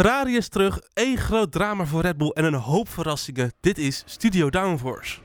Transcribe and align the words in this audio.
Ferrari 0.00 0.36
is 0.36 0.48
terug, 0.48 0.80
één 0.92 1.16
groot 1.16 1.52
drama 1.52 1.84
voor 1.84 2.02
Red 2.02 2.16
Bull 2.16 2.28
en 2.28 2.44
een 2.44 2.54
hoop 2.54 2.88
verrassingen. 2.88 3.52
Dit 3.60 3.78
is 3.78 4.02
Studio 4.06 4.50
Downforce. 4.50 5.18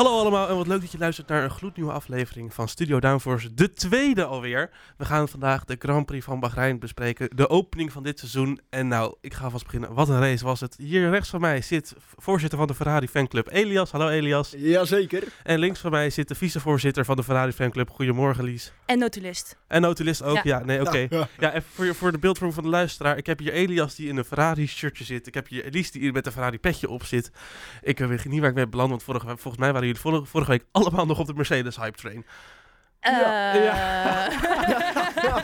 Hallo 0.00 0.18
allemaal 0.18 0.48
en 0.48 0.56
wat 0.56 0.66
leuk 0.66 0.80
dat 0.80 0.92
je 0.92 0.98
luistert 0.98 1.28
naar 1.28 1.44
een 1.44 1.50
gloednieuwe 1.50 1.92
aflevering 1.92 2.54
van 2.54 2.68
Studio 2.68 3.00
Downforce, 3.00 3.54
de 3.54 3.72
tweede 3.72 4.24
alweer. 4.24 4.70
We 4.96 5.04
gaan 5.04 5.28
vandaag 5.28 5.64
de 5.64 5.76
Grand 5.78 6.06
Prix 6.06 6.24
van 6.24 6.40
Bahrein 6.40 6.78
bespreken, 6.78 7.36
de 7.36 7.48
opening 7.48 7.92
van 7.92 8.02
dit 8.02 8.18
seizoen. 8.18 8.60
En 8.70 8.88
nou, 8.88 9.14
ik 9.20 9.34
ga 9.34 9.50
vast 9.50 9.64
beginnen. 9.64 9.94
Wat 9.94 10.08
een 10.08 10.20
race 10.20 10.44
was 10.44 10.60
het. 10.60 10.76
Hier 10.78 11.10
rechts 11.10 11.28
van 11.28 11.40
mij 11.40 11.60
zit 11.60 11.94
voorzitter 12.16 12.58
van 12.58 12.66
de 12.66 12.74
Ferrari 12.74 13.08
fanclub 13.08 13.48
Elias. 13.50 13.90
Hallo 13.90 14.08
Elias. 14.08 14.54
Jazeker. 14.56 15.22
En 15.42 15.58
links 15.58 15.80
van 15.80 15.90
mij 15.90 16.10
zit 16.10 16.28
de 16.28 16.34
vicevoorzitter 16.34 17.04
van 17.04 17.16
de 17.16 17.22
Ferrari 17.22 17.52
fanclub. 17.52 17.90
Goedemorgen 17.90 18.44
Lies. 18.44 18.72
En 18.86 18.98
notulist. 18.98 19.56
En 19.66 19.80
notulist 19.80 20.22
ook, 20.22 20.34
ja. 20.34 20.58
Ja. 20.58 20.64
nee, 20.64 20.80
oké. 20.80 20.98
Ja, 20.98 21.06
ja. 21.10 21.28
Ja, 21.38 21.54
even 21.54 21.70
voor, 21.72 21.94
voor 21.94 22.12
de 22.12 22.18
beeldvorming 22.18 22.60
van 22.60 22.70
de 22.70 22.76
luisteraar. 22.76 23.16
Ik 23.16 23.26
heb 23.26 23.38
hier 23.38 23.52
Elias 23.52 23.94
die 23.94 24.08
in 24.08 24.16
een 24.16 24.24
Ferrari 24.24 24.66
shirtje 24.66 25.04
zit. 25.04 25.26
Ik 25.26 25.34
heb 25.34 25.48
hier 25.48 25.64
Elise 25.64 25.92
die 25.92 26.00
hier 26.00 26.12
met 26.12 26.26
een 26.26 26.32
Ferrari 26.32 26.58
petje 26.58 26.88
op 26.88 27.04
zit. 27.04 27.30
Ik 27.82 27.98
weet 27.98 28.24
niet 28.24 28.40
waar 28.40 28.48
ik 28.48 28.54
ben 28.54 28.70
beland, 28.70 28.90
want 28.90 29.02
vorige, 29.02 29.26
volgens 29.26 29.56
mij 29.56 29.72
waren 29.72 29.88
jullie 29.90 30.10
vorige, 30.10 30.24
vorige 30.24 30.50
week 30.50 30.64
allemaal 30.72 31.06
nog 31.06 31.18
op 31.18 31.26
de 31.26 31.34
Mercedes 31.34 31.76
hype 31.76 31.96
train. 31.96 32.24
Ja. 33.00 34.28
Eh, 34.28 34.38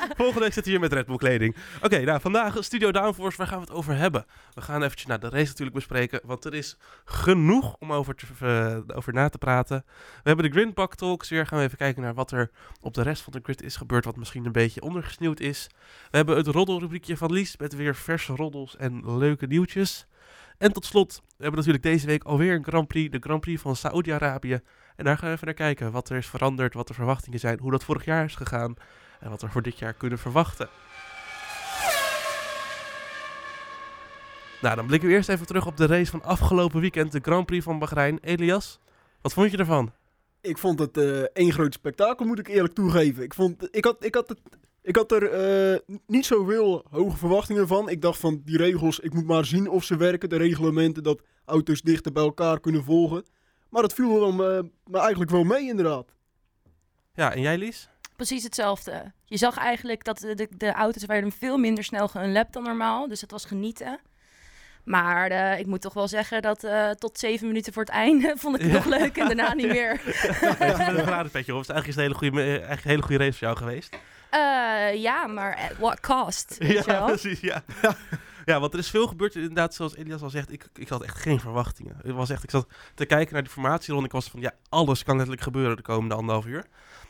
Volgende 0.16 0.40
week 0.40 0.52
zitten 0.52 0.62
we 0.62 0.70
hier 0.70 0.80
met 0.80 0.92
Red 0.92 1.06
Bull 1.06 1.16
kleding. 1.16 1.56
Oké, 1.82 2.00
nou 2.00 2.20
vandaag 2.20 2.56
Studio 2.64 2.92
Downforce, 2.92 3.36
waar 3.36 3.46
gaan 3.46 3.58
we 3.58 3.64
het 3.64 3.74
over 3.74 3.96
hebben? 3.96 4.26
We 4.54 4.60
gaan 4.60 4.82
eventjes 4.82 5.06
naar 5.06 5.20
de 5.20 5.28
race 5.28 5.46
natuurlijk 5.46 5.76
bespreken, 5.76 6.20
want 6.24 6.44
er 6.44 6.54
is 6.54 6.76
genoeg 7.04 7.76
om 7.78 7.92
over, 7.92 8.14
te, 8.14 8.26
eh, 8.40 8.96
over 8.96 9.12
na 9.12 9.28
te 9.28 9.38
praten. 9.38 9.84
We 9.86 10.22
hebben 10.22 10.44
de 10.44 10.50
Grindbak 10.50 10.94
Talks 10.94 11.28
weer, 11.28 11.46
gaan 11.46 11.58
we 11.58 11.64
even 11.64 11.78
kijken 11.78 12.02
naar 12.02 12.14
wat 12.14 12.30
er 12.30 12.50
op 12.80 12.94
de 12.94 13.02
rest 13.02 13.22
van 13.22 13.32
de 13.32 13.40
grid 13.42 13.62
is 13.62 13.76
gebeurd, 13.76 14.04
wat 14.04 14.16
misschien 14.16 14.44
een 14.44 14.52
beetje 14.52 14.82
ondergesneeuwd 14.82 15.40
is. 15.40 15.66
We 16.10 16.16
hebben 16.16 16.36
het 16.36 16.46
roddelrubriekje 16.46 17.16
van 17.16 17.32
Lies 17.32 17.56
met 17.56 17.74
weer 17.74 17.94
verse 17.94 18.32
roddels 18.34 18.76
en 18.76 19.18
leuke 19.18 19.46
nieuwtjes. 19.46 20.06
En 20.58 20.72
tot 20.72 20.84
slot, 20.84 21.22
we 21.26 21.42
hebben 21.42 21.56
natuurlijk 21.56 21.84
deze 21.84 22.06
week 22.06 22.24
alweer 22.24 22.54
een 22.54 22.64
Grand 22.64 22.88
Prix, 22.88 23.10
de 23.10 23.18
Grand 23.20 23.40
Prix 23.40 23.62
van 23.62 23.76
Saoedi-Arabië. 23.76 24.60
En 24.96 25.04
daar 25.04 25.18
gaan 25.18 25.28
we 25.28 25.34
even 25.34 25.46
naar 25.46 25.54
kijken 25.54 25.92
wat 25.92 26.08
er 26.08 26.16
is 26.16 26.26
veranderd, 26.26 26.74
wat 26.74 26.88
de 26.88 26.94
verwachtingen 26.94 27.38
zijn, 27.38 27.58
hoe 27.60 27.70
dat 27.70 27.84
vorig 27.84 28.04
jaar 28.04 28.24
is 28.24 28.34
gegaan 28.34 28.74
en 29.20 29.30
wat 29.30 29.42
we 29.42 29.48
voor 29.48 29.62
dit 29.62 29.78
jaar 29.78 29.92
kunnen 29.92 30.18
verwachten. 30.18 30.68
Nou, 34.60 34.76
dan 34.76 34.86
blikken 34.86 35.08
we 35.08 35.14
eerst 35.14 35.28
even 35.28 35.46
terug 35.46 35.66
op 35.66 35.76
de 35.76 35.86
race 35.86 36.10
van 36.10 36.22
afgelopen 36.22 36.80
weekend, 36.80 37.12
de 37.12 37.20
Grand 37.22 37.46
Prix 37.46 37.64
van 37.64 37.78
Bahrein. 37.78 38.18
Elias, 38.22 38.80
wat 39.20 39.32
vond 39.32 39.50
je 39.50 39.56
ervan? 39.56 39.92
Ik 40.40 40.58
vond 40.58 40.78
het 40.78 40.96
eh 40.96 41.20
één 41.20 41.52
groot 41.52 41.74
spektakel, 41.74 42.26
moet 42.26 42.38
ik 42.38 42.48
eerlijk 42.48 42.74
toegeven. 42.74 43.22
Ik, 43.22 43.34
vond, 43.34 43.68
ik, 43.76 43.84
had, 43.84 44.04
ik, 44.04 44.14
had, 44.14 44.28
het, 44.28 44.40
ik 44.86 44.96
had 44.96 45.12
er 45.12 45.30
eh, 45.30 45.78
niet 46.06 46.26
zoveel 46.26 46.84
hoge 46.90 47.16
verwachtingen 47.16 47.66
van. 47.66 47.88
Ik 47.88 48.02
dacht 48.02 48.20
van 48.20 48.42
die 48.44 48.56
regels, 48.56 48.98
ik 49.00 49.14
moet 49.14 49.26
maar 49.26 49.44
zien 49.44 49.68
of 49.68 49.84
ze 49.84 49.96
werken. 49.96 50.28
De 50.28 50.36
reglementen 50.36 51.02
dat 51.02 51.22
auto's 51.44 51.82
dichter 51.82 52.12
bij 52.12 52.22
elkaar 52.22 52.60
kunnen 52.60 52.84
volgen. 52.84 53.24
Maar 53.70 53.82
dat 53.82 53.92
viel 53.94 54.20
dan 54.20 54.30
eh, 54.44 54.60
me 54.84 54.98
eigenlijk 54.98 55.30
wel 55.30 55.44
mee 55.44 55.66
inderdaad. 55.66 56.14
Ja, 57.14 57.34
en 57.34 57.40
jij 57.40 57.58
Lies? 57.58 57.88
precies 58.16 58.42
hetzelfde. 58.42 59.12
Je 59.24 59.36
zag 59.36 59.56
eigenlijk 59.56 60.04
dat 60.04 60.18
de, 60.18 60.34
de, 60.34 60.48
de 60.56 60.72
auto's 60.72 61.04
werden 61.04 61.32
veel 61.32 61.58
minder 61.58 61.84
snel 61.84 62.08
geunlapt 62.08 62.52
dan 62.52 62.62
normaal. 62.62 63.08
Dus 63.08 63.20
het 63.20 63.30
was 63.30 63.44
genieten. 63.44 63.98
Maar 64.84 65.30
eh, 65.30 65.58
ik 65.58 65.66
moet 65.66 65.80
toch 65.80 65.94
wel 65.94 66.08
zeggen 66.08 66.42
dat 66.42 66.64
eh, 66.64 66.90
tot 66.90 67.18
zeven 67.18 67.46
minuten 67.46 67.72
voor 67.72 67.82
het 67.82 67.92
einde 67.92 68.34
vond 68.38 68.54
ik 68.56 68.60
het 68.62 68.70
Ja. 68.70 68.76
nog 68.76 68.86
leuk 68.86 69.16
en 69.16 69.26
daarna 69.26 69.54
niet 69.54 69.66
meer. 69.68 70.00
Ja, 70.40 70.66
je 70.66 70.74
bent 70.76 70.98
een 70.98 71.54
op. 71.54 71.60
Het 71.60 71.68
is 71.68 71.74
eigenlijk 71.74 71.86
is 71.86 71.94
het 71.94 71.96
een 71.96 72.02
hele 72.02 72.14
goede, 72.14 72.42
eigenlijk 72.42 72.84
een 72.84 72.90
hele 72.90 73.02
goede 73.02 73.24
race 73.24 73.38
voor 73.38 73.46
jou 73.46 73.56
geweest. 73.56 73.96
Eh, 74.40 75.00
ja, 75.02 75.26
maar 75.26 75.56
at 75.70 75.76
what 75.78 76.00
cost? 76.00 76.56
Weet 76.58 76.68
je 76.68 76.74
Ja, 76.74 76.84
wel? 76.84 77.06
precies, 77.06 77.40
ja. 77.40 77.62
Ja, 78.44 78.60
want 78.60 78.72
er 78.72 78.78
is 78.78 78.90
veel 78.90 79.06
gebeurd. 79.06 79.34
Inderdaad, 79.34 79.74
zoals 79.74 79.96
Elias 79.96 80.22
al 80.22 80.30
zegt, 80.30 80.52
ik, 80.52 80.68
ik 80.74 80.88
had 80.88 81.02
echt 81.02 81.18
geen 81.18 81.40
verwachtingen. 81.40 81.96
Het 82.02 82.12
was 82.14 82.30
echt, 82.30 82.42
ik 82.42 82.50
zat 82.50 82.66
te 82.94 83.04
kijken 83.06 83.34
naar 83.34 83.42
de 83.42 83.50
formatieronde. 83.50 84.06
Ik 84.06 84.12
was 84.12 84.28
van, 84.28 84.40
ja, 84.40 84.52
alles 84.68 85.02
kan 85.02 85.14
letterlijk 85.14 85.42
gebeuren 85.44 85.76
de 85.76 85.82
komende 85.82 86.14
anderhalf 86.14 86.46
uur. 86.46 86.64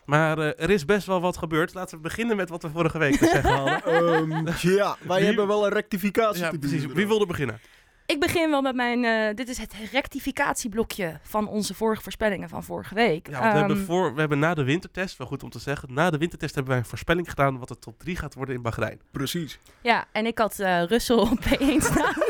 Maar 0.04 0.38
eh, 0.38 0.62
er 0.62 0.70
is 0.70 0.84
best 0.84 1.06
wel 1.06 1.20
wat 1.20 1.36
gebeurd. 1.36 1.74
Laten 1.74 1.96
we 1.96 2.02
beginnen 2.02 2.36
met 2.36 2.48
wat 2.48 2.62
we 2.62 2.70
vorige 2.70 2.98
week 2.98 3.16
te 3.16 3.26
zeggen 3.26 3.50
hadden. 3.60 3.82
Ehm, 3.84 4.48
ja, 4.60 4.96
wij 5.00 5.16
Wie- 5.16 5.26
hebben 5.26 5.46
wel 5.46 5.66
een 5.66 5.72
rectificatie 5.72 6.42
Ja, 6.42 6.50
te 6.50 6.58
doen. 6.58 6.70
precies. 6.70 6.92
Wie 6.92 7.06
wilde 7.06 7.26
beginnen? 7.26 7.60
Ik 8.06 8.20
begin 8.20 8.50
wel 8.50 8.62
met 8.62 8.74
mijn... 8.74 9.04
eh, 9.04 9.34
dit 9.34 9.48
is 9.48 9.58
het 9.58 9.74
rectificatieblokje 9.92 11.18
van 11.22 11.48
onze 11.48 11.74
vorige 11.74 12.02
voorspellingen 12.02 12.48
van 12.48 12.64
vorige 12.64 12.94
week. 12.94 13.26
Ja, 13.28 13.40
want 13.40 13.52
we, 13.52 13.58
hebben 13.58 13.76
Ehm, 13.76 13.84
voor, 13.86 14.14
we 14.14 14.20
hebben 14.20 14.38
na 14.38 14.54
de 14.54 14.64
wintertest, 14.64 15.18
wel 15.18 15.26
goed 15.26 15.42
om 15.42 15.50
te 15.50 15.58
zeggen, 15.58 15.92
na 15.94 16.10
de 16.10 16.18
wintertest 16.18 16.54
hebben 16.54 16.72
wij 16.72 16.82
een 16.82 16.88
voorspelling 16.88 17.28
gedaan 17.28 17.58
wat 17.58 17.68
de 17.68 17.78
top 17.78 17.98
3 17.98 18.16
gaat 18.16 18.34
worden 18.34 18.54
in 18.54 18.62
Bahrein. 18.62 19.00
Precies. 19.10 19.58
Ja, 19.80 20.04
en 20.12 20.26
ik 20.26 20.38
had 20.38 20.58
eh 20.58 20.82
Russell 20.84 21.16
op 21.16 21.38
P1 21.44 21.76
staan. 21.78 22.14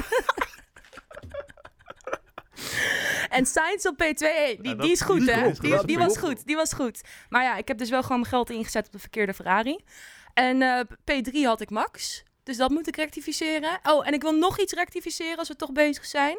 en 3.37 3.47
Sainz 3.47 3.85
op 3.87 3.95
P2. 4.05 4.17
Hey, 4.19 4.59
die, 4.61 4.75
dat- 4.75 4.81
die 4.83 4.91
is 4.93 5.01
goed, 5.01 5.21
die 5.21 5.31
hè? 5.31 5.43
klopt, 5.43 5.61
Die, 5.61 5.87
die 5.87 5.99
was 5.99 6.19
goed, 6.19 6.47
die 6.47 6.57
was 6.57 6.73
goed. 6.73 7.01
Maar 7.29 7.43
ja, 7.43 7.57
ik 7.57 7.69
heb 7.69 7.79
dus 7.79 7.91
wel 7.91 8.03
gewoon 8.03 8.19
mijn 8.21 8.31
geld 8.33 8.51
ingezet 8.51 8.87
op 8.87 8.93
de 8.93 8.99
verkeerde 8.99 9.35
Ferrari. 9.35 9.79
En 10.35 10.63
eh, 10.63 10.81
P3 11.11 11.33
had 11.45 11.61
ik 11.61 11.71
Max. 11.71 12.23
Dus 12.47 12.57
dat 12.57 12.71
moet 12.71 12.89
ik 12.89 12.97
rectificeren. 12.97 13.79
Oh, 13.83 14.07
en 14.07 14.13
ik 14.13 14.23
wil 14.23 14.33
nog 14.33 14.59
iets 14.61 14.73
rectificeren 14.73 15.37
als 15.37 15.49
we 15.49 15.57
toch 15.57 15.73
bezig 15.73 16.05
zijn. 16.05 16.39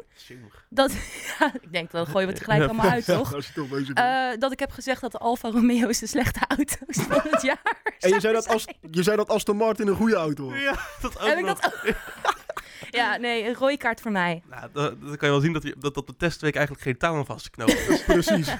Dat, 0.68 0.92
ja, 1.38 1.52
ik 1.60 1.72
denk, 1.72 1.90
dan 1.90 2.06
gooien 2.06 2.26
we 2.26 2.32
het 2.32 2.42
gelijk 2.42 2.62
allemaal 2.62 2.90
uit, 2.90 3.06
Ja, 3.06 3.16
toch? 3.16 3.34
als 3.34 3.46
je 3.46 3.52
toch 3.52 3.68
bezig 3.68 3.92
bent. 3.92 3.98
Eh, 3.98 4.40
dat 4.40 4.52
ik 4.52 4.58
heb 4.58 4.70
gezegd 4.70 5.00
dat 5.00 5.12
de 5.12 5.18
Alfa 5.18 5.50
Romeo's 5.50 5.98
de 5.98 6.06
slechte 6.06 6.40
auto's 6.48 7.04
van 7.08 7.20
het 7.30 7.42
jaar 7.42 7.96
en 7.98 8.08
je 8.08 8.20
zei, 8.20 8.32
dat 8.32 8.48
als, 8.48 8.66
je 8.90 9.02
zei 9.02 9.16
dat 9.16 9.28
Aston 9.28 9.56
Martin 9.56 9.86
een 9.86 9.94
goede 9.94 10.14
auto 10.14 10.50
was. 10.50 10.60
Ja, 10.60 10.78
dat 11.00 11.20
ook 11.20 11.28
Heb 11.28 11.38
ik 11.38 11.46
dat 11.46 11.72
Ja, 12.90 13.16
nee, 13.16 13.44
een 13.48 13.54
rode 13.54 13.76
kaart 13.76 14.00
voor 14.00 14.12
mij. 14.12 14.42
Nou, 14.48 14.68
dan, 14.72 14.98
kan 14.98 15.28
je 15.28 15.34
wel 15.34 15.40
zien 15.40 15.52
dat, 15.52 15.62
je, 15.62 15.74
dat 15.78 15.96
op 15.96 16.06
de 16.06 16.16
testweek 16.16 16.54
eigenlijk 16.54 16.84
geen 16.84 16.98
touw 16.98 17.16
aan 17.16 17.26
vast 17.26 17.44
te 17.44 17.50
knopen 17.50 17.88
is. 17.88 18.04
Precies. 18.04 18.54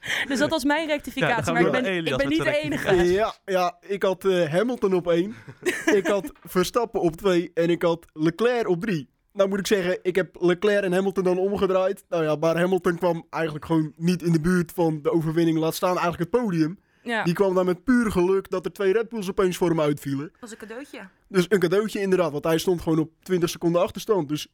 Dus 0.28 0.38
dat 0.38 0.50
was 0.50 0.64
mijn 0.64 0.86
rectificatie. 0.86 1.52
maar 1.52 1.62
ik 1.62 1.70
ben, 1.70 2.06
ik 2.06 2.16
ben 2.16 2.28
niet 2.28 2.42
de 2.42 2.56
enige. 2.62 2.94
Ja, 2.94 3.34
ja, 3.44 3.78
ik 3.80 4.02
had 4.02 4.24
eh, 4.24 4.48
Hamilton 4.52 4.94
op 4.94 5.08
1. 5.08 5.34
ik 5.98 6.06
had 6.06 6.32
Verstappen 6.42 7.00
op 7.00 7.16
2. 7.16 7.50
En 7.54 7.70
ik 7.70 7.82
had 7.82 8.06
Leclerc 8.12 8.68
op 8.68 8.80
3. 8.80 9.08
Nou 9.32 9.48
moet 9.48 9.58
ik 9.58 9.66
zeggen, 9.66 9.98
ik 10.02 10.16
heb 10.16 10.36
Leclerc 10.40 10.84
en 10.84 10.92
Hamilton 10.92 11.24
dan 11.24 11.38
omgedraaid. 11.38 12.04
Nou 12.08 12.24
ja, 12.24 12.36
maar 12.36 12.58
Hamilton 12.58 12.96
kwam 12.98 13.26
eigenlijk 13.30 13.64
gewoon 13.64 13.92
niet 13.96 14.22
in 14.22 14.32
de 14.32 14.40
buurt 14.40 14.72
van 14.72 15.02
de 15.02 15.10
overwinning. 15.12 15.58
Laat 15.58 15.74
staan 15.74 15.98
eigenlijk 15.98 16.32
het 16.32 16.42
podium. 16.42 16.78
Ja, 17.02 17.24
Die 17.24 17.34
kwam 17.34 17.54
dan 17.54 17.66
met 17.66 17.84
puur 17.84 18.10
geluk 18.10 18.50
dat 18.50 18.64
er 18.64 18.72
twee 18.72 18.92
Red 18.92 19.08
Bulls 19.08 19.28
opeens 19.28 19.56
voor 19.56 19.68
hem 19.68 19.80
uitvielen. 19.80 20.28
dat 20.30 20.40
was 20.40 20.50
een 20.50 20.56
cadeautje. 20.56 21.00
Dus 21.28 21.46
een 21.48 21.58
cadeautje 21.58 22.00
inderdaad, 22.00 22.32
want 22.32 22.44
hij 22.44 22.58
stond 22.58 22.80
gewoon 22.82 22.98
op 22.98 23.10
20 23.22 23.50
seconden 23.50 23.82
achterstand. 23.82 24.28
Dus 24.28 24.48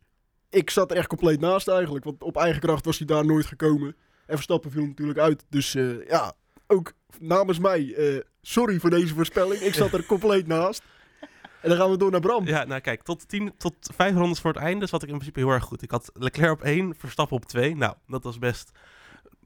ik 0.51 0.71
zat 0.71 0.91
er 0.91 0.97
echt 0.97 1.07
compleet 1.07 1.41
naast 1.41 1.69
eigenlijk. 1.69 2.05
Want 2.05 2.23
op 2.23 2.37
eigen 2.37 2.61
kracht 2.61 2.85
was 2.85 2.99
hij 2.99 3.07
daar 3.07 3.27
nooit 3.27 3.47
gekomen. 3.47 3.97
En 4.27 4.35
Verstappen 4.35 4.71
viel 4.71 4.87
natuurlijk 4.87 5.19
uit. 5.19 5.45
Dus 5.49 5.75
eh, 5.75 6.09
ja, 6.09 6.33
ook 6.67 6.93
namens 7.21 7.59
mij, 7.59 7.95
eh, 7.95 8.21
sorry 8.43 8.79
voor 8.81 8.91
deze 8.91 9.15
voorspelling. 9.15 9.61
Ik 9.61 9.75
zat 9.75 9.93
er 9.93 10.07
compleet 10.17 10.47
naast. 10.47 10.83
En 11.63 11.69
dan 11.69 11.77
gaan 11.77 11.91
we 11.91 11.97
door 11.97 12.11
naar 12.11 12.21
Bram. 12.21 12.47
Ja, 12.47 12.65
nou 12.65 12.81
kijk, 12.81 13.03
tot, 13.03 13.29
10, 13.29 13.53
tot 13.59 13.75
vijf 13.97 14.15
rondes 14.15 14.41
voor 14.41 14.53
het 14.53 14.63
einde 14.63 14.87
zat 14.87 15.03
ik 15.03 15.09
in 15.09 15.15
principe 15.15 15.39
heel 15.41 15.51
erg 15.51 15.65
goed. 15.65 15.83
Ik 15.83 15.91
had 15.91 16.11
Leclerc 16.15 16.53
op 16.53 16.63
1, 16.63 16.95
Verstappen 16.99 17.37
op 17.37 17.45
2. 17.45 17.77
Nou, 17.77 17.95
dat 18.07 18.23
was 18.23 18.39
best 18.39 18.71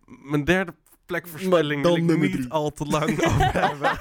mijn 0.05 0.45
derde 0.45 0.75
plek 1.07 1.29
voorspelling. 1.29 1.83
Maar 1.83 1.93
Wil 1.93 2.07
dan 2.07 2.15
ik 2.15 2.21
niet 2.21 2.33
drie. 2.33 2.51
al 2.51 2.71
te 2.71 2.85
lang 2.87 3.11
over 3.25 3.53
hebben. 3.53 3.99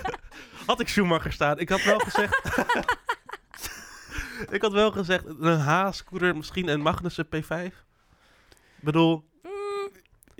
Had 0.66 0.80
ik 0.80 0.88
Schumacher 0.88 1.32
staan. 1.32 1.58
Ik 1.58 1.68
had 1.68 1.82
wel 1.82 1.98
gezegd... 1.98 2.40
ik 4.50 4.62
had 4.62 4.72
wel 4.72 4.90
gezegd, 4.90 5.24
een 5.26 5.58
Haas-scooter, 5.58 6.36
misschien 6.36 6.68
een 6.68 6.80
Magnussen 6.80 7.26
P5. 7.26 7.48
Ik 7.48 7.72
bedoel, 8.80 9.24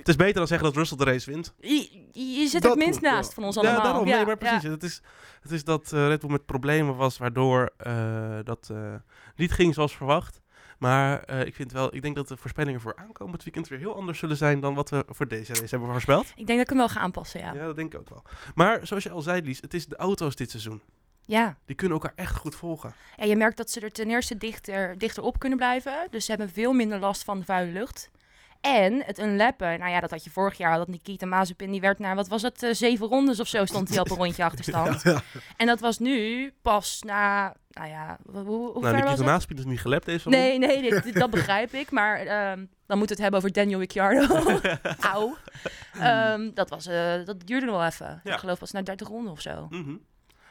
het 0.00 0.08
is 0.08 0.16
beter 0.16 0.34
dan 0.34 0.46
zeggen 0.46 0.66
dat 0.66 0.76
Russell 0.76 0.96
de 0.96 1.04
race 1.04 1.30
wint. 1.30 1.54
je, 1.58 2.08
je 2.12 2.46
zit 2.48 2.62
Dat 2.62 2.70
het 2.70 2.84
minst 2.84 3.00
ja. 3.00 3.10
naast 3.12 3.34
van 3.34 3.44
ons 3.44 3.56
allemaal. 3.56 3.76
Ja, 3.76 3.82
daarom. 3.82 4.06
Ja, 4.06 4.16
nee, 4.16 4.26
maar 4.26 4.36
precies. 4.36 4.62
ja. 4.62 4.70
Het, 4.70 4.82
is, 4.82 5.02
het 5.40 5.50
is 5.50 5.64
dat 5.64 5.92
eh 5.92 6.06
Red 6.06 6.20
Bull 6.20 6.30
met 6.30 6.46
problemen 6.46 6.96
was, 6.96 7.18
waardoor 7.18 7.70
eh, 7.76 8.38
dat 8.44 8.68
eh, 8.72 8.94
niet 9.36 9.52
ging 9.52 9.74
zoals 9.74 9.96
verwacht. 9.96 10.40
Maar 10.78 11.22
eh, 11.22 11.46
ik 11.46 11.54
vind 11.54 11.72
wel, 11.72 11.94
ik 11.94 12.02
denk 12.02 12.14
dat 12.16 12.28
de 12.28 12.36
voorspellingen 12.36 12.80
voor 12.80 12.96
aankomend 12.96 13.42
weekend 13.44 13.68
weer 13.68 13.78
heel 13.78 13.94
anders 13.94 14.18
zullen 14.18 14.36
zijn 14.36 14.60
dan 14.60 14.74
wat 14.74 14.90
we 14.90 15.04
voor 15.08 15.28
deze 15.28 15.52
race 15.52 15.68
hebben 15.68 15.88
voorspeld. 15.88 16.26
Ik 16.26 16.46
denk 16.46 16.48
dat 16.48 16.60
ik 16.60 16.68
hem 16.68 16.78
wel 16.78 16.88
ga 16.88 17.00
aanpassen, 17.00 17.40
ja. 17.40 17.52
Ja, 17.52 17.64
dat 17.64 17.76
denk 17.76 17.94
ik 17.94 18.00
ook 18.00 18.08
wel. 18.08 18.22
Maar 18.54 18.86
zoals 18.86 19.02
je 19.02 19.10
al 19.10 19.20
zei, 19.20 19.42
Lies, 19.42 19.60
het 19.60 19.74
is 19.74 19.86
de 19.86 19.96
auto's 19.96 20.36
dit 20.36 20.50
seizoen. 20.50 20.80
ja. 21.24 21.56
Die 21.64 21.76
kunnen 21.76 21.98
elkaar 22.00 22.12
echt 22.16 22.36
goed 22.36 22.54
volgen. 22.54 22.94
je 23.16 23.36
merkt 23.36 23.56
dat 23.56 23.70
ze 23.70 23.80
er 23.80 23.92
ten 23.92 24.10
eerste 24.10 24.36
dichter, 24.36 24.98
dichter 24.98 25.22
op 25.22 25.38
kunnen 25.38 25.58
blijven. 25.58 26.06
Dus 26.10 26.24
ze 26.24 26.30
hebben 26.30 26.50
veel 26.50 26.72
minder 26.72 26.98
last 26.98 27.24
van 27.24 27.38
de 27.38 27.44
vuile 27.44 27.72
lucht. 27.72 28.10
En 28.60 29.02
het 29.04 29.18
unlappen, 29.18 29.78
nou 29.78 29.90
ja, 29.90 30.00
dat 30.00 30.10
had 30.10 30.24
je 30.24 30.30
vorig 30.30 30.58
jaar, 30.58 30.76
dat 30.76 30.88
Nikita 30.88 31.26
Mazepin, 31.26 31.70
die 31.70 31.80
werd 31.80 31.98
naar, 31.98 32.14
wat 32.14 32.28
was 32.28 32.42
het, 32.42 32.62
eh, 32.62 32.72
zeven 32.72 33.06
rondes 33.06 33.40
of 33.40 33.48
zo 33.48 33.64
stond 33.64 33.88
hij 33.88 33.98
op 34.00 34.10
een 34.10 34.16
rondje 34.16 34.44
achterstand. 34.44 35.02
Ja. 35.10 35.20
En 35.56 35.66
dat 35.66 35.80
was 35.80 35.98
nu 35.98 36.52
pas 36.62 37.02
na, 37.06 37.54
nou 37.70 37.88
ja, 37.88 38.18
hoe, 38.32 38.42
hoe 38.44 38.80
nou, 38.80 38.94
ver 38.94 39.02
was 39.04 39.10
Nikita? 39.10 39.30
Mazepin 39.30 39.58
is 39.58 39.64
niet 39.64 39.80
gelept 39.80 40.06
deze. 40.06 40.28
Nee, 40.28 40.58
nee, 40.58 40.82
dit- 40.82 41.02
dit- 41.02 41.14
dat 41.14 41.30
begrijp 41.30 41.72
ik. 41.72 41.90
Maar 41.90 42.16
ehm, 42.18 42.64
dan 42.86 42.98
moeten 42.98 43.16
we 43.16 43.22
het 43.22 43.32
hebben 43.32 43.38
over 43.40 43.52
Daniel 43.52 43.78
Ricciardo. 43.78 44.60
Auw. 45.14 45.36
Ehm, 45.92 46.50
dat, 46.54 46.70
was, 46.70 46.86
eh, 46.86 47.24
dat 47.24 47.46
duurde 47.46 47.66
nog 47.66 47.76
wel 47.76 47.86
even. 47.86 48.20
Ja. 48.24 48.32
Ik 48.32 48.38
geloof 48.38 48.58
pas 48.58 48.70
na 48.70 48.82
30 48.82 49.08
ronden 49.08 49.32
of 49.32 49.40
zo. 49.40 49.66
Mhm. 49.70 49.94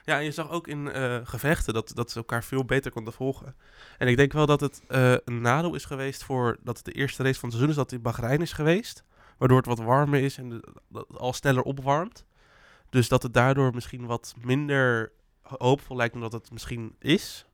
Ja, 0.06 0.18
en 0.18 0.24
je 0.24 0.32
zag 0.32 0.50
ook 0.50 0.68
in 0.68 0.92
eh, 0.92 1.18
gevechten 1.24 1.74
dat, 1.74 1.92
dat 1.96 2.12
ze 2.12 2.18
elkaar 2.18 2.44
veel 2.44 2.66
beter 2.66 2.92
konden 2.92 3.14
volgen. 3.14 3.56
En 3.98 4.08
ik 4.08 4.18
denk 4.18 4.34
wel 4.34 4.46
dat 4.46 4.62
het 4.62 4.82
eh, 4.88 5.14
een 5.26 5.42
nadeel 5.42 5.76
is 5.76 5.86
geweest 5.86 6.24
voor 6.24 6.58
dat 6.64 6.78
het 6.78 6.86
de 6.86 6.92
eerste 6.92 7.24
race 7.24 7.40
van 7.40 7.50
het 7.50 7.58
seizoen 7.58 7.70
is 7.70 7.76
dat 7.76 7.92
in 7.92 8.02
Bahrein 8.02 8.42
is 8.42 8.54
geweest. 8.54 9.04
Waardoor 9.38 9.58
het 9.58 9.66
wat 9.66 9.80
warmer 9.80 10.24
is 10.24 10.38
en 10.38 10.62
al 11.14 11.34
sneller 11.34 11.64
opwarmt. 11.64 12.26
Dus 12.90 13.08
dat 13.08 13.24
het 13.24 13.34
daardoor 13.34 13.74
misschien 13.74 14.06
wat 14.06 14.34
minder 14.42 15.12
hoopvol 15.42 15.96
lijkt 15.96 16.14
dan 16.14 16.22
dat 16.22 16.34
het 16.34 16.52
misschien 16.52 16.96
is. 17.00 17.46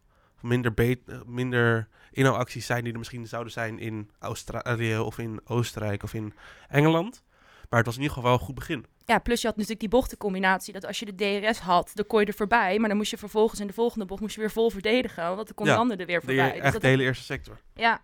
Minder, 0.41 0.73
eh, 0.75 1.17
minder 1.25 1.87
inhaalacties 2.11 2.65
zijn 2.65 2.83
die 2.83 2.91
er 2.91 2.97
misschien 2.97 3.27
zouden 3.27 3.53
zijn 3.53 3.79
in 3.79 4.09
Australië 4.19 4.97
of 4.97 5.17
in 5.17 5.41
Oostenrijk 5.45 6.03
of 6.03 6.13
in 6.13 6.33
Engeland. 6.67 7.23
Maar 7.69 7.79
het 7.79 7.85
was 7.85 7.95
in 7.95 8.01
ieder 8.01 8.15
geval 8.17 8.29
wel 8.31 8.39
een 8.39 8.45
goed 8.45 8.55
begin. 8.55 8.85
Ja, 9.05 9.19
plus 9.19 9.41
je 9.41 9.47
had 9.47 9.55
natuurlijk 9.55 9.81
die 9.81 9.89
bochtencombinatie. 9.99 10.73
Dat 10.73 10.85
als 10.85 10.99
je 10.99 11.05
de 11.05 11.15
DRS 11.41 11.59
had, 11.59 11.91
dan 11.93 12.05
kon 12.07 12.19
je 12.19 12.25
er 12.25 12.33
voorbij. 12.33 12.79
Maar 12.79 12.87
dan 12.89 12.97
moest 12.97 13.11
je 13.11 13.17
vervolgens 13.17 13.59
in 13.59 13.67
de 13.67 13.73
volgende 13.73 14.05
bocht 14.05 14.21
moest 14.21 14.35
je 14.35 14.41
weer 14.41 14.51
vol 14.51 14.69
verdedigen. 14.69 15.23
Want 15.23 15.45
dan 15.47 15.55
kon 15.55 15.65
Ja, 15.65 15.73
de 15.73 15.79
ander 15.79 15.99
er 15.99 16.05
weer 16.05 16.19
De, 16.19 16.25
voorbij. 16.25 16.43
Dus 16.43 16.51
eigenlijk 16.51 16.73
dat- 16.73 16.81
de 16.81 16.87
hele 16.97 17.03
eerste 17.03 17.23
sector. 17.23 17.59
Ja, 17.75 18.01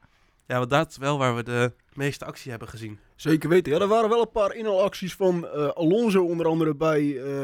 Ja, 0.47 0.57
want 0.57 0.69
dat 0.69 0.89
is 0.89 0.97
wel 0.97 1.17
waar 1.17 1.35
we 1.35 1.43
de 1.43 1.73
meeste 1.93 2.25
actie 2.25 2.49
hebben 2.49 2.67
gezien. 2.69 2.99
Zeker 3.15 3.49
weten. 3.49 3.73
Ja, 3.73 3.79
er 3.79 3.87
waren 3.87 4.09
wel 4.09 4.21
een 4.21 4.31
paar 4.31 4.55
inhaalacties 4.55 5.13
van 5.15 5.47
eh, 5.47 5.67
Alonso 5.67 6.23
onder 6.25 6.45
andere 6.47 6.75
bij, 6.75 7.17
eh, 7.23 7.43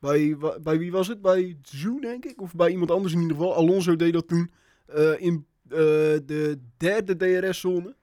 bij, 0.00 0.36
bij 0.62 0.78
wie 0.78 0.92
was 0.92 1.08
het? 1.08 1.22
Bij 1.22 1.56
Zoo 1.62 1.98
denk 2.00 2.24
ik? 2.24 2.40
Of 2.40 2.54
bij 2.54 2.70
iemand 2.70 2.90
anders 2.90 3.14
in 3.14 3.20
ieder 3.20 3.36
geval. 3.36 3.54
Alonso 3.54 3.96
deed 3.96 4.12
dat 4.12 4.28
toen 4.28 4.52
eh, 4.86 5.20
in 5.20 5.46
eh, 5.68 5.78
de 6.26 6.60
derde 6.76 7.16
DRS-zone. 7.16 7.94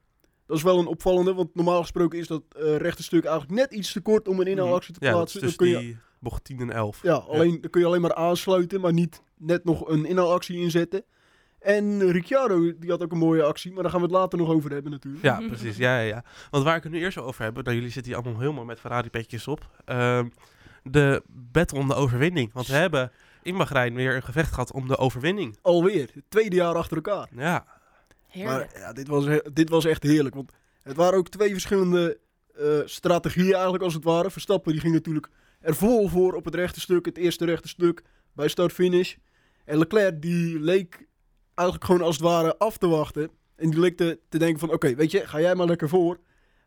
Dat 0.50 0.58
is 0.58 0.64
wel 0.64 0.78
een 0.78 0.86
opvallende, 0.86 1.34
want 1.34 1.54
normaal 1.54 1.80
gesproken 1.80 2.18
is 2.18 2.26
dat 2.26 2.42
eh 2.58 2.76
rechte 2.76 3.02
stuk 3.02 3.24
eigenlijk 3.24 3.60
net 3.60 3.72
iets 3.72 3.92
te 3.92 4.00
kort 4.00 4.28
om 4.28 4.40
een 4.40 4.46
inhaalactie 4.46 4.94
te 4.94 5.00
Mhm. 5.04 5.12
Ja, 5.12 5.18
dat 5.18 5.26
is 5.26 5.32
plaatsen. 5.32 5.48
dus 5.48 5.56
kun 5.56 5.68
je, 5.68 5.78
die 5.86 5.98
bocht 6.18 6.44
10 6.44 6.60
en 6.60 6.70
11. 6.70 7.02
ja, 7.02 7.14
alleen, 7.14 7.60
dan 7.60 7.70
kun 7.70 7.80
je 7.80 7.86
alleen 7.86 8.00
maar 8.00 8.14
aansluiten, 8.14 8.80
maar 8.80 8.92
niet 8.92 9.22
net 9.36 9.64
nog 9.64 9.88
een 9.88 10.04
inhaalactie 10.04 10.56
inzetten. 10.58 11.04
En 11.60 12.10
Ricciardo, 12.10 12.78
die 12.78 12.90
had 12.90 13.02
ook 13.02 13.12
een 13.12 13.18
mooie 13.18 13.42
actie, 13.42 13.72
maar 13.72 13.82
daar 13.82 13.90
gaan 13.92 14.00
we 14.00 14.06
het 14.06 14.14
later 14.16 14.38
nog 14.38 14.48
over 14.48 14.70
hebben 14.70 14.90
natuurlijk. 14.92 15.24
Ja, 15.24 15.40
precies. 15.46 15.76
Ja, 15.76 15.98
ja, 16.00 16.06
ja. 16.06 16.24
Want 16.50 16.64
waar 16.64 16.76
ik 16.76 16.82
het 16.82 16.92
nu 16.92 16.98
eerst 16.98 17.18
over 17.18 17.44
heb, 17.44 17.54
nou, 17.62 17.74
jullie 17.74 17.90
zitten 17.90 18.12
hier 18.12 18.22
allemaal 18.22 18.40
helemaal 18.40 18.64
met 18.64 18.80
Ferrari-petjes 18.80 19.48
op. 19.48 19.70
Ehm, 19.84 20.28
de 20.82 21.22
battle 21.26 21.78
om 21.78 21.88
de 21.88 21.94
overwinning. 21.94 22.52
Want 22.52 22.66
we 22.66 22.74
hebben 22.74 23.12
in 23.42 23.56
Bahrein 23.56 23.94
weer 23.94 24.14
een 24.14 24.22
gevecht 24.22 24.50
gehad 24.52 24.72
om 24.72 24.88
de 24.88 24.96
overwinning. 24.98 25.56
Alweer, 25.62 26.10
het 26.14 26.24
tweede 26.28 26.56
jaar 26.56 26.74
achter 26.74 26.96
elkaar. 26.96 27.28
Ja, 27.36 27.64
heerlijk. 28.30 28.72
Maar 28.72 28.80
ja, 28.80 28.92
dit 28.92 29.08
was, 29.08 29.26
dit 29.52 29.68
was 29.68 29.84
echt 29.84 30.02
heerlijk. 30.02 30.34
Want 30.34 30.52
het 30.82 30.96
waren 30.96 31.18
ook 31.18 31.28
twee 31.28 31.50
verschillende 31.50 32.18
eh, 32.54 32.78
strategieën 32.84 33.52
eigenlijk 33.52 33.82
als 33.82 33.94
het 33.94 34.04
ware. 34.04 34.30
Verstappen 34.30 34.72
die 34.72 34.80
ging 34.80 34.94
natuurlijk 34.94 35.28
er 35.60 35.74
vol 35.74 36.08
voor 36.08 36.34
op 36.34 36.44
het 36.44 36.54
rechte 36.54 36.80
stuk. 36.80 37.04
Het 37.04 37.16
eerste 37.16 37.44
rechte 37.44 37.68
stuk 37.68 38.02
bij 38.32 38.48
start-finish. 38.48 39.14
En 39.64 39.78
Leclerc 39.78 40.22
die 40.22 40.60
leek 40.60 41.06
eigenlijk 41.54 41.84
gewoon 41.84 42.02
als 42.02 42.16
het 42.16 42.24
ware 42.24 42.56
af 42.56 42.76
te 42.76 42.88
wachten. 42.88 43.30
En 43.56 43.70
die 43.70 43.80
leek 43.80 43.96
te, 43.96 44.20
te 44.28 44.38
denken 44.38 44.58
van 44.58 44.72
oké, 44.72 44.94
weet 44.94 45.10
je, 45.10 45.26
ga 45.26 45.40
jij 45.40 45.54
maar 45.54 45.66
lekker 45.66 45.88
voor. 45.88 46.18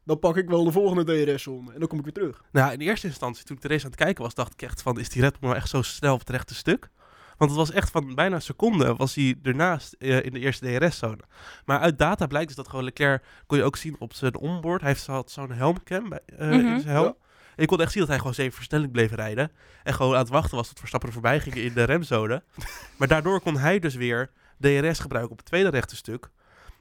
Dan 0.06 0.20
pak 0.20 0.38
ik 0.38 0.50
wel 0.50 0.64
de 0.64 0.72
volgende 0.72 1.04
DRS-zone. 1.04 1.74
En 1.74 1.80
dan 1.80 1.88
kom 1.88 1.98
ik 1.98 2.04
weer 2.04 2.14
terug. 2.14 2.44
Nou, 2.52 2.74
in 2.74 2.80
eerste 2.80 3.08
instantie, 3.08 3.44
toen 3.44 3.56
ik 3.56 3.62
de 3.62 3.68
race 3.68 3.84
aan 3.84 3.92
het 3.92 4.00
kijken 4.00 4.24
was, 4.24 4.34
dacht 4.34 4.54
ik 4.54 4.62
echt 4.62 4.82
van, 4.82 5.00
is 5.00 5.10
die 5.10 5.22
Red 5.22 5.40
Bull 5.40 5.50
nou 5.50 5.56
echt 5.56 5.70
zo 5.70 5.82
snel 5.82 6.14
op 6.14 6.20
het 6.20 6.30
rechte 6.30 6.56
stuk? 6.56 6.90
Want 7.38 7.50
het 7.52 7.60
was 7.60 7.72
echt 7.72 7.90
van 7.92 8.16
bijna 8.16 8.36
een 8.36 8.42
seconde 8.42 8.96
was 8.96 9.16
hij 9.16 9.36
ernaast 9.44 9.94
eh, 9.94 10.24
in 10.26 10.34
de 10.34 10.40
eerste 10.40 10.78
DRS-zone. 10.78 11.20
Maar 11.66 11.80
uit 11.80 11.98
data 11.98 12.28
blijkt 12.28 12.48
dus 12.48 12.56
dat 12.56 12.68
gewoon 12.68 12.84
Leclerc, 12.86 13.24
kon 13.48 13.58
je 13.58 13.64
ook 13.64 13.76
zien 13.78 13.96
op 14.00 14.14
zijn 14.14 14.38
onboard, 14.38 14.82
hij 14.82 14.90
heeft 14.90 15.06
had 15.06 15.32
zo'n 15.32 15.52
helmcam 15.52 16.10
bij, 16.10 16.20
eh, 16.26 16.48
Mhm. 16.48 16.54
in 16.54 16.80
zijn 16.80 16.94
helm. 16.94 17.06
Ja. 17.06 17.14
En 17.56 17.62
je 17.62 17.66
kon 17.66 17.82
echt 17.82 17.92
zien 17.92 18.00
dat 18.00 18.10
hij 18.10 18.18
gewoon 18.18 18.34
zeven 18.34 18.54
versnelling 18.54 18.92
bleef 18.92 19.12
rijden. 19.12 19.52
En 19.84 19.94
gewoon 19.94 20.14
aan 20.14 20.20
het 20.20 20.30
wachten 20.30 20.56
was 20.58 20.68
tot 20.68 20.78
Verstappen 20.80 21.10
er 21.10 21.14
voorbij 21.16 21.40
ging 21.40 21.56
in 21.56 21.74
de 21.74 21.84
remzone. 21.84 22.44
maar 22.98 23.08
daardoor 23.08 23.42
kon 23.42 23.58
hij 23.58 23.80
dus 23.80 23.96
weer 23.96 24.32
DRS 24.60 25.00
gebruiken 25.00 25.32
op 25.32 25.38
het 25.38 25.46
tweede 25.48 25.70
rechte 25.70 25.96
stuk. 25.96 26.30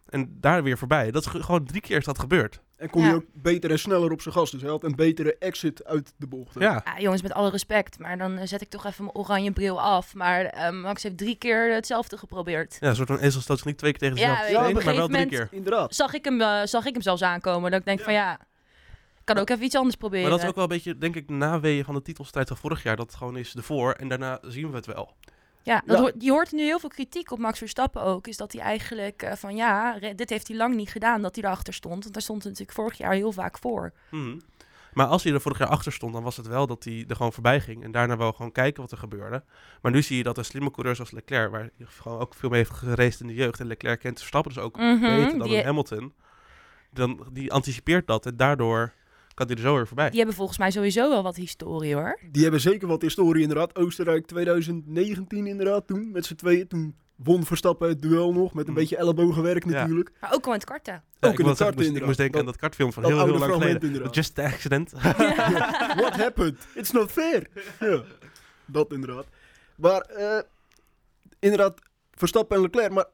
En 0.08 0.36
daar 0.40 0.62
weer 0.62 0.78
voorbij. 0.78 1.10
Dat 1.10 1.24
is 1.24 1.30
ge- 1.30 1.42
gewoon 1.42 1.64
drie 1.64 1.80
keer 1.80 1.96
is 1.98 2.04
dat 2.04 2.18
gebeurd. 2.18 2.60
En 2.82 2.90
kon 2.90 3.00
Ja. 3.02 3.06
hij 3.06 3.16
ook 3.16 3.24
beter 3.32 3.70
en 3.70 3.78
sneller 3.78 4.10
op 4.12 4.20
zijn 4.20 4.34
gas. 4.34 4.50
Dus 4.50 4.60
hij 4.60 4.70
had 4.70 4.84
een 4.84 4.96
betere 4.96 5.36
exit 5.38 5.84
uit 5.84 6.12
de 6.16 6.26
bocht. 6.26 6.54
Ja. 6.58 6.82
Ja, 6.84 7.00
jongens, 7.00 7.22
met 7.22 7.32
alle 7.32 7.50
respect. 7.50 7.98
Maar 7.98 8.18
dan 8.18 8.38
eh, 8.38 8.46
zet 8.46 8.60
ik 8.60 8.68
toch 8.68 8.86
even 8.86 9.04
mijn 9.04 9.16
oranje 9.16 9.52
bril 9.52 9.80
af. 9.80 10.14
Maar 10.14 10.44
eh, 10.44 10.70
Max 10.70 11.02
heeft 11.02 11.18
drie 11.18 11.36
keer 11.36 11.74
hetzelfde 11.74 12.16
geprobeerd. 12.16 12.76
Ja, 12.80 12.88
een 12.88 12.96
soort 12.96 13.08
van 13.08 13.18
ezelstoot 13.18 13.64
niet 13.64 13.78
twee 13.78 13.90
keer 13.92 14.00
tegen 14.00 14.16
Ja, 14.16 14.22
dezelfde 14.22 14.52
je, 14.52 14.58
steen, 14.58 14.76
een 14.76 14.84
maar 14.84 14.94
wel 14.94 15.08
drie 15.08 15.26
keer. 15.26 15.48
Inderdaad. 15.50 15.94
Zag 15.94 16.12
ik 16.14 16.24
hem, 16.24 16.40
eh, 16.40 16.60
zag 16.64 16.84
ik 16.86 16.92
hem 16.92 17.02
zelfs 17.02 17.22
aankomen. 17.22 17.70
Dat 17.70 17.80
ik 17.80 17.86
denk 17.86 18.00
van 18.00 18.12
ja, 18.12 18.32
ik 19.18 19.24
kan 19.24 19.38
ook 19.38 19.50
even 19.50 19.64
iets 19.64 19.76
anders 19.76 19.96
proberen. 19.96 20.22
Maar 20.22 20.30
dat 20.30 20.42
is 20.42 20.48
ook 20.48 20.54
wel 20.54 20.64
een 20.64 20.70
beetje, 20.70 20.98
denk 20.98 21.16
ik, 21.16 21.28
de 21.28 21.34
naweeën 21.34 21.84
van 21.84 21.94
de 21.94 22.02
titelstrijd 22.02 22.48
van 22.48 22.56
vorig 22.56 22.82
jaar. 22.82 22.96
Dat 22.96 23.06
het 23.06 23.16
gewoon 23.16 23.36
is 23.36 23.54
ervoor 23.54 23.92
en 23.92 24.08
daarna 24.08 24.38
zien 24.42 24.70
we 24.70 24.76
het 24.76 24.86
wel. 24.86 25.14
Ja, 25.62 25.82
dat 25.86 25.96
Ja. 25.96 26.02
hoort- 26.02 26.14
je 26.22 26.30
hoort 26.30 26.52
nu 26.52 26.62
heel 26.62 26.78
veel 26.78 26.88
kritiek 26.88 27.30
op 27.30 27.38
Max 27.38 27.58
Verstappen 27.58 28.02
ook. 28.02 28.26
Is 28.26 28.36
dat 28.36 28.52
hij 28.52 28.62
eigenlijk 28.62 29.22
eh, 29.22 29.32
van 29.36 29.56
ja, 29.56 29.98
dit 30.16 30.30
heeft 30.30 30.48
hij 30.48 30.56
lang 30.56 30.74
niet 30.74 30.90
gedaan 30.90 31.22
dat 31.22 31.34
hij 31.34 31.44
erachter 31.44 31.74
stond. 31.74 32.02
Want 32.02 32.12
daar 32.12 32.22
stond 32.22 32.42
hij 32.42 32.50
natuurlijk 32.50 32.78
vorig 32.78 32.98
jaar 32.98 33.12
heel 33.12 33.32
vaak 33.32 33.58
voor. 33.58 33.92
Mhm. 34.10 34.38
Maar 34.92 35.06
als 35.06 35.22
hij 35.24 35.32
er 35.32 35.40
vorig 35.40 35.58
jaar 35.58 35.68
achter 35.68 35.92
stond, 35.92 36.12
dan 36.12 36.22
was 36.22 36.36
het 36.36 36.46
wel 36.46 36.66
dat 36.66 36.84
hij 36.84 37.04
er 37.08 37.16
gewoon 37.16 37.32
voorbij 37.32 37.60
ging. 37.60 37.84
En 37.84 37.90
daarna 37.92 38.16
wel 38.16 38.32
gewoon 38.32 38.52
kijken 38.52 38.82
wat 38.82 38.92
er 38.92 38.98
gebeurde. 38.98 39.44
Maar 39.82 39.92
nu 39.92 40.02
zie 40.02 40.16
je 40.16 40.22
dat 40.22 40.38
een 40.38 40.44
slimme 40.44 40.70
coureur 40.70 40.94
zoals 40.94 41.10
Leclerc, 41.10 41.50
waar 41.50 41.60
hij 41.60 41.70
gewoon 41.86 42.18
ook 42.20 42.34
veel 42.34 42.48
mee 42.48 42.58
heeft 42.58 42.70
geraced 42.72 43.20
in 43.20 43.26
de 43.26 43.34
jeugd. 43.34 43.60
En 43.60 43.66
Leclerc 43.66 44.00
kent 44.00 44.18
Verstappen 44.18 44.52
dus 44.54 44.62
ook 44.62 44.76
Mhm, 44.76 45.00
beter 45.00 45.38
dan 45.38 45.48
die, 45.48 45.62
Hamilton. 45.64 46.14
Dan, 46.90 47.26
die 47.32 47.52
anticipeert 47.52 48.06
dat 48.06 48.26
en 48.26 48.36
daardoor 48.36 48.92
kan 49.34 49.46
hij 49.46 49.56
er 49.56 49.62
zo 49.62 49.74
weer 49.74 49.86
voorbij. 49.86 50.08
die 50.08 50.18
hebben 50.18 50.36
volgens 50.36 50.58
mij 50.58 50.70
sowieso 50.70 51.08
wel 51.08 51.22
wat 51.22 51.36
historie 51.36 51.94
hoor. 51.94 52.18
Die 52.30 52.42
hebben 52.42 52.60
zeker 52.60 52.88
wat 52.88 53.02
historie 53.02 53.42
inderdaad. 53.42 53.76
Oostenrijk 53.76 54.26
2019 54.26 55.46
inderdaad 55.46 55.86
toen, 55.86 56.10
met 56.10 56.26
z'n 56.26 56.34
tweeën. 56.34 56.68
Toen 56.68 56.96
won 57.16 57.44
Verstappen 57.44 57.88
het 57.88 58.02
duel 58.02 58.32
nog, 58.32 58.54
met 58.54 58.64
een 58.64 58.72
Mm. 58.72 58.78
beetje 58.78 58.96
ellebogenwerk 58.96 59.64
Ja. 59.64 59.70
natuurlijk. 59.70 60.10
Maar 60.20 60.32
ook 60.34 60.44
al 60.46 60.52
in 60.52 60.58
het 60.58 60.68
karten. 60.68 60.92
Ja, 60.92 61.28
ook 61.28 61.32
ik, 61.32 61.38
in 61.38 61.44
zeggen, 61.44 61.56
karten 61.66 61.80
ik, 61.82 61.88
moest, 61.88 62.00
ik 62.00 62.06
moest 62.06 62.18
denken 62.18 62.40
aan 62.40 62.46
dat 62.46 62.56
kartfilm 62.56 62.92
van 62.92 63.02
Dat 63.02 63.12
heel, 63.12 63.24
heel 63.24 63.38
lang 63.38 63.52
geleden. 63.52 63.82
inderdaad. 63.82 64.14
Just 64.14 64.34
the 64.34 64.42
accident. 64.42 64.90
What 66.02 66.16
happened? 66.16 66.56
It's 66.74 66.90
not 66.90 67.10
fair. 67.12 67.46
ja, 67.80 68.02
dat 68.66 68.92
inderdaad. 68.92 69.26
Maar 69.76 70.00
eh, 70.00 70.38
inderdaad, 71.38 71.80
Verstappen 72.10 72.56
en 72.56 72.62
Leclerc. 72.62 72.90
Maar 72.92 73.06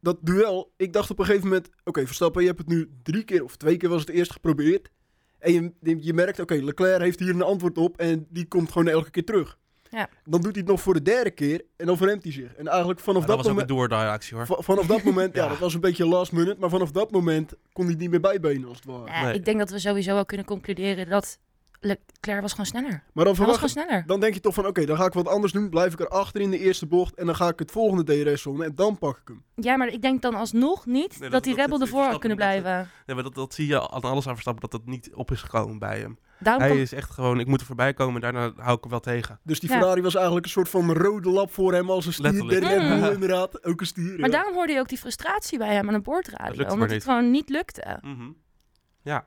dat 0.00 0.16
duel, 0.20 0.72
ik 0.76 0.92
dacht 0.92 1.10
op 1.10 1.18
een 1.18 1.24
gegeven 1.24 1.48
moment... 1.48 1.68
Oké, 1.84 2.06
Verstappen, 2.06 2.40
je 2.42 2.46
hebt 2.48 2.58
het 2.58 2.68
nu 2.68 2.90
drie 3.02 3.24
keer 3.24 3.44
of 3.44 3.56
twee 3.56 3.76
keer 3.76 3.88
was 3.88 4.00
het 4.00 4.10
eerst 4.10 4.32
geprobeerd. 4.32 4.90
En 5.38 5.52
je, 5.82 5.96
je 6.00 6.12
merkt, 6.14 6.40
oké, 6.40 6.54
Leclerc 6.54 7.00
heeft 7.00 7.18
hier 7.20 7.30
een 7.34 7.42
antwoord 7.42 7.78
op 7.78 7.98
en 7.98 8.26
die 8.30 8.46
komt 8.48 8.72
gewoon 8.72 8.88
elke 8.88 9.10
keer 9.10 9.24
terug. 9.24 9.58
Ja. 9.90 10.08
Dan 10.24 10.40
doet 10.40 10.52
hij 10.52 10.60
het 10.60 10.70
nog 10.70 10.80
voor 10.80 10.94
de 10.94 11.02
derde 11.02 11.30
keer 11.30 11.62
en 11.76 11.86
dan 11.86 11.96
verremt 11.96 12.22
hij 12.22 12.32
zich. 12.32 12.54
En 12.54 12.66
eigenlijk 12.68 13.00
vanaf 13.00 13.18
dat 13.24 13.28
dat, 13.28 13.36
was 13.36 13.46
ook 13.46 13.50
een 13.60 13.66
moment... 13.68 13.90
door 13.90 14.08
actie 14.08 14.36
hoor. 14.36 14.46
va- 14.46 14.60
Vanaf 14.62 14.86
dat 14.86 15.02
moment, 15.02 15.34
ja. 15.36 15.42
Ja. 15.42 15.48
dat 15.48 15.58
was 15.58 15.74
een 15.74 15.80
beetje 15.80 16.06
last 16.06 16.32
minute. 16.32 16.56
Maar 16.60 16.70
vanaf 16.70 16.90
dat 16.90 17.10
moment 17.10 17.52
kon 17.72 17.82
hij 17.84 17.92
het 17.92 18.00
niet 18.02 18.10
meer 18.10 18.20
bijbenen 18.20 18.68
als 18.68 18.76
het 18.76 18.86
ware. 18.86 19.06
Ja, 19.10 19.22
Nee. 19.24 19.34
Ik 19.34 19.44
denk 19.44 19.58
dat 19.58 19.70
we 19.70 19.78
sowieso 19.78 20.14
wel 20.14 20.24
kunnen 20.24 20.46
concluderen 20.46 21.08
dat 21.08 21.38
Leclerc 21.80 22.40
was 22.40 22.50
gewoon 22.50 22.66
sneller. 22.66 22.88
Maar 22.90 23.00
dan 23.24 23.24
Hij 23.24 23.24
was 23.24 23.36
verwacht, 23.36 23.58
gewoon 23.58 23.84
sneller. 23.86 24.06
dan 24.06 24.20
denk 24.20 24.34
je 24.34 24.40
toch 24.40 24.54
van, 24.54 24.66
oké, 24.66 24.84
dan 24.86 24.96
ga 24.96 25.04
ik 25.04 25.12
wat 25.12 25.28
anders 25.28 25.52
doen. 25.52 25.70
Blijf 25.70 25.92
ik 25.92 26.00
erachter 26.00 26.40
in 26.40 26.50
de 26.50 26.58
eerste 26.58 26.86
bocht 26.86 27.14
en 27.14 27.26
dan 27.26 27.36
ga 27.36 27.48
ik 27.48 27.58
het 27.58 27.70
volgende 27.70 28.04
DRS-zone 28.24 28.64
en 28.64 28.74
dan 28.74 28.98
pak 28.98 29.16
ik 29.16 29.28
hem. 29.28 29.42
Ja, 29.54 29.76
maar 29.76 29.88
ik 29.88 30.02
denk 30.02 30.22
dan 30.22 30.34
alsnog 30.34 30.86
niet 30.86 31.10
Nee, 31.10 31.18
dat, 31.20 31.30
dat- 31.30 31.44
die 31.44 31.54
dat 31.54 31.64
Rebel 31.64 31.80
ervoor 31.80 32.02
had 32.04 32.18
kunnen 32.18 32.38
niet, 32.38 32.46
dat 32.46 32.62
blijven. 32.62 32.90
Ja, 33.06 33.14
maar 33.14 33.22
dat, 33.22 33.34
dat 33.34 33.54
zie 33.54 33.66
je 33.66 33.90
aan 33.90 34.00
alles 34.02 34.26
aan 34.26 34.32
Verstappen, 34.32 34.62
dat 34.70 34.80
dat 34.80 34.86
niet 34.90 35.10
op 35.14 35.30
is 35.30 35.42
gekomen 35.42 35.78
bij 35.78 35.98
hem. 35.98 36.18
Daarom 36.40 36.62
Hij 36.62 36.80
is 36.80 36.92
echt 36.92 37.10
gewoon, 37.10 37.40
ik 37.40 37.46
moet 37.46 37.60
er 37.60 37.66
voorbij 37.66 37.94
komen, 37.94 38.20
daarna 38.20 38.52
hou 38.56 38.76
ik 38.76 38.80
hem 38.82 38.90
wel 38.90 39.00
tegen. 39.00 39.40
Dus 39.42 39.60
die 39.60 39.70
Ja. 39.70 39.76
Ferrari 39.78 40.02
was 40.02 40.14
eigenlijk 40.14 40.44
een 40.46 40.52
soort 40.52 40.68
van 40.68 40.92
rode 40.92 41.30
lap 41.30 41.52
voor 41.52 41.72
hem 41.72 41.90
als 41.90 42.06
een 42.06 42.12
stier. 42.12 42.32
De 42.32 42.44
Letterlijk. 42.44 42.80
Red 42.80 42.88
Bull 42.88 43.08
Mm. 43.08 43.12
inderdaad, 43.14 43.64
ook 43.64 43.80
een 43.80 43.86
stier. 43.86 44.04
Maar 44.20 44.28
ja. 44.30 44.36
daarom 44.36 44.54
hoorde 44.54 44.72
je 44.72 44.78
ook 44.80 44.88
die 44.88 44.98
frustratie 44.98 45.58
bij 45.58 45.68
hem 45.74 45.80
aan 45.80 45.86
de 45.86 45.92
Dat 45.92 46.02
boordradio. 46.02 46.66
Omdat 46.68 46.90
het 46.90 47.02
gewoon 47.02 47.30
niet 47.30 47.48
lukte. 47.48 47.98
Mhm. 48.02 48.30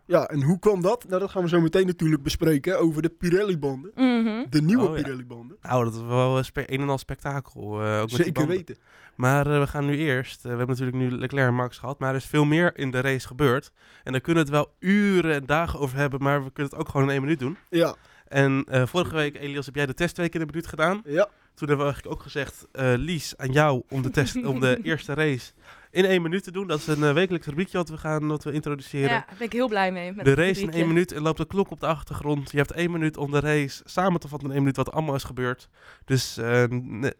Ja, 0.06 0.28
en 0.28 0.42
hoe 0.44 0.60
kwam 0.60 0.82
dat? 0.82 1.06
Nou, 1.08 1.20
dat 1.20 1.32
gaan 1.32 1.44
we 1.44 1.50
zo 1.50 1.62
meteen 1.62 1.86
natuurlijk 1.86 2.24
bespreken 2.24 2.80
over 2.80 3.02
de 3.02 3.10
Pirelli-banden. 3.10 3.92
Mhm. 3.96 4.46
De 4.50 4.62
nieuwe 4.62 4.88
Oh, 4.88 4.96
ja. 4.98 5.02
Pirelli-banden. 5.04 5.58
Nou, 5.62 5.84
dat 5.84 5.94
is 5.94 6.02
wel 6.02 6.38
een, 6.38 6.66
en 6.80 6.90
al 6.90 6.98
spektakel. 6.98 7.82
eh, 7.84 8.02
ook 8.02 8.10
Zeker 8.10 8.48
weten. 8.48 8.78
Maar 9.16 9.48
eh, 9.48 9.60
we 9.60 9.68
gaan 9.68 9.86
nu 9.86 9.98
eerst. 9.98 10.38
eh, 10.38 10.42
we 10.44 10.58
hebben 10.58 10.68
natuurlijk 10.68 10.98
nu 10.98 11.12
Leclerc 11.12 11.48
en 11.48 11.54
Max 11.56 11.78
gehad. 11.78 12.00
Maar 12.00 12.10
er 12.10 12.16
is 12.16 12.26
veel 12.26 12.46
meer 12.46 12.78
in 12.78 12.92
de 12.92 13.02
race 13.02 13.28
gebeurd. 13.28 13.72
En 14.04 14.12
daar 14.12 14.22
kunnen 14.22 14.46
we 14.46 14.50
het 14.52 14.60
wel 14.66 14.74
uren 14.80 15.34
en 15.34 15.46
dagen 15.46 15.80
over 15.80 15.98
hebben. 15.98 16.24
Maar 16.24 16.44
we 16.44 16.52
kunnen 16.52 16.72
het 16.72 16.82
ook 16.82 16.90
gewoon 16.90 17.06
in 17.08 17.12
één 17.14 17.22
minuut 17.22 17.40
doen. 17.40 17.58
Ja, 17.70 17.96
En 18.28 18.64
eh, 18.68 18.86
vorige 18.86 19.16
week, 19.16 19.36
Elias, 19.40 19.66
heb 19.66 19.76
jij 19.76 19.86
de 19.86 19.94
testweek 19.94 20.34
in 20.36 20.42
een 20.42 20.48
minuut 20.48 20.68
gedaan. 20.68 21.02
ja. 21.06 21.30
Toen 21.56 21.68
hebben 21.68 21.86
we 21.88 21.92
eigenlijk 21.94 22.22
ook 22.22 22.24
gezegd, 22.32 22.68
eh, 22.72 22.94
Lies, 22.98 23.38
aan 23.38 23.52
jou 23.52 23.82
om 23.90 24.02
de, 24.02 24.10
test, 24.10 24.46
om 24.46 24.60
de 24.60 24.80
eerste 24.84 25.14
race 25.14 25.52
in 25.92 26.06
één 26.06 26.22
minuut 26.22 26.44
te 26.44 26.52
doen. 26.52 26.68
Dat 26.68 26.80
is 26.80 26.88
een 26.88 27.00
uh, 27.00 27.14
wekelijks 27.14 27.48
rubriekje 27.48 27.78
wat 27.78 27.90
we 27.90 27.98
gaan 27.98 28.28
wat 28.28 28.44
we 28.44 28.52
introduceren. 28.52 29.10
Ja, 29.10 29.26
daar 29.28 29.36
ben 29.38 29.48
ik 29.48 29.54
heel 29.54 29.68
blij 29.68 29.92
mee. 29.92 30.14
Met 30.14 30.26
de 30.26 30.34
race 30.34 30.62
in 30.62 30.72
één 30.72 30.88
minuut 30.88 31.12
en 31.12 31.22
loopt 31.22 31.38
de 31.38 31.48
klok 31.48 31.72
op 31.72 31.80
de 31.80 31.86
achtergrond. 31.86 32.52
Je 32.52 32.58
hebt 32.58 32.72
één 32.72 32.92
minuut 32.92 33.18
om 33.18 33.32
de 33.32 33.40
race 33.40 33.82
samen 33.86 34.20
te 34.20 34.28
vatten 34.28 34.48
in 34.48 34.54
één 34.54 34.64
minuut 34.64 34.78
wat 34.78 34.92
allemaal 34.92 35.16
is 35.16 35.24
gebeurd. 35.24 35.70
Dus 36.06 36.38
eh, 36.38 36.64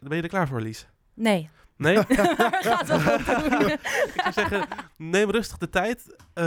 ben 0.00 0.16
je 0.16 0.22
er 0.22 0.28
klaar 0.28 0.48
voor, 0.48 0.60
Lies? 0.60 0.86
Nee. 1.14 1.48
Nee? 1.76 1.96
Gaat 2.06 2.86
wel 2.86 3.00
goed 3.00 3.50
doen. 3.50 3.70
ik 4.14 4.20
zou 4.22 4.32
zeggen, 4.32 4.66
neem 4.96 5.30
rustig 5.30 5.58
de 5.58 5.68
tijd. 5.68 6.16
Eh, 6.34 6.44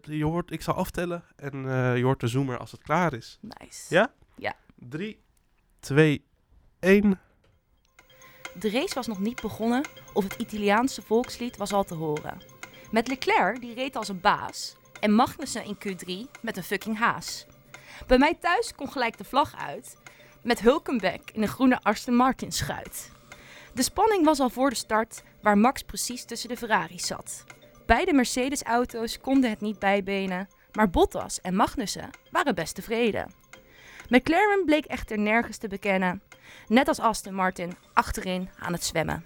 je 0.00 0.24
hoort, 0.24 0.50
ik 0.50 0.62
zal 0.62 0.74
aftellen 0.74 1.24
en 1.36 1.68
eh, 1.68 1.96
je 1.96 2.04
hoort 2.04 2.20
de 2.20 2.26
zoomer 2.26 2.58
als 2.58 2.72
het 2.72 2.82
klaar 2.82 3.14
is. 3.14 3.38
Nice. 3.40 3.94
Ja? 3.94 4.12
3, 4.78 5.20
2, 5.80 6.24
1. 6.80 7.20
De 8.58 8.70
race 8.70 8.94
was 8.94 9.06
nog 9.06 9.18
niet 9.18 9.40
begonnen 9.40 9.84
of 10.12 10.24
het 10.24 10.34
Italiaanse 10.38 11.02
volkslied 11.02 11.56
was 11.56 11.72
al 11.72 11.84
te 11.84 11.94
horen. 11.94 12.40
Met 12.90 13.08
Leclerc, 13.08 13.60
die 13.60 13.74
reed 13.74 13.96
als 13.96 14.08
een 14.08 14.20
baas, 14.20 14.76
en 15.00 15.14
Magnussen 15.14 15.64
in 15.64 15.76
Q3 15.76 16.40
met 16.40 16.56
een 16.56 16.62
fucking 16.62 16.98
haas. 16.98 17.46
Bij 18.06 18.18
mij 18.18 18.34
thuis 18.34 18.74
kon 18.74 18.92
gelijk 18.92 19.18
de 19.18 19.24
vlag 19.24 19.56
uit, 19.56 19.96
met 20.42 20.60
Hulkenbeck 20.60 21.30
in 21.32 21.42
een 21.42 21.48
groene 21.48 21.80
Aston 21.82 22.14
Martin 22.14 22.52
schuit. 22.52 23.10
De 23.74 23.82
spanning 23.82 24.24
was 24.24 24.40
al 24.40 24.50
voor 24.50 24.70
de 24.70 24.76
start, 24.76 25.22
waar 25.42 25.58
Max 25.58 25.82
precies 25.82 26.24
tussen 26.24 26.48
de 26.48 26.56
Ferraris 26.56 27.06
zat. 27.06 27.44
Beide 27.86 28.12
Mercedes-auto's 28.12 29.20
konden 29.20 29.50
het 29.50 29.60
niet 29.60 29.78
bijbenen, 29.78 30.48
maar 30.72 30.90
Bottas 30.90 31.40
en 31.40 31.54
Magnussen 31.54 32.10
waren 32.30 32.54
best 32.54 32.74
tevreden. 32.74 33.32
McLaren 34.08 34.64
bleek 34.64 34.84
echter 34.84 35.18
nergens 35.18 35.56
te 35.56 35.68
bekennen, 35.68 36.22
net 36.66 36.88
als 36.88 37.00
Aston 37.00 37.34
Martin 37.34 37.76
achterin 37.92 38.48
aan 38.58 38.72
het 38.72 38.84
zwemmen. 38.84 39.24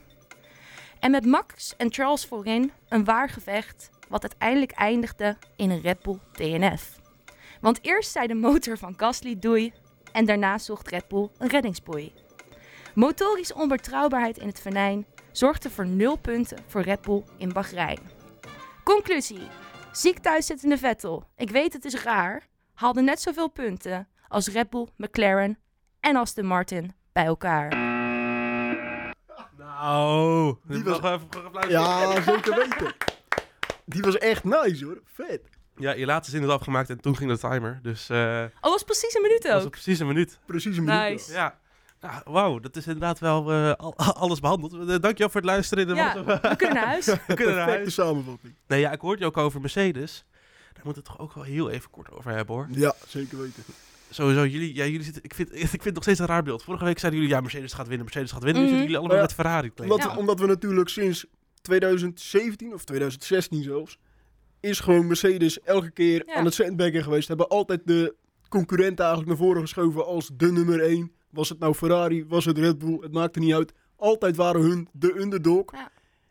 En 1.00 1.10
met 1.10 1.26
Max 1.26 1.76
en 1.76 1.92
Charles 1.92 2.26
voorin 2.26 2.72
een 2.88 3.04
waar 3.04 3.28
gevecht, 3.28 3.90
wat 4.08 4.22
uiteindelijk 4.22 4.72
eindigde 4.72 5.36
in 5.56 5.70
een 5.70 5.80
Red 5.80 6.02
Bull 6.02 6.18
DNF. 6.32 7.00
Want 7.60 7.78
eerst 7.82 8.10
zei 8.10 8.26
de 8.26 8.34
motor 8.34 8.78
van 8.78 8.94
Gasly 8.96 9.38
doei 9.38 9.72
en 10.12 10.24
daarna 10.24 10.58
zocht 10.58 10.88
Red 10.88 11.08
Bull 11.08 11.28
een 11.38 11.48
reddingsboei. 11.48 12.12
Motorische 12.94 13.54
onbetrouwbaarheid 13.54 14.38
in 14.38 14.46
het 14.46 14.60
venijn 14.60 15.06
zorgde 15.32 15.70
voor 15.70 15.86
nul 15.86 16.16
punten 16.16 16.58
voor 16.66 16.80
Red 16.80 17.00
Bull 17.00 17.24
in 17.36 17.52
Bahrein. 17.52 17.98
Conclusie. 18.84 19.48
Ziek 19.92 20.18
thuiszittende 20.18 20.78
Vettel, 20.78 21.24
ik 21.36 21.50
weet 21.50 21.72
het 21.72 21.84
is 21.84 22.02
raar, 22.02 22.46
haalde 22.74 23.02
net 23.02 23.20
zoveel 23.20 23.48
punten 23.48 24.08
als 24.28 24.48
Red 24.48 24.70
Bull, 24.70 24.88
McLaren 24.96 25.58
en 26.00 26.16
Aston 26.16 26.46
Martin 26.46 26.92
bij 27.12 27.24
elkaar. 27.24 27.68
Nou, 29.56 30.56
Die 30.64 30.84
was- 30.84 30.98
even. 31.00 31.28
Ja, 31.68 32.22
zeker 32.22 32.54
weten. 32.56 32.94
Die 33.84 34.02
was 34.02 34.18
echt 34.18 34.44
nice 34.44 34.84
hoor. 34.84 35.00
Vet. 35.04 35.40
Ja, 35.76 35.92
je 35.92 36.06
laatste 36.06 36.30
zin 36.30 36.42
is 36.42 36.48
afgemaakt 36.48 36.90
en 36.90 37.00
toen 37.00 37.16
ging 37.16 37.30
de 37.30 37.38
timer. 37.38 37.78
Dus 37.82 38.08
eh 38.08 38.44
Oh, 38.60 38.70
was 38.70 38.82
precies 38.82 39.14
een 39.14 39.22
minuut 39.22 39.42
dat 39.42 39.52
was 39.52 39.64
ook. 39.64 39.70
precies 39.70 39.98
een 39.98 40.06
minuut. 40.06 40.38
Precies 40.46 40.76
een 40.76 40.84
minuut. 40.84 41.00
Nice. 41.10 41.32
Ja. 41.32 41.60
Ja, 42.00 42.22
wauw, 42.24 42.58
dat 42.58 42.76
is 42.76 42.86
inderdaad 42.86 43.18
wel 43.18 43.52
eh, 43.52 43.72
al- 43.72 43.96
alles 44.22 44.40
behandeld. 44.40 44.72
Eh, 44.72 44.86
dankjewel 44.86 45.28
voor 45.28 45.40
het 45.40 45.44
luisteren. 45.50 45.88
In 45.88 45.94
de 45.94 46.00
Ja, 46.00 46.24
we 46.24 46.56
kunnen 46.56 46.76
naar 46.76 46.86
huis. 46.86 47.06
we 47.26 47.34
kunnen 47.34 47.54
naar 47.54 47.68
huis. 47.68 47.94
samenvatting. 47.94 48.54
Nee, 48.66 48.80
ja, 48.80 48.90
ik 48.92 49.00
hoorde 49.00 49.20
je 49.20 49.26
ook 49.26 49.36
over 49.36 49.60
Mercedes. 49.60 50.24
Daar 50.72 50.84
moeten 50.84 51.02
we 51.02 51.08
het 51.08 51.18
toch 51.18 51.18
ook 51.18 51.34
wel 51.34 51.44
heel 51.44 51.70
even 51.70 51.90
kort 51.90 52.10
over 52.10 52.30
hebben, 52.30 52.54
hoor. 52.56 52.66
Ja, 52.70 52.94
zeker 53.06 53.38
weten. 53.40 53.62
Sowieso, 54.14 54.46
jullie, 54.46 54.74
ja, 54.74 54.84
jullie 54.84 55.02
zitten, 55.02 55.22
ik, 55.24 55.34
vind, 55.34 55.54
ik 55.62 55.68
vind 55.68 55.84
het 55.84 55.94
nog 55.94 56.02
steeds 56.02 56.18
een 56.18 56.26
raar 56.26 56.42
beeld. 56.42 56.62
Vorige 56.62 56.84
week 56.84 56.98
zeiden 56.98 57.20
jullie, 57.20 57.36
ja, 57.36 57.42
Mercedes 57.42 57.72
gaat 57.72 57.86
winnen, 57.88 58.04
Mercedes 58.04 58.32
gaat 58.32 58.42
winnen. 58.42 58.62
Nu 58.62 58.68
Mhm. 58.68 58.76
zitten 58.76 58.90
jullie 58.92 58.96
allemaal 59.08 59.16
Maar 59.16 59.36
met 59.36 59.46
Ferrari 59.46 59.72
te 59.74 59.82
Omdat, 59.82 60.02
Ja. 60.02 60.16
omdat 60.16 60.40
we 60.40 60.46
natuurlijk 60.46 60.88
sinds 60.88 61.26
2017 61.62 62.74
of 62.74 62.84
2016 62.84 63.62
zelfs, 63.62 63.98
is 64.60 64.80
gewoon 64.80 65.06
Mercedes 65.06 65.60
elke 65.60 65.90
keer 65.90 66.22
Ja. 66.26 66.34
aan 66.34 66.44
het 66.44 66.54
sandbaggen 66.54 67.02
geweest. 67.02 67.28
Hebben 67.28 67.48
altijd 67.48 67.80
de 67.84 68.14
concurrenten 68.48 69.04
eigenlijk 69.04 69.28
naar 69.38 69.46
voren 69.46 69.62
geschoven 69.62 70.06
als 70.06 70.30
de 70.36 70.52
nummer 70.52 70.80
1. 70.80 71.12
Was 71.30 71.48
het 71.48 71.58
nou 71.58 71.74
Ferrari, 71.74 72.24
was 72.28 72.44
het 72.44 72.58
Red 72.58 72.78
Bull, 72.78 72.98
het 73.00 73.12
maakte 73.12 73.38
niet 73.38 73.54
uit. 73.54 73.72
Altijd 73.96 74.36
waren 74.36 74.60
hun 74.60 74.88
de 74.92 75.20
underdog. 75.20 75.64
Ja. 75.72 75.90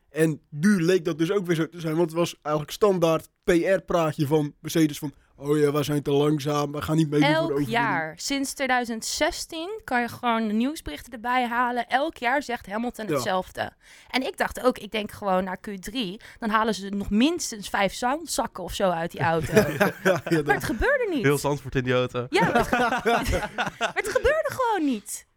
En 0.09 0.41
nu 0.49 0.81
leek 0.83 1.05
dat 1.05 1.17
dus 1.17 1.31
ook 1.31 1.45
weer 1.45 1.55
zo 1.55 1.69
te 1.69 1.79
zijn, 1.79 1.95
want 1.95 2.09
het 2.09 2.19
was 2.19 2.35
eigenlijk 2.41 2.75
standaard 2.75 3.29
PR-praatje 3.43 4.27
van 4.27 4.53
Mercedes 4.59 4.97
van... 4.99 5.13
Oh 5.43 5.57
ja, 5.59 5.71
wij 5.71 5.83
zijn 5.83 6.01
te 6.01 6.11
langzaam, 6.11 6.71
we 6.71 6.81
gaan 6.81 6.95
niet 6.95 7.11
de 7.11 7.25
Elk 7.25 7.59
jaar. 7.59 8.13
Sinds 8.17 8.53
2016 8.53 9.81
kan 9.83 10.01
je 10.01 10.07
gewoon 10.07 10.47
de 10.47 10.53
nieuwsberichten 10.53 11.13
erbij 11.13 11.47
halen. 11.47 11.87
Elk 11.87 12.17
jaar 12.17 12.43
zegt 12.43 12.65
Hamilton 12.65 13.07
Ja. 13.07 13.13
hetzelfde. 13.13 13.71
En 14.09 14.25
ik 14.25 14.37
dacht 14.37 14.61
ook, 14.63 14.77
ik 14.77 14.91
denk 14.91 15.11
gewoon 15.11 15.43
naar 15.43 15.57
Q3, 15.69 15.97
dan 16.39 16.49
halen 16.49 16.73
ze 16.73 16.89
nog 16.89 17.09
minstens 17.09 17.69
vijf 17.69 17.93
zandzakken 17.93 18.63
of 18.63 18.73
zo 18.73 18.89
uit 18.89 19.11
die 19.11 19.21
auto. 19.21 19.53
Ja, 20.03 20.21
ja, 20.29 20.41
Maar 20.45 20.55
het 20.55 20.63
gebeurde 20.63 21.07
niet. 21.09 21.23
Heel 21.23 21.37
Zandvoort 21.37 21.75
in 21.75 21.83
die 21.83 21.93
auto. 21.93 22.25
Ja, 22.29 22.43
maar 22.43 22.55
het, 22.57 22.71
maar 23.79 23.91
het 23.93 24.09
gebeurde 24.09 24.49
gewoon 24.51 24.85
niet. 24.85 25.27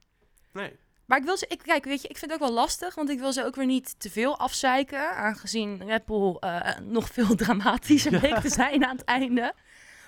Nee. 0.53 0.77
Maar 1.07 1.19
ik 1.19 1.25
wil 1.25 1.37
ze, 1.37 1.47
ik, 1.49 1.61
kijk, 1.63 1.85
weet 1.85 2.03
je, 2.03 2.09
ik 2.09 2.19
vind 2.19 2.31
het 2.31 2.41
ook 2.41 2.47
wel 2.49 2.57
lastig, 2.57 2.95
want 2.95 3.11
ik 3.11 3.19
wil 3.19 3.33
ze 3.33 3.45
ook 3.45 3.55
weer 3.57 3.67
niet 3.67 3.95
te 4.01 4.11
veel 4.11 4.39
afzeiken, 4.39 5.17
aangezien 5.17 5.83
Red 5.87 6.05
Bull 6.05 6.37
eh, 6.41 6.61
nog 6.83 7.09
veel 7.13 7.35
dramatischer 7.35 8.19
bleek 8.21 8.39
te 8.39 8.49
zijn 8.49 8.85
aan 8.85 8.97
het 8.97 9.05
einde. 9.05 9.55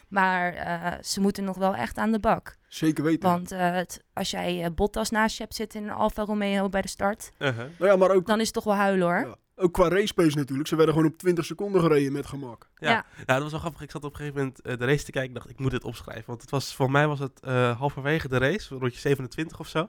Maar 0.08 0.52
eh, 0.52 1.02
ze 1.02 1.20
moeten 1.20 1.44
nog 1.44 1.56
wel 1.56 1.74
echt 1.74 1.98
aan 1.98 2.12
de 2.12 2.20
bak. 2.20 2.56
Zeker 2.68 3.04
weten. 3.04 3.28
Want 3.28 3.52
eh, 3.52 3.72
het, 3.72 4.04
als 4.12 4.30
jij 4.30 4.64
eh, 4.64 4.70
Bottas 4.74 5.10
naast 5.10 5.36
je 5.36 5.42
hebt 5.42 5.54
zitten 5.54 5.80
in 5.80 5.88
een 5.88 5.94
Alfa 5.94 6.24
Romeo 6.24 6.68
bij 6.68 6.82
de 6.82 6.88
start, 6.88 7.30
Uh-huh. 7.38 7.56
Nou 7.78 7.90
ja, 7.90 7.96
maar 7.96 8.10
ook, 8.10 8.26
dan 8.26 8.38
is 8.40 8.44
het 8.44 8.54
toch 8.54 8.64
wel 8.64 8.74
huilen 8.74 9.06
hoor. 9.06 9.26
ja, 9.26 9.36
ook 9.56 9.72
qua 9.72 9.88
race 9.88 10.14
pace 10.14 10.36
natuurlijk. 10.36 10.68
Ze 10.68 10.76
werden 10.76 10.94
gewoon 10.94 11.10
op 11.10 11.18
20 11.18 11.44
seconden 11.44 11.80
gereden 11.80 12.12
met 12.12 12.26
gemak. 12.26 12.68
Ja. 12.76 12.90
Ja. 12.90 13.04
ja, 13.16 13.24
dat 13.24 13.42
was 13.42 13.50
wel 13.50 13.60
grappig. 13.60 13.82
Ik 13.82 13.90
zat 13.90 14.04
op 14.04 14.10
een 14.10 14.16
gegeven 14.16 14.38
moment 14.38 14.80
de 14.80 14.86
race 14.86 15.04
te 15.04 15.10
kijken. 15.10 15.30
Ik 15.30 15.36
dacht, 15.36 15.50
ik 15.50 15.58
moet 15.58 15.70
dit 15.70 15.84
opschrijven. 15.84 16.24
Want 16.26 16.40
het 16.40 16.50
was, 16.50 16.74
voor 16.74 16.90
mij 16.90 17.06
was 17.06 17.18
het 17.18 17.40
eh, 17.40 17.78
halverwege 17.78 18.28
de 18.28 18.38
race, 18.38 18.74
rondje 18.74 19.00
27 19.00 19.60
of 19.60 19.68
zo. 19.68 19.88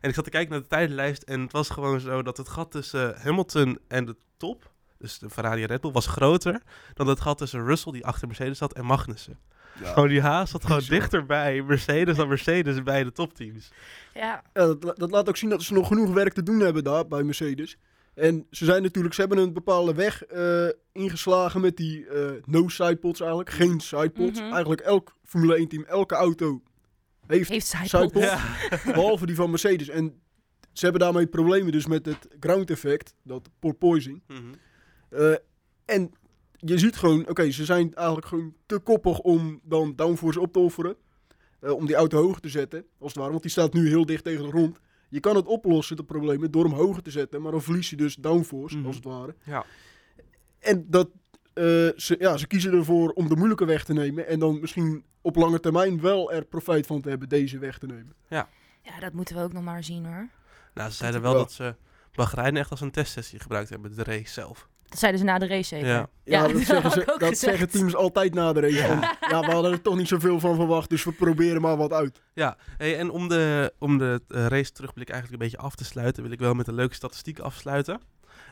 En 0.00 0.08
ik 0.08 0.14
zat 0.14 0.24
te 0.24 0.30
kijken 0.30 0.50
naar 0.50 0.60
de 0.60 0.66
tijdenlijst. 0.66 1.22
En 1.22 1.40
het 1.40 1.52
was 1.52 1.68
gewoon 1.68 2.00
zo 2.00 2.22
dat 2.22 2.36
het 2.36 2.48
gat 2.48 2.70
tussen 2.70 3.20
Hamilton 3.20 3.78
en 3.88 4.04
de 4.04 4.16
top, 4.36 4.70
dus 4.98 5.18
de 5.18 5.30
Ferrari 5.30 5.62
en 5.62 5.68
Red 5.68 5.80
Bull, 5.80 5.92
was 5.92 6.06
groter 6.06 6.62
dan 6.94 7.06
het 7.06 7.20
gat 7.20 7.38
tussen 7.38 7.64
Russell, 7.64 7.92
die 7.92 8.06
achter 8.06 8.26
Mercedes 8.26 8.58
zat, 8.58 8.72
en 8.72 8.84
Magnussen. 8.84 9.38
Gewoon 9.82 10.08
die 10.08 10.20
haas 10.20 10.50
zat 10.50 10.62
gewoon 10.62 10.78
Bizar. 10.78 10.98
dichter 10.98 11.26
bij 11.26 11.62
Mercedes 11.62 12.16
dan 12.16 12.28
Mercedes 12.28 12.82
bij 12.82 13.04
de 13.04 13.12
topteams. 13.12 13.70
Ja, 14.14 14.42
Ja, 14.52 14.74
dat, 14.74 14.98
dat 14.98 15.10
laat 15.10 15.28
ook 15.28 15.36
zien 15.36 15.50
dat 15.50 15.62
ze 15.62 15.72
nog 15.72 15.86
genoeg 15.86 16.12
werk 16.12 16.32
te 16.32 16.42
doen 16.42 16.60
hebben 16.60 16.84
daar 16.84 17.06
bij 17.06 17.22
Mercedes. 17.22 17.76
En 18.14 18.46
ze 18.50 18.64
zijn 18.64 18.82
natuurlijk, 18.82 19.14
ze 19.14 19.20
hebben 19.20 19.38
een 19.38 19.52
bepaalde 19.52 19.94
weg 19.94 20.24
eh, 20.24 20.68
ingeslagen 20.92 21.60
met 21.60 21.76
die 21.76 22.06
eh, 22.06 22.30
no 22.44 22.68
sidepods 22.68 23.20
eigenlijk. 23.20 23.50
Geen 23.50 23.80
sidepods. 23.80 24.40
Mhm. 24.40 24.50
Eigenlijk 24.50 24.80
elk 24.80 25.16
Formule 25.24 25.56
1 25.56 25.68
team, 25.68 25.84
elke 25.84 26.14
auto 26.14 26.62
heeft, 27.26 27.48
heeft 27.48 27.66
sidepods. 27.66 28.26
Ja. 28.26 28.40
Behalve 28.84 29.26
die 29.26 29.34
van 29.34 29.50
Mercedes. 29.50 29.88
En 29.88 30.20
ze 30.72 30.84
hebben 30.84 31.00
daarmee 31.00 31.26
problemen 31.26 31.72
dus 31.72 31.86
met 31.86 32.06
het 32.06 32.28
ground 32.40 32.70
effect, 32.70 33.14
dat 33.22 33.48
porpoising. 33.58 34.22
Mhm. 34.26 34.40
Eh, 35.08 35.34
en 35.84 36.12
je 36.64 36.78
ziet 36.78 36.96
gewoon, 36.96 37.28
oké, 37.28 37.50
ze 37.50 37.64
zijn 37.64 37.94
eigenlijk 37.94 38.26
gewoon 38.26 38.54
te 38.66 38.78
koppig 38.78 39.18
om 39.18 39.60
dan 39.62 39.92
downforce 39.96 40.40
op 40.40 40.52
te 40.52 40.58
offeren. 40.58 40.96
eh, 41.60 41.70
om 41.70 41.86
die 41.86 41.94
auto 41.94 42.22
hoger 42.22 42.40
te 42.40 42.48
zetten, 42.48 42.84
als 42.98 43.08
het 43.08 43.16
ware. 43.18 43.30
Want 43.30 43.42
die 43.42 43.50
staat 43.50 43.72
nu 43.72 43.88
heel 43.88 44.06
dicht 44.06 44.24
tegen 44.24 44.42
de 44.42 44.48
grond. 44.48 44.78
Je 45.08 45.20
kan 45.20 45.36
het 45.36 45.46
oplossen, 45.46 45.96
dat 45.96 46.06
probleem, 46.06 46.50
door 46.50 46.64
hem 46.64 46.72
hoger 46.72 47.02
te 47.02 47.10
zetten. 47.10 47.42
Maar 47.42 47.52
dan 47.52 47.62
verlies 47.62 47.90
je 47.90 47.96
dus 47.96 48.14
downforce, 48.14 48.76
Mhm. 48.76 48.86
als 48.86 48.94
het 48.96 49.04
ware. 49.04 49.34
Ja. 49.44 49.64
En 50.58 50.86
dat, 50.88 51.08
eh, 51.54 51.64
ze, 51.96 52.16
ja, 52.18 52.36
ze 52.36 52.46
kiezen 52.46 52.72
ervoor 52.72 53.10
om 53.10 53.28
de 53.28 53.36
moeilijke 53.36 53.64
weg 53.64 53.84
te 53.84 53.92
nemen. 53.92 54.26
En 54.26 54.38
dan 54.38 54.60
misschien 54.60 55.04
op 55.20 55.36
lange 55.36 55.60
termijn 55.60 56.00
wel 56.00 56.32
er 56.32 56.44
profijt 56.44 56.86
van 56.86 57.00
te 57.00 57.08
hebben, 57.08 57.28
deze 57.28 57.58
weg 57.58 57.78
te 57.78 57.86
nemen. 57.86 58.14
Ja, 58.28 58.48
dat 59.00 59.12
moeten 59.12 59.36
we 59.36 59.42
ook 59.42 59.52
nog 59.52 59.62
maar 59.64 59.84
zien 59.84 60.04
hoor. 60.06 60.28
Nou, 60.74 60.90
ze 60.90 60.96
zeiden 60.96 61.22
wel 61.22 61.32
Ja. 61.32 61.38
dat 61.38 61.52
ze 61.52 61.74
Bahrein 62.14 62.56
echt 62.56 62.70
als 62.70 62.80
een 62.80 62.90
testsessie 62.90 63.38
gebruikt 63.38 63.68
hebben, 63.70 63.96
de 63.96 64.02
race 64.02 64.32
zelf. 64.32 64.68
Dat 64.92 65.00
zeiden 65.00 65.20
ze 65.20 65.26
na 65.26 65.38
de 65.38 65.46
race 65.46 65.68
zeker. 65.68 65.88
Ja. 65.88 66.08
Ja, 66.24 66.42
dat, 66.42 66.52
dat 66.56 66.62
zeggen, 66.66 66.90
ze, 66.90 67.14
dat 67.18 67.38
zeggen 67.38 67.70
teams 67.70 67.94
altijd 67.94 68.34
na 68.34 68.52
de 68.52 68.60
race. 68.60 68.86
van, 68.86 69.00
ja, 69.30 69.40
we 69.40 69.52
hadden 69.52 69.72
er 69.72 69.82
toch 69.82 69.96
niet 69.96 70.08
zoveel 70.08 70.40
van 70.40 70.54
verwacht, 70.54 70.88
dus 70.90 71.04
we 71.04 71.12
proberen 71.12 71.60
maar 71.60 71.76
wat 71.76 71.92
uit. 71.92 72.20
Ja, 72.34 72.56
hey, 72.76 72.98
en 72.98 73.10
om 73.10 73.28
de, 73.28 73.72
om 73.78 73.98
de 73.98 74.20
eh, 74.28 74.46
race 74.46 74.72
terugblik 74.72 75.08
eigenlijk 75.10 75.42
een 75.42 75.48
beetje 75.48 75.64
af 75.66 75.74
te 75.74 75.84
sluiten, 75.84 76.22
wil 76.22 76.32
ik 76.32 76.38
wel 76.38 76.54
met 76.54 76.66
een 76.68 76.74
leuke 76.74 76.94
statistiek 76.94 77.38
afsluiten. 77.38 78.00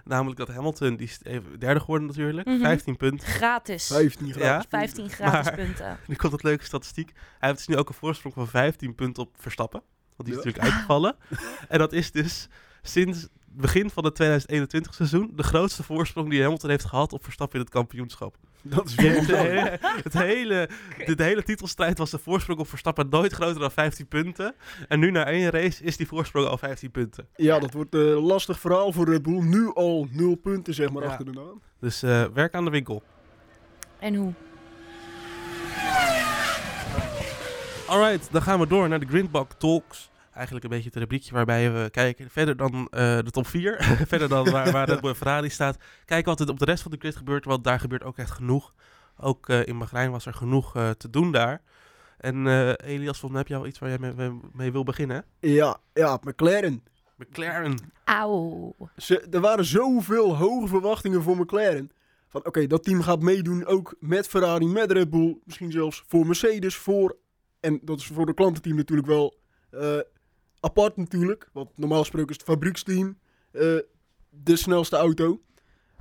Namelijk 0.04 0.38
dat 0.38 0.48
Hamilton, 0.48 0.96
die 0.96 1.06
is 1.06 1.18
even 1.22 1.58
derde 1.58 1.80
geworden 1.80 2.06
natuurlijk, 2.06 2.46
Mhm. 2.46 2.60
15 2.60 2.96
punten. 2.96 3.26
Gratis. 3.28 3.86
15 3.86 4.32
graden. 4.32 4.48
Ja. 4.48 4.64
15 4.68 5.10
gratis 5.10 5.44
Maar- 5.44 5.54
punten. 5.54 5.98
Nu 6.06 6.14
komt 6.14 6.32
het 6.32 6.42
leuke 6.42 6.64
statistiek. 6.64 7.10
Hij 7.38 7.48
heeft 7.48 7.56
dus 7.56 7.66
nu 7.66 7.76
ook 7.76 7.88
een 7.88 7.94
voorsprong 7.94 8.34
van 8.34 8.48
15 8.48 8.94
punten 8.94 9.22
op 9.22 9.30
Verstappen. 9.38 9.82
Want 10.16 10.28
die 10.28 10.38
is 10.38 10.44
Ja. 10.44 10.46
natuurlijk 10.46 10.64
uitgevallen. 10.64 11.16
en 11.68 11.78
dat 11.78 11.92
is 11.92 12.10
dus 12.12 12.48
sinds 12.82 13.28
begin 13.52 13.90
van 13.90 14.04
het 14.04 14.14
2021 14.14 14.94
seizoen 14.94 15.32
de 15.36 15.42
grootste 15.42 15.82
voorsprong 15.82 16.30
die 16.30 16.42
Hamilton 16.42 16.70
heeft 16.70 16.84
gehad 16.84 17.12
op 17.12 17.24
Verstappen 17.24 17.58
in 17.58 17.64
het 17.64 17.74
kampioenschap. 17.74 18.36
Dat 18.62 18.86
is 18.86 18.96
het, 18.96 19.26
hele, 19.36 19.78
het 20.02 20.12
hele, 20.12 20.68
de, 21.06 21.14
de 21.14 21.22
hele 21.22 21.42
titelstrijd 21.42 21.98
was 21.98 22.10
de 22.10 22.18
voorsprong 22.18 22.58
op 22.60 22.68
Verstappen 22.68 23.08
nooit 23.08 23.32
groter 23.32 23.60
dan 23.60 23.70
15 23.70 24.06
punten. 24.06 24.54
En 24.88 24.98
nu 24.98 25.10
na 25.10 25.24
één 25.26 25.50
race 25.50 25.84
is 25.84 25.96
die 25.96 26.06
voorsprong 26.06 26.46
al 26.46 26.58
15 26.58 26.90
punten. 26.90 27.26
Ja, 27.36 27.58
dat 27.58 27.72
wordt 27.72 27.94
een 27.94 28.00
lastig 28.14 28.60
verhaal 28.60 28.92
voor 28.92 29.08
Red 29.10 29.22
Bull. 29.22 29.42
Nu 29.42 29.72
al 29.74 30.08
nul 30.10 30.34
punten, 30.34 30.74
zeg 30.74 30.90
maar, 30.90 31.02
Ja. 31.02 31.08
achter 31.08 31.24
de 31.24 31.32
naam. 31.32 31.60
Dus 31.80 32.02
eh, 32.02 32.24
werk 32.34 32.54
aan 32.54 32.64
de 32.64 32.70
winkel. 32.70 33.02
En 33.98 34.14
hoe? 34.14 34.32
Alright, 37.86 38.28
dan 38.32 38.42
gaan 38.42 38.60
we 38.60 38.66
door 38.66 38.88
naar 38.88 39.00
de 39.00 39.06
Grindbak 39.06 39.52
Talks. 39.52 40.09
Eigenlijk 40.32 40.64
een 40.64 40.70
beetje 40.70 40.88
het 40.88 40.98
rubriekje 40.98 41.32
waarbij 41.34 41.72
we 41.72 41.90
kijken 41.90 42.30
verder 42.30 42.56
dan 42.56 42.88
eh, 42.90 43.18
de 43.18 43.30
top 43.30 43.46
4. 43.46 43.76
verder 44.06 44.28
dan 44.28 44.50
waar, 44.50 44.70
waar 44.70 44.88
Red 44.88 45.00
Bull 45.00 45.10
en 45.10 45.16
Ferrari 45.16 45.50
staat. 45.50 45.76
Kijken 46.04 46.30
wat 46.30 46.40
er 46.40 46.48
op 46.48 46.58
de 46.58 46.64
rest 46.64 46.82
van 46.82 46.90
de 46.90 46.96
grid 46.98 47.16
gebeurt, 47.16 47.44
want 47.44 47.64
daar 47.64 47.80
gebeurt 47.80 48.04
ook 48.04 48.18
echt 48.18 48.30
genoeg. 48.30 48.74
Ook 49.16 49.48
eh, 49.48 49.66
in 49.66 49.78
Bahrein 49.78 50.10
was 50.10 50.26
er 50.26 50.34
genoeg 50.34 50.76
eh, 50.76 50.90
te 50.90 51.10
doen 51.10 51.32
daar. 51.32 51.62
En 52.18 52.46
eh, 52.46 52.68
Elias, 52.68 53.18
volgens 53.18 53.30
mij 53.30 53.40
heb 53.40 53.48
jij 53.48 53.58
al 53.58 53.66
iets 53.66 53.78
waar 53.78 53.88
jij 53.88 53.98
mee, 53.98 54.12
mee- 54.12 54.40
mee 54.52 54.72
wil 54.72 54.84
beginnen? 54.84 55.24
Ja, 55.38 55.78
ja, 55.94 56.18
McLaren. 56.22 56.82
McLaren. 57.16 57.78
Auw. 58.04 58.74
Ze, 58.96 59.26
er 59.30 59.40
waren 59.40 59.64
zoveel 59.64 60.36
hoge 60.36 60.68
verwachtingen 60.68 61.22
voor 61.22 61.36
McLaren. 61.36 61.90
Van 62.28 62.44
oké, 62.46 62.66
dat 62.66 62.84
team 62.84 63.02
gaat 63.02 63.20
meedoen 63.22 63.66
ook 63.66 63.94
met 64.00 64.28
Ferrari, 64.28 64.66
met 64.66 64.92
Red 64.92 65.10
Bull. 65.10 65.38
Misschien 65.44 65.70
zelfs 65.72 66.04
voor 66.06 66.26
Mercedes, 66.26 66.76
voor... 66.76 67.16
En 67.60 67.80
dat 67.82 67.98
is 67.98 68.06
voor 68.06 68.26
de 68.26 68.34
klantenteam 68.34 68.76
natuurlijk 68.76 69.08
wel 69.08 69.38
eh, 69.70 69.98
apart 70.60 70.96
natuurlijk. 70.96 71.48
Want 71.52 71.78
normaal 71.78 71.98
gesproken 72.00 72.28
is 72.30 72.36
het 72.36 72.46
fabrieksteam 72.46 73.18
eh, 73.50 73.76
de 74.30 74.56
snelste 74.56 74.96
auto. 74.96 75.40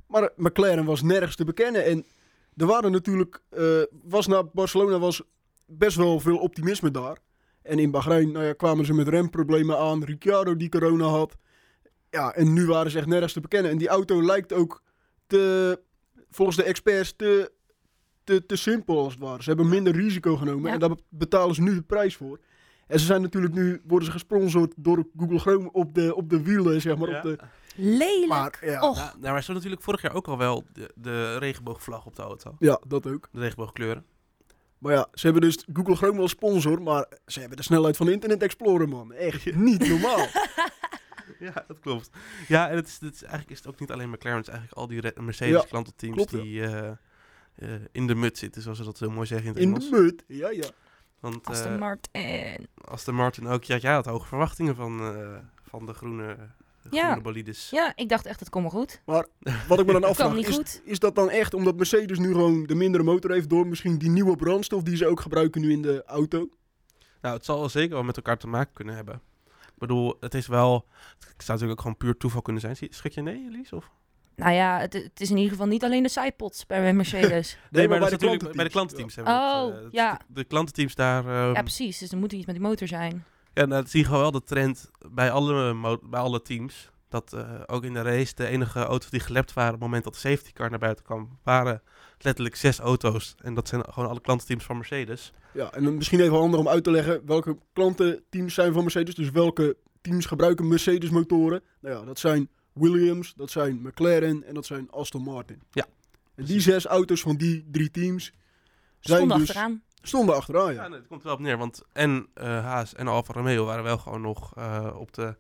Maar 0.08 0.30
McLaren 0.36 0.86
was 0.86 1.02
nergens 1.02 1.36
te 1.36 1.46
bekennen. 1.46 1.86
En 1.86 2.06
er 2.56 2.66
waren 2.66 2.92
natuurlijk... 2.92 3.42
eh, 3.50 3.82
was 4.04 4.28
na 4.28 4.44
Barcelona 4.44 5.00
was 5.00 5.22
best 5.66 5.98
wel 5.98 6.20
veel 6.20 6.38
optimisme 6.38 6.92
daar. 6.92 7.18
En 7.62 7.80
in 7.80 7.92
Bahrein 7.92 8.32
nou 8.32 8.46
ja, 8.46 8.54
kwamen 8.54 8.86
ze 8.86 8.94
met 8.94 9.08
remproblemen 9.08 9.78
aan. 9.78 10.04
Ricciardo 10.04 10.56
die 10.56 10.70
corona 10.70 11.06
had. 11.06 11.38
Ja, 12.10 12.34
en 12.36 12.54
nu 12.54 12.66
waren 12.66 12.92
ze 12.92 12.98
echt 12.98 13.08
nergens 13.08 13.34
te 13.34 13.40
bekennen. 13.42 13.72
En 13.72 13.78
die 13.78 13.88
auto 13.88 14.24
lijkt 14.24 14.54
ook 14.54 14.84
te, 15.28 15.80
volgens 16.30 16.58
de 16.58 16.64
experts 16.64 17.14
te, 17.16 17.52
te, 18.24 18.46
te 18.46 18.56
simpel 18.56 19.00
als 19.04 19.14
het 19.14 19.22
ware. 19.22 19.44
Ze 19.44 19.50
hebben 19.50 19.70
minder 19.70 19.94
risico 19.94 20.36
genomen 20.36 20.68
Ja. 20.68 20.74
en 20.74 20.80
daar 20.80 20.96
betalen 21.10 21.56
ze 21.56 21.62
nu 21.62 21.76
de 21.76 21.82
prijs 21.82 22.16
voor. 22.16 22.40
En 22.90 23.00
ze 23.00 23.06
zijn 23.06 23.22
natuurlijk 23.22 23.54
nu, 23.54 23.82
worden 23.88 24.06
ze 24.06 24.12
gesponsord 24.12 24.74
door 24.76 25.04
Google 25.18 25.40
Chrome 25.40 25.72
op 25.72 25.94
de, 25.94 26.16
op 26.16 26.30
de 26.30 26.42
wielen, 26.44 26.82
zeg 26.82 26.98
maar. 26.98 27.10
Ja. 27.10 27.18
Op 27.18 27.24
de, 27.24 27.38
Lelijk. 27.76 28.28
maar 28.28 28.58
ja, 28.62 28.90
Och. 28.90 28.98
Ja, 28.98 29.04
nou, 29.04 29.14
maar 29.20 29.22
ze 29.22 29.34
hadden 29.34 29.56
natuurlijk 29.56 29.82
vorig 29.82 30.02
jaar 30.02 30.14
ook 30.14 30.28
al 30.28 30.38
wel 30.38 30.66
de, 30.74 30.92
de 30.96 31.38
regenboogvlag 31.38 32.06
op 32.06 32.16
de 32.16 32.22
auto. 32.22 32.56
ja, 32.60 32.80
dat 32.88 33.08
ook. 33.08 33.30
De 33.32 33.40
regenboogkleuren. 33.40 34.06
Maar 34.78 34.94
ja, 34.94 35.08
ze 35.14 35.26
hebben 35.26 35.42
dus 35.50 35.66
Google 35.74 35.96
Chrome 35.96 36.18
wel 36.18 36.28
sponsor, 36.28 36.82
maar 36.82 37.06
ze 37.26 37.40
hebben 37.40 37.58
de 37.58 37.64
snelheid 37.64 37.98
van 37.98 38.10
Internet 38.10 38.44
Explorer, 38.44 38.90
man. 38.90 39.14
Echt 39.14 39.56
niet 39.56 39.88
normaal. 39.88 40.28
Ja, 41.40 41.64
dat 41.68 41.80
klopt. 41.80 42.10
Ja, 42.48 42.70
en 42.70 42.76
het 42.76 42.88
is, 42.88 42.98
het 43.02 43.14
is, 43.14 43.22
eigenlijk 43.22 43.52
is 43.52 43.58
het 43.58 43.68
ook 43.68 43.80
niet 43.80 43.92
alleen 43.92 44.10
McLaren, 44.10 44.38
het 44.38 44.48
is 44.48 44.54
eigenlijk 44.54 44.82
al 44.82 44.88
die 44.88 45.02
Red- 45.02 45.20
Mercedes 45.22 45.62
Ja, 45.62 45.68
klantenteams 45.70 46.16
klopt, 46.16 46.32
ja. 46.32 46.38
die 46.42 46.62
eh, 46.64 46.88
eh, 47.56 47.82
in 47.92 48.08
de 48.08 48.16
mut 48.16 48.38
zitten, 48.38 48.62
zoals 48.62 48.78
ze 48.78 48.84
dat 48.84 48.98
zo 48.98 49.10
mooi 49.10 49.28
zeggen 49.28 49.48
in 49.48 49.54
het 49.54 49.62
In 49.64 49.70
Engels. 49.70 49.90
de 49.90 49.96
mut. 50.02 50.24
Ja, 50.28 50.50
ja. 50.50 50.68
Want 51.20 51.48
Aston 51.48 51.72
eh, 51.74 51.80
Martin. 51.80 52.68
Aston 52.82 53.16
Martin 53.16 53.48
ook, 53.48 53.64
ja, 53.64 53.78
jij 53.78 53.94
had 53.94 54.06
hoge 54.06 54.28
verwachtingen 54.28 54.76
van, 54.76 55.00
eh, 55.00 55.38
van 55.70 55.86
de 55.86 55.94
groene, 55.94 56.38
de 56.82 56.96
Ja. 56.96 57.04
groene 57.04 57.22
bolides. 57.22 57.70
Ja, 57.70 57.92
ik 57.96 58.10
dacht 58.10 58.26
echt, 58.26 58.40
het 58.40 58.50
komt 58.50 58.72
wel 58.72 58.82
goed. 58.82 59.02
Wat 59.68 59.80
ik 59.80 59.86
me 59.86 59.92
dan 59.92 60.04
afvraag, 60.10 60.36
is, 60.36 60.82
is 60.84 61.00
dat 61.00 61.16
dan 61.16 61.30
echt 61.30 61.54
omdat 61.54 61.76
Mercedes 61.76 62.20
nu 62.20 62.32
gewoon 62.32 62.64
de 62.64 62.76
mindere 62.76 63.04
motor 63.04 63.32
heeft 63.32 63.50
door 63.50 63.68
misschien 63.68 63.98
die 63.98 64.10
nieuwe 64.10 64.36
brandstof 64.36 64.84
die 64.84 64.96
ze 64.96 65.08
ook 65.08 65.20
gebruiken 65.20 65.62
nu 65.62 65.72
in 65.72 65.82
de 65.82 66.04
auto? 66.06 66.50
Nou, 67.22 67.36
het 67.36 67.46
zal 67.46 67.60
wel 67.60 67.70
zeker 67.70 67.94
wel 67.94 68.04
met 68.04 68.16
elkaar 68.16 68.38
te 68.38 68.48
maken 68.48 68.74
kunnen 68.74 68.96
hebben. 68.96 69.22
Ik 69.46 69.88
bedoel, 69.88 70.18
het 70.20 70.34
is 70.34 70.48
wel, 70.48 70.88
het 71.20 71.22
zou 71.22 71.36
natuurlijk 71.38 71.72
ook 71.72 71.82
gewoon 71.82 71.98
puur 71.98 72.18
toeval 72.18 72.42
kunnen 72.42 72.62
zijn. 72.62 72.76
Schrik 72.90 73.14
je 73.14 73.22
nee, 73.22 73.46
Elise? 73.50 73.76
Of? 73.76 73.92
Nou 74.40 74.54
ja, 74.54 74.80
het, 74.80 74.94
het 74.94 75.20
is 75.22 75.30
in 75.30 75.36
ieder 75.36 75.52
geval 75.52 75.68
niet 75.68 75.84
alleen 75.84 76.04
de 76.04 76.10
sidepods 76.10 76.66
bij 76.66 76.94
Mercedes. 76.94 77.58
Nee, 77.70 77.88
maar, 77.88 78.00
bij 78.00 78.10
dat 78.10 78.20
de 78.20 78.26
is 78.26 78.32
natuurlijk 78.32 78.56
bij 78.56 78.66
de 78.66 78.72
klantenteams. 78.72 79.16
hebben 79.16 79.34
we 79.34 79.40
Oh, 79.40 79.66
het, 79.66 79.76
eh, 79.78 79.84
het- 79.84 79.94
ja. 79.94 80.14
De, 80.14 80.34
de 80.34 80.44
klantenteams 80.44 80.96
daar... 80.96 81.26
ehm, 81.26 81.54
ja, 81.54 81.62
precies. 81.62 81.98
Dus 81.98 82.12
er 82.12 82.18
moet 82.18 82.34
iets 82.34 82.46
met 82.46 82.56
die 82.56 82.64
motor 82.64 82.88
zijn. 82.88 83.24
Ja, 83.54 83.66
nou, 83.66 83.82
dat 83.82 83.90
zie 83.92 84.00
je 84.00 84.06
gewoon 84.06 84.22
wel 84.22 84.32
de 84.32 84.44
trend 84.44 84.92
bij 85.12 85.32
alle, 85.32 85.76
bij 86.04 86.20
alle 86.20 86.42
teams. 86.42 86.90
Dat 87.10 87.34
eh, 87.34 87.50
ook 87.66 87.84
in 87.84 87.94
de 87.94 88.02
race 88.02 88.36
de 88.36 88.48
enige 88.48 88.80
auto's 88.84 89.10
die 89.10 89.20
gelept 89.20 89.54
waren 89.54 89.74
op 89.74 89.76
het 89.80 89.84
moment 89.86 90.04
dat 90.04 90.14
de 90.14 90.20
safety 90.20 90.52
car 90.52 90.70
naar 90.70 90.80
buiten 90.80 91.06
kwam, 91.06 91.40
waren 91.44 91.82
letterlijk 92.18 92.56
zes 92.56 92.80
auto's. 92.80 93.36
En 93.42 93.54
dat 93.54 93.68
zijn 93.68 93.84
gewoon 93.90 94.10
alle 94.10 94.22
klantenteams 94.22 94.64
van 94.64 94.76
Mercedes. 94.78 95.32
Ja, 95.54 95.72
en 95.72 95.84
dan 95.84 95.96
misschien 95.96 96.20
even 96.20 96.38
handig 96.38 96.60
om 96.60 96.68
uit 96.68 96.84
te 96.84 96.92
leggen 96.92 97.22
welke 97.26 97.58
klantenteams 97.74 98.54
zijn 98.54 98.74
van 98.74 98.82
Mercedes. 98.82 99.16
Dus 99.16 99.30
welke 99.32 99.78
teams 100.02 100.26
gebruiken 100.26 100.68
Mercedes 100.68 101.10
motoren. 101.10 101.62
Nou 101.82 102.00
ja, 102.00 102.06
dat 102.06 102.20
zijn 102.20 102.50
Williams, 102.74 103.34
dat 103.36 103.52
zijn 103.52 103.80
McLaren 103.82 104.44
en 104.44 104.54
dat 104.54 104.66
zijn 104.66 104.92
Aston 104.92 105.22
Martin. 105.24 105.62
Ja, 105.72 105.86
En 106.36 106.46
die 106.46 106.60
zes 106.60 106.86
auto's 106.86 107.22
van 107.22 107.36
die 107.36 107.68
drie 107.72 107.92
teams 107.92 108.24
zijn 109.00 109.18
Stonden 109.18 109.38
dus, 109.40 109.48
achteraan. 109.48 109.82
stonden 110.02 110.36
achteraan. 110.36 110.74
Ja, 110.74 110.82
Ja. 110.82 110.88
nee, 110.88 110.98
het 111.00 111.08
komt 111.08 111.20
er 111.22 111.26
wel 111.28 111.36
op 111.36 111.42
neer. 111.42 111.58
Want 111.58 111.82
en 111.94 112.28
eh, 112.34 112.46
Haas 112.66 112.94
en 112.96 113.08
Alfa 113.08 113.34
Romeo 113.34 113.66
waren 113.66 113.84
wel 113.84 113.98
gewoon 113.98 114.22
nog 114.22 114.56
eh, 114.56 114.90
op 114.96 115.14
de 115.14 115.36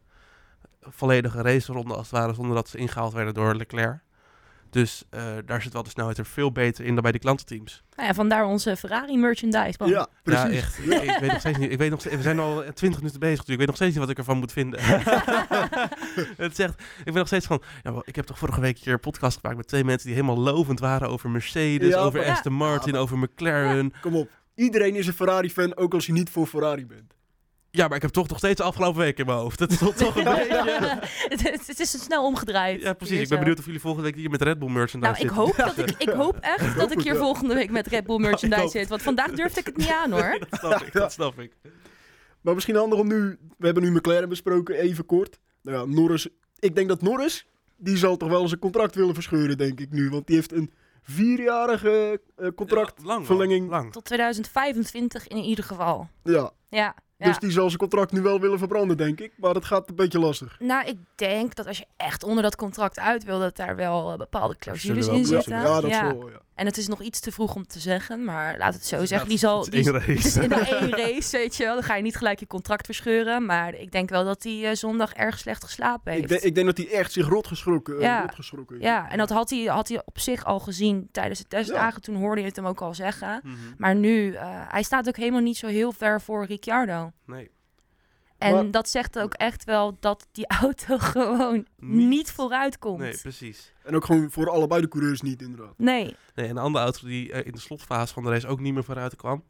volledige 0.82 1.41
raceronde 1.41 1.93
als 1.93 2.10
het 2.12 2.19
ware, 2.19 2.34
zonder 2.34 2.56
dat 2.56 2.69
ze 2.69 2.77
ingehaald 2.77 3.13
werden 3.13 3.34
door 3.34 3.56
Leclerc. 3.56 4.01
Dus 4.69 5.03
eh, 5.10 5.23
daar 5.45 5.62
zit 5.62 5.73
wel 5.73 5.84
de 5.84 5.89
snelheid 5.89 6.17
er 6.17 6.25
veel 6.25 6.51
beter 6.51 6.86
in 6.86 6.93
dan 6.93 7.03
bij 7.03 7.12
die 7.12 7.21
klantenteams. 7.21 7.84
Nou 7.95 8.08
ja, 8.08 8.13
vandaar 8.13 8.45
onze 8.45 8.75
Ferrari 8.77 9.17
merchandise. 9.17 9.75
man. 9.79 9.89
Ja, 9.89 10.08
precies. 10.23 10.43
Ja, 10.43 10.49
echt. 10.49 10.77
ik 10.79 11.17
weet 11.19 11.32
nog 11.32 11.39
steeds 11.39 11.58
niet. 11.58 11.71
Ik 11.71 11.77
weet 11.77 11.89
nog 11.89 11.99
steeds, 11.99 12.15
we 12.15 12.21
zijn 12.21 12.39
al 12.39 12.63
20 12.73 12.99
minuten 12.99 13.19
bezig, 13.19 13.39
dus 13.43 13.49
ik 13.49 13.58
weet 13.58 13.67
nog 13.67 13.75
steeds 13.75 13.91
niet 13.91 13.99
wat 14.01 14.10
ik 14.10 14.17
ervan 14.17 14.38
moet 14.38 14.51
vinden. 14.51 14.79
het 16.38 16.55
zegt, 16.55 16.82
ik 16.97 17.03
ben 17.05 17.13
nog 17.13 17.27
steeds 17.27 17.45
van, 17.45 17.62
ja, 17.84 18.01
ik 18.05 18.15
heb 18.15 18.25
toch 18.25 18.38
vorige 18.38 18.62
week 18.62 18.77
hier 18.77 18.93
een 18.93 18.99
podcast 18.99 19.39
gemaakt 19.39 19.58
met 19.58 19.67
twee 19.67 19.84
mensen 19.84 20.08
die 20.08 20.15
helemaal 20.15 20.39
lovend 20.43 20.79
waren 20.79 21.10
over 21.10 21.29
Mercedes, 21.29 21.89
Ja, 21.89 21.99
over 21.99 22.25
Aston 22.25 22.53
Martin, 22.53 22.86
Ja, 22.88 22.91
maar- 22.91 23.01
over 23.01 23.17
McLaren. 23.17 23.93
Kom 24.01 24.15
op. 24.15 24.29
Iedereen 24.55 24.95
is 24.95 25.08
een 25.08 25.13
Ferrari-fan, 25.13 25.75
ook 25.77 25.93
als 25.93 26.05
je 26.05 26.12
niet 26.12 26.29
voor 26.29 26.47
Ferrari 26.47 26.86
bent. 26.86 27.13
Ja, 27.71 27.88
maar 27.88 27.95
ik 27.95 28.01
heb 28.01 28.12
toch 28.12 28.27
nog 28.27 28.38
steeds 28.38 28.55
de 28.58 28.63
afgelopen 28.63 28.99
week 28.99 29.17
in 29.17 29.25
mijn 29.25 29.38
hoofd. 29.38 29.60
Dat 29.60 29.71
is 29.71 29.77
toch, 29.77 29.95
toch 29.95 30.15
een 30.15 30.23
beetje... 30.23 30.99
het, 31.29 31.49
is- 31.60 31.67
het 31.67 31.79
is 31.79 32.03
snel 32.03 32.25
omgedraaid. 32.25 32.82
Ja, 32.82 32.93
precies. 32.93 33.19
Ik 33.21 33.29
ben 33.29 33.39
benieuwd 33.39 33.60
of 33.60 33.65
jullie 33.65 33.79
volgende 33.79 34.05
week 34.08 34.15
hier 34.15 34.29
met 34.29 34.41
Red 34.41 34.60
Bull 34.60 34.69
merchandise 34.69 34.97
Nou, 35.13 35.13
ik 35.13 35.36
zitten. 35.36 35.65
hoop, 35.65 35.75
dat 35.75 35.89
ik, 35.89 35.95
ik 35.97 36.10
hoop 36.10 36.38
echt 36.41 36.75
dat 36.75 36.91
ik 36.91 36.97
het 36.97 37.03
hier 37.03 37.15
volgende 37.15 37.53
week 37.53 37.71
met 37.71 37.88
Red 37.88 38.05
Bull 38.05 38.19
merchandise 38.29 38.69
zit. 38.69 38.88
Want 38.88 39.01
vandaag 39.01 39.32
durfde 39.32 39.60
ik 39.60 39.65
het 39.65 39.77
niet 39.77 39.89
aan 39.89 40.12
hoor. 40.12 40.38
dat 40.49 40.60
snap 40.60 40.82
ik, 40.82 40.93
dat 40.93 41.12
snap 41.12 41.39
ik. 41.39 41.51
Maar 42.41 42.53
misschien 42.53 42.75
handig 42.75 42.99
om 42.99 43.08
nu, 43.08 43.38
we 43.58 43.65
hebben 43.65 43.84
nu 43.84 43.91
McLaren 43.91 44.29
besproken, 44.29 44.75
even 44.75 45.05
kort. 45.05 45.39
Nou 45.62 45.77
ja, 45.77 45.95
Norris, 45.95 46.27
ik 46.60 46.75
denk 46.75 46.88
dat 46.88 47.01
Norris, 47.01 47.47
die 47.77 47.97
zal 47.97 48.17
toch 48.17 48.29
wel 48.29 48.47
zijn 48.47 48.60
contract 48.60 48.95
willen 48.95 49.13
verscheuren, 49.13 49.58
denk 49.58 49.79
ik 49.79 49.91
nu. 49.91 50.10
Want 50.10 50.27
die 50.27 50.36
heeft 50.36 50.51
een 50.51 50.71
vierjarige 51.01 52.21
eh, 52.36 52.47
contract. 52.55 52.93
Ja, 52.97 53.05
lang, 53.05 53.25
verlenging. 53.25 53.69
Lang. 53.69 53.91
Tot 53.91 54.05
2025 54.05 55.27
in 55.27 55.38
ieder 55.38 55.63
geval. 55.63 56.10
Ja, 56.23 56.51
Ja, 56.69 56.95
ja. 57.19 57.25
dus 57.25 57.39
die 57.39 57.51
zal 57.51 57.67
zijn 57.67 57.79
contract 57.79 58.12
nu 58.12 58.21
wel 58.21 58.39
willen 58.39 58.58
verbranden, 58.58 58.97
denk 58.97 59.19
ik. 59.19 59.32
Maar 59.38 59.53
dat 59.53 59.65
gaat 59.65 59.89
een 59.89 59.95
beetje 59.95 60.19
lastig. 60.19 60.55
Nou, 60.60 60.88
ik 60.88 60.97
denk 61.15 61.55
dat 61.55 61.67
als 61.67 61.77
je 61.77 61.86
echt 61.97 62.23
onder 62.23 62.43
dat 62.43 62.55
contract 62.55 62.99
uit 62.99 63.23
wil, 63.23 63.39
dat 63.39 63.55
daar 63.55 63.75
wel 63.75 64.12
eh, 64.12 64.17
bepaalde 64.17 64.55
clausules 64.55 65.08
in 65.08 65.25
zitten. 65.25 65.53
Ja, 65.53 65.63
dat 65.82 65.84
is 65.84 66.01
wel, 66.01 66.29
ja. 66.29 66.41
En 66.60 66.65
het 66.65 66.78
is 66.78 66.88
nog 66.88 67.02
iets 67.02 67.19
te 67.19 67.32
vroeg 67.32 67.56
om 67.56 67.67
te 67.67 67.80
zeggen, 67.80 68.24
maar 68.24 68.58
laat 68.58 68.74
het 68.74 68.86
zo 68.86 69.06
zeggen. 69.06 69.28
Die 69.30 69.38
het 69.38 69.45
zal, 69.48 69.62
is 69.62 69.69
die, 69.69 69.84
één 69.84 69.93
race. 69.93 70.12
het 70.12 70.26
is 70.26 70.36
in 70.38 70.50
de 70.50 70.56
één 70.56 70.89
race, 70.89 71.38
weet 71.38 71.56
je 71.56 71.63
wel. 71.63 71.74
Dan 71.74 71.84
ga 71.84 71.95
je 71.95 72.02
niet 72.04 72.15
gelijk 72.15 72.39
je 72.39 72.48
contract 72.48 72.86
verscheuren. 72.86 73.45
Maar 73.45 73.74
ik 73.74 73.91
denk 73.91 74.10
wel 74.10 74.24
dat 74.26 74.43
hij 74.43 74.69
eh, 74.69 74.76
zondag 74.76 75.13
erg 75.13 75.39
slecht 75.39 75.63
geslapen 75.63 76.12
heeft. 76.12 76.24
Ik, 76.24 76.30
denk- 76.30 76.41
ik 76.41 76.56
denk 76.56 76.65
dat 76.67 76.78
hij 76.78 76.89
echt 76.91 77.12
zich 77.12 77.28
rot 77.28 77.48
geschrokken, 77.48 77.95
eh, 77.95 78.02
Ja. 78.02 78.22
rot 78.22 78.36
geschrokken 78.36 78.76
heeft. 78.76 78.88
Ja, 78.88 79.10
en 79.10 79.17
dat 79.17 79.30
had 79.30 79.50
hij, 79.50 79.63
had 79.63 79.88
hij 79.88 80.02
op 80.06 80.19
zich 80.19 80.45
al 80.45 80.60
gezien 80.60 81.10
tijdens 81.12 81.39
de 81.39 81.48
testdagen. 81.48 82.02
Toen 82.02 82.15
hoorde 82.15 82.41
je 82.41 82.48
het 82.48 82.56
hem 82.56 82.65
ook 82.65 82.82
al 82.82 82.93
zeggen. 82.93 83.39
Mhm. 83.43 83.56
Maar 83.78 83.95
nu, 83.95 84.34
eh, 84.34 84.48
hij 84.67 84.84
staat 84.84 85.08
ook 85.08 85.17
helemaal 85.17 85.41
niet 85.41 85.58
zo 85.58 85.67
heel 85.67 85.91
ver 85.91 86.22
voor 86.22 86.45
Ricciardo. 86.45 87.12
Nee. 87.26 87.50
En 88.39 88.54
Maar- 88.54 88.71
dat 88.71 88.89
zegt 88.89 89.19
ook 89.19 89.34
echt 89.34 89.63
wel 89.63 89.97
dat 89.99 90.28
die 90.32 90.47
auto 90.62 90.97
gewoon 90.97 91.65
Niet- 91.78 92.08
niet, 92.08 92.32
vooruit 92.32 92.78
komt. 92.80 92.99
Nee, 92.99 93.17
precies. 93.17 93.73
En 93.84 93.95
ook 93.95 94.06
gewoon 94.06 94.32
voor 94.32 94.49
allebei 94.49 94.82
de 94.82 94.88
coureurs 94.88 95.21
niet, 95.21 95.41
inderdaad. 95.41 95.73
Nee. 95.78 96.15
Nee, 96.36 96.47
en 96.47 96.56
de 96.56 96.62
andere 96.62 96.84
auto 96.84 97.08
die 97.08 97.32
eh, 97.32 97.45
in 97.45 97.52
de 97.52 97.60
slotfase 97.60 98.13
van 98.13 98.23
de 98.23 98.30
race 98.30 98.47
ook 98.47 98.60
niet 98.60 98.73
meer 98.73 98.84
vooruit 98.84 99.15
kwam, 99.15 99.43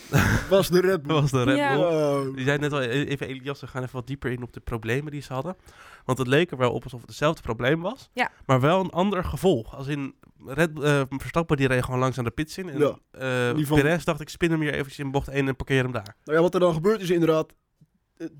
Was 0.50 0.68
de 0.68 0.80
Red 0.80 0.90
dat 0.90 1.02
Bull. 1.02 1.14
was 1.20 1.30
de 1.30 1.42
Red 1.42 1.56
Ja. 1.56 1.74
Bull. 1.76 1.84
Wow. 1.84 2.36
Die 2.36 2.44
zei 2.44 2.58
net 2.58 2.72
al, 2.72 2.82
e- 2.82 3.04
even 3.04 3.26
Elias, 3.26 3.60
we 3.60 3.66
gaan 3.66 3.82
even 3.82 3.94
wat 3.94 4.06
dieper 4.06 4.30
in 4.32 4.42
op 4.42 4.52
de 4.52 4.60
problemen 4.60 5.12
die 5.12 5.22
ze 5.22 5.32
hadden. 5.32 5.56
Want 6.04 6.18
het 6.18 6.26
leek 6.26 6.50
er 6.50 6.56
wel 6.56 6.72
op 6.72 6.82
alsof 6.84 7.00
het 7.00 7.08
hetzelfde 7.08 7.42
probleem 7.42 7.80
was, 7.80 8.10
Ja. 8.12 8.30
maar 8.46 8.60
wel 8.60 8.80
een 8.80 8.90
ander 8.90 9.24
gevolg. 9.24 9.76
Als 9.76 9.86
in, 9.86 10.14
Red, 10.46 10.80
eh, 10.80 11.02
Verstappen 11.08 11.56
die 11.56 11.66
reed 11.66 11.84
gewoon 11.84 12.00
langs 12.00 12.18
aan 12.18 12.24
de 12.24 12.30
pits 12.30 12.58
in. 12.58 12.68
En 12.68 12.78
Ja. 12.78 12.98
eh, 13.10 13.68
Perez 13.68 14.04
dacht, 14.04 14.20
ik 14.20 14.28
spin 14.28 14.50
hem 14.50 14.60
hier 14.60 14.72
eventjes 14.72 14.98
in 14.98 15.10
bocht 15.10 15.28
1 15.28 15.48
en 15.48 15.56
parkeer 15.56 15.82
hem 15.82 15.92
daar. 15.92 16.16
Nou 16.24 16.36
ja, 16.36 16.42
wat 16.42 16.54
er 16.54 16.60
dan 16.60 16.74
gebeurt 16.74 17.00
is 17.00 17.10
inderdaad, 17.10 17.46
eh, 17.50 17.56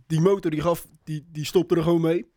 die 0.07 0.21
motor 0.21 0.51
die 0.51 0.61
gaf, 0.61 0.87
die, 1.05 1.27
die 1.33 1.45
stopte 1.45 1.75
er 1.75 1.83
gewoon 1.83 2.01
mee. 2.01 2.33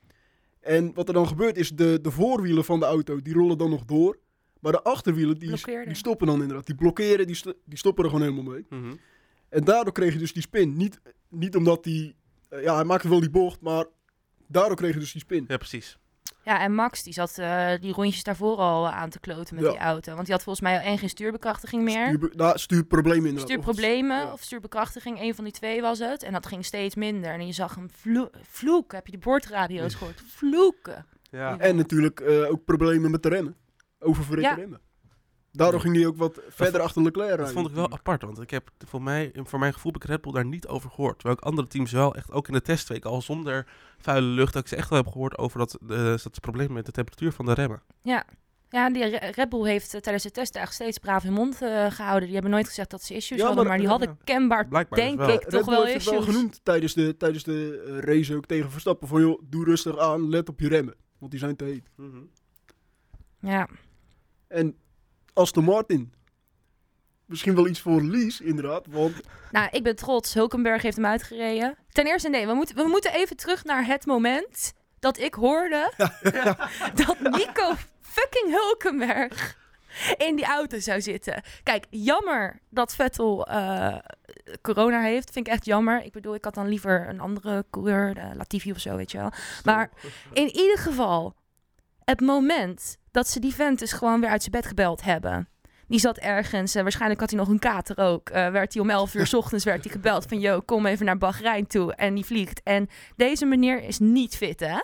En 0.59 0.93
wat 0.93 1.07
er 1.07 1.13
dan 1.13 1.27
gebeurt 1.27 1.57
is, 1.57 1.69
de, 1.69 1.99
de 2.01 2.11
voorwielen 2.11 2.65
van 2.65 2.79
de 2.79 2.85
auto, 2.85 3.21
die 3.21 3.33
rollen 3.33 3.57
dan 3.57 3.69
nog 3.69 3.85
door. 3.85 4.19
Maar 4.59 4.71
de 4.71 4.83
achterwielen, 4.83 5.37
die, 5.37 5.49
die 5.85 5.95
stoppen 5.95 6.27
dan 6.27 6.41
inderdaad. 6.41 6.65
Die 6.65 6.75
blokkeren, 6.75 7.27
die, 7.27 7.37
die 7.65 7.77
stoppen 7.77 8.03
er 8.03 8.09
gewoon 8.09 8.25
helemaal 8.25 8.53
mee. 8.53 8.65
Mhm. 8.69 8.95
En 9.49 9.63
daardoor 9.63 9.93
kreeg 9.93 10.13
je 10.13 10.19
dus 10.19 10.33
die 10.33 10.41
spin. 10.41 10.77
Niet, 10.77 11.01
niet 11.29 11.55
omdat 11.55 11.83
die, 11.83 12.15
eh, 12.49 12.63
ja 12.63 12.75
hij 12.75 12.83
maakte 12.83 13.09
wel 13.09 13.19
die 13.19 13.29
bocht, 13.29 13.61
maar 13.61 13.85
daardoor 14.47 14.75
kreeg 14.75 14.93
je 14.93 14.99
dus 14.99 15.11
die 15.11 15.21
spin. 15.21 15.45
Ja, 15.47 15.57
precies. 15.57 15.97
Ja, 16.43 16.59
en 16.59 16.73
Max 16.75 17.03
die 17.03 17.13
zat 17.13 17.37
eh, 17.37 17.69
die 17.79 17.93
rondjes 17.93 18.23
daarvoor 18.23 18.57
al 18.57 18.89
aan 18.89 19.09
te 19.09 19.19
kloten 19.19 19.55
met 19.55 19.63
Ja. 19.63 19.69
die 19.71 19.79
auto. 19.79 20.13
Want 20.13 20.25
die 20.25 20.33
had 20.35 20.43
volgens 20.43 20.65
mij 20.65 20.79
en 20.81 20.97
geen 20.97 21.09
stuurbekrachtiging 21.09 21.83
meer. 21.83 22.07
Stuur, 22.07 22.31
nou, 22.35 22.57
stuurproblemen 22.57 23.17
inderdaad. 23.29 23.49
Stuurproblemen 23.49 24.17
Ja. 24.17 24.31
of 24.31 24.41
stuurbekrachtiging, 24.41 25.21
een 25.21 25.35
van 25.35 25.43
die 25.43 25.53
twee 25.53 25.81
was 25.81 25.99
het. 25.99 26.23
En 26.23 26.33
dat 26.33 26.45
ging 26.45 26.65
steeds 26.65 26.95
minder. 26.95 27.31
En 27.31 27.45
je 27.47 27.53
zag 27.53 27.75
hem 27.75 27.89
vlo 27.91 28.29
vloeken. 28.41 28.95
Heb 28.97 29.05
je 29.05 29.11
die 29.11 29.21
boordradio's 29.21 29.93
gehoord? 29.95 30.21
Vloeken. 30.27 31.05
Ja. 31.31 31.57
En 31.59 31.75
natuurlijk 31.75 32.19
eh, 32.19 32.49
ook 32.51 32.65
problemen 32.65 33.11
met 33.11 33.23
de 33.23 33.29
remmen. 33.29 33.55
Oververhitte 33.99 34.49
Ja. 34.49 34.55
remmen. 34.55 34.79
Daardoor 35.55 35.79
ging 35.79 35.95
hij 35.95 36.05
ook 36.07 36.17
wat 36.17 36.41
verder 36.49 36.81
achter 36.81 37.01
Leclerc 37.03 37.27
rijden. 37.27 37.45
Dat 37.45 37.53
vond 37.53 37.67
ik 37.69 37.75
wel 37.75 37.91
apart, 37.91 38.21
want 38.21 38.41
ik 38.41 38.49
heb 38.49 38.69
voor, 38.87 39.01
mij, 39.01 39.31
voor 39.43 39.59
mijn 39.59 39.73
gevoel 39.73 39.91
heb 39.91 40.03
ik 40.03 40.09
Red 40.09 40.21
Bull 40.21 40.31
daar 40.33 40.45
niet 40.45 40.67
over 40.67 40.89
gehoord. 40.89 41.13
Terwijl 41.15 41.37
ik 41.39 41.43
andere 41.45 41.67
teams 41.67 41.91
wel 41.91 42.15
echt, 42.15 42.31
ook 42.31 42.47
in 42.47 42.53
de 42.53 42.61
testweek, 42.61 43.05
al 43.05 43.21
zonder 43.21 43.67
vuile 43.97 44.27
lucht, 44.27 44.53
dat 44.53 44.61
ik 44.61 44.67
ze 44.67 44.75
echt 44.75 44.89
wel 44.89 44.99
heb 45.03 45.11
gehoord 45.11 45.37
over 45.37 45.59
dat, 45.59 45.77
eh, 45.81 45.87
dat 45.97 46.23
het 46.23 46.39
probleem 46.41 46.73
met 46.73 46.85
de 46.85 46.91
temperatuur 46.91 47.31
van 47.31 47.45
de 47.45 47.53
remmen. 47.53 47.81
Ja. 48.01 48.25
Ja, 48.69 48.89
die 48.89 49.05
Re- 49.05 49.31
Red 49.35 49.49
Bull 49.49 49.63
heeft 49.67 49.93
eh, 49.93 50.01
tijdens 50.01 50.23
de 50.23 50.31
testdagen 50.31 50.73
steeds 50.73 50.97
braaf 50.97 51.23
hun 51.23 51.33
mond 51.33 51.61
eh, 51.61 51.91
gehouden. 51.91 52.23
Die 52.23 52.33
hebben 52.33 52.51
nooit 52.51 52.67
gezegd 52.67 52.89
dat 52.89 53.03
ze 53.03 53.13
issues 53.15 53.39
Ja, 53.39 53.45
hadden, 53.45 53.63
maar- 53.63 53.71
maar, 53.73 53.81
die 53.81 53.89
hadden 53.91 54.07
ja. 54.09 54.23
kenbaar, 54.23 54.67
Blijkbaar 54.67 54.99
dus 54.99 55.07
denk 55.07 55.19
wel. 55.19 55.29
ik, 55.29 55.41
Red 55.41 55.49
toch 55.51 55.65
Bull 55.65 55.73
wel 55.75 55.85
het 55.87 56.03
wel 56.03 56.13
issues. 56.13 56.35
genoemd 56.35 56.59
tijdens 56.63 56.93
de, 56.93 57.17
tijdens 57.17 57.43
de 57.43 57.99
race 57.99 58.35
ook 58.35 58.45
tegen 58.45 58.71
Verstappen. 58.71 59.07
Van 59.07 59.21
joh, 59.21 59.41
doe 59.49 59.65
rustig 59.65 59.97
aan, 59.97 60.29
let 60.29 60.49
op 60.49 60.59
je 60.59 60.67
remmen. 60.67 60.95
Want 61.17 61.31
die 61.31 61.39
zijn 61.39 61.55
te 61.55 61.63
heet. 61.63 61.89
Mhm. 61.95 62.17
Ja. 63.39 63.67
En 64.47 64.75
Aston 65.33 65.63
Martin. 65.63 66.13
Misschien 67.25 67.55
wel 67.55 67.67
iets 67.67 67.79
voor 67.79 68.01
Lies, 68.01 68.41
inderdaad. 68.41 68.85
Want 68.89 69.15
Nou, 69.51 69.67
ik 69.71 69.83
ben 69.83 69.95
trots. 69.95 70.33
Hulkenberg 70.33 70.81
heeft 70.81 70.95
hem 70.95 71.05
uitgereden. 71.05 71.77
Ten 71.91 72.05
eerste, 72.05 72.29
nee, 72.29 72.47
we 72.47 72.53
moeten, 72.53 72.75
we 72.75 72.87
moeten 72.87 73.13
even 73.13 73.35
terug 73.35 73.63
naar 73.63 73.85
het 73.85 74.05
moment 74.05 74.73
dat 74.99 75.17
ik 75.19 75.33
hoorde 75.33 75.91
dat 77.05 77.19
Nico 77.19 77.73
fucking 78.01 78.49
Hulkenberg 78.49 79.57
in 80.17 80.35
die 80.35 80.45
auto 80.45 80.79
zou 80.79 81.01
zitten. 81.01 81.41
Kijk, 81.63 81.85
jammer 81.89 82.59
dat 82.69 82.95
Vettel 82.95 83.47
eh, 83.47 83.97
corona 84.61 85.01
heeft. 85.01 85.31
Vind 85.31 85.47
ik 85.47 85.53
echt 85.53 85.65
jammer. 85.65 86.03
Ik 86.03 86.11
bedoel, 86.11 86.35
ik 86.35 86.43
had 86.43 86.53
dan 86.53 86.67
liever 86.67 87.09
een 87.09 87.19
andere 87.19 87.65
coureur, 87.69 88.13
de 88.13 88.31
Latifi 88.35 88.71
of 88.71 88.79
zo, 88.79 88.95
weet 88.95 89.11
je 89.11 89.17
wel. 89.17 89.31
Maar 89.63 89.89
in 90.33 90.47
ieder 90.55 90.77
geval, 90.77 91.35
het 92.05 92.19
moment 92.21 92.97
dat 93.11 93.27
ze 93.27 93.39
die 93.39 93.53
vent 93.53 93.79
dus 93.79 93.91
gewoon 93.91 94.21
weer 94.21 94.29
uit 94.29 94.41
zijn 94.41 94.51
bed 94.51 94.65
gebeld 94.65 95.03
hebben. 95.03 95.47
Die 95.87 95.99
zat 95.99 96.17
ergens, 96.17 96.75
eh, 96.75 96.81
waarschijnlijk 96.81 97.19
had 97.19 97.29
hij 97.29 97.39
nog 97.39 97.47
een 97.47 97.59
kater 97.59 97.97
ook. 97.97 98.29
eh, 98.29 98.49
werd 98.49 98.73
hij 98.73 98.81
om 98.81 98.89
11 98.89 99.13
uur 99.13 99.27
's 99.27 99.33
ochtends 99.33 99.63
werd 99.65 99.83
hij 99.83 99.93
gebeld 99.93 100.25
van... 100.25 100.39
Yo, 100.39 100.59
kom 100.59 100.85
even 100.85 101.05
naar 101.05 101.17
Bahrein 101.17 101.67
toe. 101.67 101.95
En 101.95 102.15
die 102.15 102.25
vliegt. 102.25 102.63
En 102.63 102.89
deze 103.15 103.45
meneer 103.45 103.83
is 103.83 103.99
niet 103.99 104.35
fit, 104.35 104.59
hè? 104.59 104.79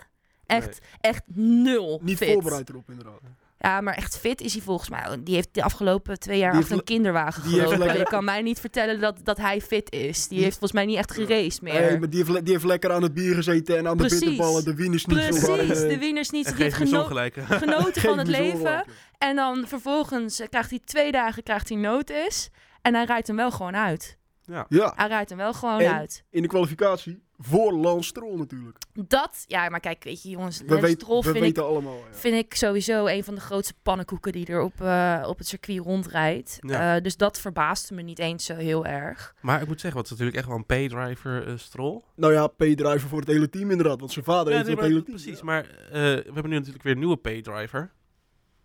Echt, 0.46 0.78
echt 1.00 1.22
nul 1.34 2.00
niet 2.02 2.16
fit. 2.16 2.32
voorbereid 2.32 2.68
erop, 2.68 2.90
inderdaad. 2.90 3.20
Ja, 3.62 3.80
maar 3.80 3.94
echt 3.94 4.18
fit 4.18 4.40
is 4.40 4.52
hij 4.52 4.62
volgens 4.62 4.88
mij. 4.90 5.16
Die 5.24 5.34
heeft 5.34 5.48
de 5.54 5.62
afgelopen 5.62 6.18
twee 6.18 6.38
jaar 6.38 6.52
Die 6.52 6.60
achter 6.60 6.76
een 6.76 6.84
kinderwagen 6.84 7.42
gelopen. 7.42 7.98
Je 7.98 8.02
kan 8.04 8.24
mij 8.24 8.42
niet 8.42 8.60
vertellen 8.60 9.00
dat, 9.00 9.18
dat 9.22 9.36
hij 9.36 9.60
fit 9.60 9.92
is. 9.92 10.18
Die, 10.20 10.28
Die- 10.28 10.38
heeft 10.38 10.50
volgens 10.58 10.72
mij 10.72 10.86
niet 10.86 10.96
echt 10.96 11.12
geraced 11.12 11.62
meer. 11.62 11.80
Nee, 11.80 11.98
maar 11.98 12.08
die 12.10 12.18
heeft, 12.18 12.30
le- 12.30 12.42
die 12.42 12.52
heeft 12.52 12.64
lekker 12.64 12.92
aan 12.92 13.02
het 13.02 13.14
bier 13.14 13.34
gezeten 13.34 13.76
en 13.78 13.86
aan 13.88 13.96
de 13.96 14.02
Precies. 14.06 14.18
bitterballen. 14.20 14.64
De 14.64 14.74
wieners 14.74 15.04
niet 15.06 15.18
zo 15.34 15.52
Precies, 15.54 15.80
de 15.80 15.98
winners 15.98 16.30
niet. 16.30 16.46
Die 16.46 16.62
heeft 16.64 16.76
geno- 16.76 17.04
genoten 17.48 18.02
van 18.08 18.18
het 18.18 18.28
leven. 18.28 18.84
En 19.18 19.36
dan 19.36 19.64
vervolgens 19.66 20.42
krijgt 20.50 20.70
hij 20.70 20.80
twee 20.84 21.12
dagen 21.12 21.42
krijgt 21.42 21.68
hij 21.68 21.78
notice. 21.78 22.48
En 22.82 22.94
hij 22.94 23.04
rijdt 23.04 23.26
hem 23.26 23.36
wel 23.36 23.50
gewoon 23.50 23.76
uit. 23.76 24.16
ja. 24.44 24.66
Ja, 24.68 24.92
Hij 24.96 25.08
rijdt 25.08 25.28
hem 25.28 25.38
wel 25.38 25.52
gewoon 25.54 25.80
En- 25.80 25.94
uit. 25.94 26.24
in 26.30 26.42
de 26.42 26.48
kwalificatie 26.48 27.22
voor 27.42 27.72
Lance 27.72 28.08
Stroll 28.08 28.36
natuurlijk. 28.38 28.78
Dat, 29.08 29.44
ja, 29.46 29.68
maar 29.68 29.80
kijk, 29.80 30.04
weet 30.04 30.22
je 30.22 30.28
jongens, 30.28 30.58
We, 30.58 30.64
Lance 30.66 30.82
weet- 30.86 31.00
Stroll 31.00 31.22
we 31.22 31.32
vind 31.32 31.44
ik, 31.44 31.58
allemaal. 31.58 31.96
Ja. 31.96 32.16
vind 32.16 32.36
ik 32.36 32.54
sowieso 32.54 33.06
een 33.06 33.24
van 33.24 33.34
de 33.34 33.40
grootste 33.40 33.74
pannenkoeken 33.82 34.32
die 34.32 34.46
er 34.46 34.60
op, 34.62 34.80
eh, 34.80 35.24
op 35.26 35.38
het 35.38 35.46
circuit 35.46 35.78
rondrijdt. 35.84 36.58
Ja. 36.60 36.96
Eh, 36.96 37.02
dus 37.02 37.16
dat 37.16 37.40
verbaasde 37.40 37.94
me 37.94 38.02
niet 38.02 38.18
eens 38.18 38.44
zo 38.44 38.54
heel 38.54 38.86
erg. 38.86 39.34
Maar 39.40 39.60
ik 39.62 39.68
moet 39.68 39.80
zeggen, 39.80 39.94
wat 40.00 40.04
is 40.04 40.10
natuurlijk 40.10 40.38
echt 40.38 40.46
wel 40.48 40.56
een 40.56 40.66
paydriver 40.66 41.48
uh, 41.48 41.52
Stroll. 41.56 42.00
Nou 42.16 42.32
ja, 42.32 42.46
P-driver 42.46 43.08
voor 43.08 43.18
het 43.20 43.28
hele 43.28 43.48
team 43.50 43.70
inderdaad. 43.70 43.98
Want 44.00 44.12
zijn 44.12 44.24
vader 44.24 44.48
Ja, 44.52 44.54
heeft 44.58 44.66
nee, 44.66 44.76
het 44.76 44.84
hele 44.86 45.02
team. 45.02 45.16
precies, 45.16 45.38
ja. 45.38 45.44
maar 45.44 45.64
eh, 45.64 45.90
we 45.92 46.30
hebben 46.32 46.48
nu 46.48 46.56
natuurlijk 46.56 46.82
weer 46.84 46.92
een 46.92 46.98
nieuwe 46.98 47.16
paydriver. 47.16 47.90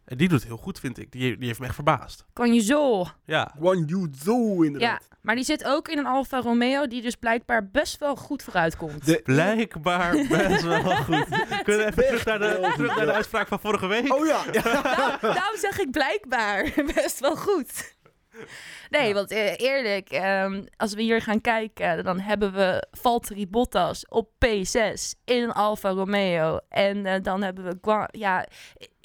En 0.06 0.18
die 0.18 0.28
doet 0.28 0.39
het 0.39 0.48
heel 0.48 0.58
goed, 0.58 0.80
vind 0.80 0.98
ik. 0.98 1.12
Die, 1.12 1.38
die 1.38 1.48
heeft 1.48 1.60
me 1.60 1.65
echt 1.65 1.76
verbaasd. 1.76 2.26
Kan 2.34 2.54
je 2.54 2.62
zo. 2.62 3.06
Ja, 3.26 3.52
Yu 3.62 4.08
Zhou 4.24 4.58
Ja, 4.60 4.65
inderdaad. 4.65 5.08
maar 5.22 5.36
die 5.36 5.44
zit 5.44 5.63
ook 5.65 5.88
in 5.88 5.98
een 5.98 6.06
Alfa 6.06 6.41
Romeo 6.41 6.88
die 6.88 7.02
dus 7.02 7.15
blijkbaar 7.15 7.68
best 7.70 7.98
wel 7.98 8.15
goed 8.15 8.44
vooruit 8.44 8.78
komt. 8.78 9.06
De- 9.06 9.22
blijkbaar 9.24 10.12
best 10.30 10.62
wel 10.62 10.82
goed. 10.96 11.26
Kunnen 11.63 11.86
we 11.86 11.91
even 11.91 12.06
terug 12.06 12.26
naar, 12.26 12.39
de, 12.39 12.72
terug 12.76 12.96
naar 12.96 13.06
de 13.06 13.12
ja. 13.12 13.15
uitspraak 13.18 13.48
van 13.48 13.60
vorige 13.60 13.88
week? 13.88 14.13
Oh 14.13 14.26
ja, 14.26 14.44
ja. 14.52 14.62
Nou, 15.22 15.34
daarom 15.34 15.58
zeg 15.58 15.80
ik 15.80 15.91
blijkbaar 15.91 16.72
best 16.96 17.20
wel 17.20 17.36
goed. 17.36 17.94
Nee, 18.89 19.08
Ja. 19.08 19.13
want 19.13 19.32
eh, 19.32 19.60
eerlijk, 19.60 20.10
ehm, 20.10 20.63
als 20.78 20.94
we 20.94 21.02
hier 21.02 21.22
gaan 21.22 21.41
kijken, 21.41 22.04
dan 22.04 22.20
hebben 22.20 22.54
we 22.54 22.88
Valtteri 22.91 23.48
Bottas 23.48 24.08
op 24.08 24.30
P6 24.46 24.94
in 25.26 25.44
een 25.44 25.52
Alfa 25.52 25.89
Romeo. 25.89 26.60
En 26.70 27.06
eh, 27.06 27.22
dan 27.22 27.41
hebben 27.44 27.63
we. 27.63 28.08
Ja, 28.12 28.46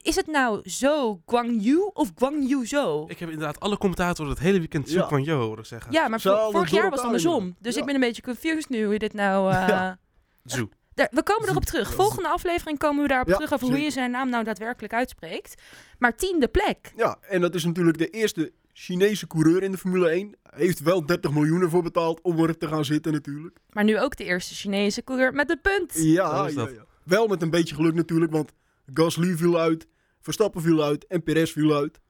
is 0.03 0.17
het 0.17 0.27
nou 0.27 0.69
zo 0.69 1.23
Guang 1.27 1.63
Yu 1.65 1.91
of 1.93 2.13
Guang 2.15 2.49
Yu 2.49 2.67
zo? 2.67 3.05
Ik 3.09 3.19
heb 3.19 3.31
inderdaad 3.31 3.61
alle 3.61 3.79
commentatoren 3.79 4.31
het 4.31 4.41
hele 4.41 4.59
weekend 4.59 4.91
Ja. 4.91 5.01
Zoek 5.01 5.09
van 5.09 5.23
Jo 5.25 5.41
horen 5.41 5.67
zeggen. 5.67 5.93
Ja, 5.93 6.09
maar 6.09 6.21
vorig 6.21 6.71
jaar 6.71 6.83
was 6.91 6.99
het 6.99 7.07
andersom. 7.07 7.47
ja. 7.47 7.53
Dus 7.61 7.75
Ja. 7.75 7.81
ik 7.81 7.87
ben 7.87 7.95
een 7.95 8.01
beetje 8.01 8.23
confused 8.23 8.69
nu 8.69 8.85
hoe 8.85 8.93
je 8.93 8.99
dit 8.99 9.13
nou... 9.13 9.51
eh, 9.53 9.69
Ja. 9.69 9.99
Zo. 10.45 10.69
daar- 10.95 11.09
we 11.11 11.23
komen 11.23 11.49
erop 11.49 11.65
terug. 11.65 11.95
Volgende 11.95 12.29
aflevering 12.29 12.79
komen 12.79 13.03
we 13.03 13.09
daarop 13.09 13.29
Ja, 13.29 13.35
terug 13.35 13.53
over 13.53 13.69
hoe 13.69 13.79
je 13.81 13.91
zijn 13.91 14.11
naam 14.11 14.29
nou 14.29 14.45
daadwerkelijk 14.45 14.93
uitspreekt. 14.93 15.63
Maar 15.99 16.17
tiende 16.17 16.49
plek. 16.49 16.93
ja, 16.97 17.19
en 17.21 17.41
dat 17.41 17.55
is 17.55 17.65
natuurlijk 17.65 17.99
de 17.99 18.09
eerste 18.09 18.53
Chinese 18.73 19.27
coureur 19.27 19.63
in 19.63 19.71
de 19.73 19.79
Formule 19.79 20.09
1. 20.09 20.35
Hij 20.43 20.65
heeft 20.65 20.81
wel 20.81 21.07
30 21.07 21.31
miljoen 21.31 21.61
ervoor 21.63 21.83
betaald 21.83 22.21
om 22.23 22.39
er 22.45 22.59
te 22.59 22.67
gaan 22.69 22.85
zitten 22.85 23.13
natuurlijk. 23.13 23.59
Maar 23.71 23.85
nu 23.85 24.01
ook 24.01 24.17
de 24.17 24.25
eerste 24.25 24.55
Chinese 24.55 25.05
coureur 25.05 25.33
met 25.33 25.49
het 25.49 25.63
punt. 25.63 25.93
Ja, 25.95 26.49
Zo 26.49 26.61
ja, 26.61 26.69
ja. 26.69 26.85
wel 27.05 27.27
met 27.27 27.43
een 27.43 27.51
beetje 27.51 27.75
geluk 27.75 27.95
natuurlijk, 27.95 28.33
want 28.33 28.53
Gasly 28.94 29.37
viel 29.37 29.59
uit, 29.59 29.88
Verstappen 30.20 30.62
viel 30.62 30.83
uit 30.83 31.07
en 31.07 31.22
Perez 31.22 31.53
viel 31.53 31.74
uit. 31.74 32.00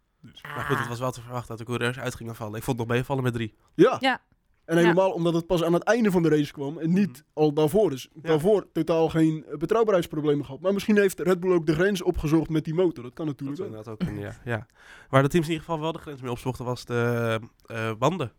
Maar 0.43 0.65
goed, 0.65 0.79
het 0.79 0.89
was 0.89 0.99
wel 0.99 1.11
te 1.13 1.21
verwachten 1.21 1.49
dat 1.49 1.59
de 1.59 1.65
coureurs 1.65 1.99
uit 1.99 2.15
gingen 2.15 2.35
vallen. 2.35 2.55
Ik 2.59 2.63
vond 2.63 2.79
het 2.79 2.87
nog 2.87 2.97
meevallen 2.97 3.23
met 3.23 3.33
drie. 3.33 3.55
Ja. 3.75 3.97
Ja. 4.01 4.21
En 4.65 4.77
helemaal 4.77 5.11
omdat 5.11 5.35
het 5.35 5.47
pas 5.47 5.63
aan 5.63 5.73
het 5.73 5.83
einde 5.83 6.11
van 6.11 6.23
de 6.23 6.29
race 6.29 6.53
kwam 6.53 6.79
en 6.79 6.93
niet 6.93 7.25
al 7.33 7.53
daarvoor. 7.53 7.91
Dus 7.91 8.09
daarvoor 8.15 8.67
totaal 8.73 9.09
geen 9.09 9.45
eh, 9.45 9.57
betrouwbaarheidsproblemen 9.57 10.45
gehad. 10.45 10.61
Maar 10.61 10.73
misschien 10.73 10.99
heeft 10.99 11.21
Red 11.21 11.41
Bull 11.41 11.53
ook 11.53 11.67
de 11.67 11.75
grens 11.75 12.03
opgezocht 12.03 12.51
met 12.51 12.65
die 12.65 12.75
motor. 12.75 13.05
Dat 13.05 13.13
kan 13.15 13.27
Dat 13.27 13.41
natuurlijk 13.41 13.59
zou 13.59 13.69
ook. 13.71 13.77
inderdaad 13.77 13.93
ook 14.03 14.09
kunnen, 14.15 14.41
ja. 14.45 14.57
ja. 14.57 14.67
Waar 15.09 15.23
de 15.23 15.29
teams 15.29 15.47
in 15.47 15.53
ieder 15.53 15.67
geval 15.67 15.81
wel 15.83 15.93
de 15.93 15.99
grens 15.99 16.21
mee 16.21 16.31
opzochten 16.31 16.65
was 16.65 16.85
de 16.85 17.41
eh, 17.67 17.93
banden. 17.99 18.33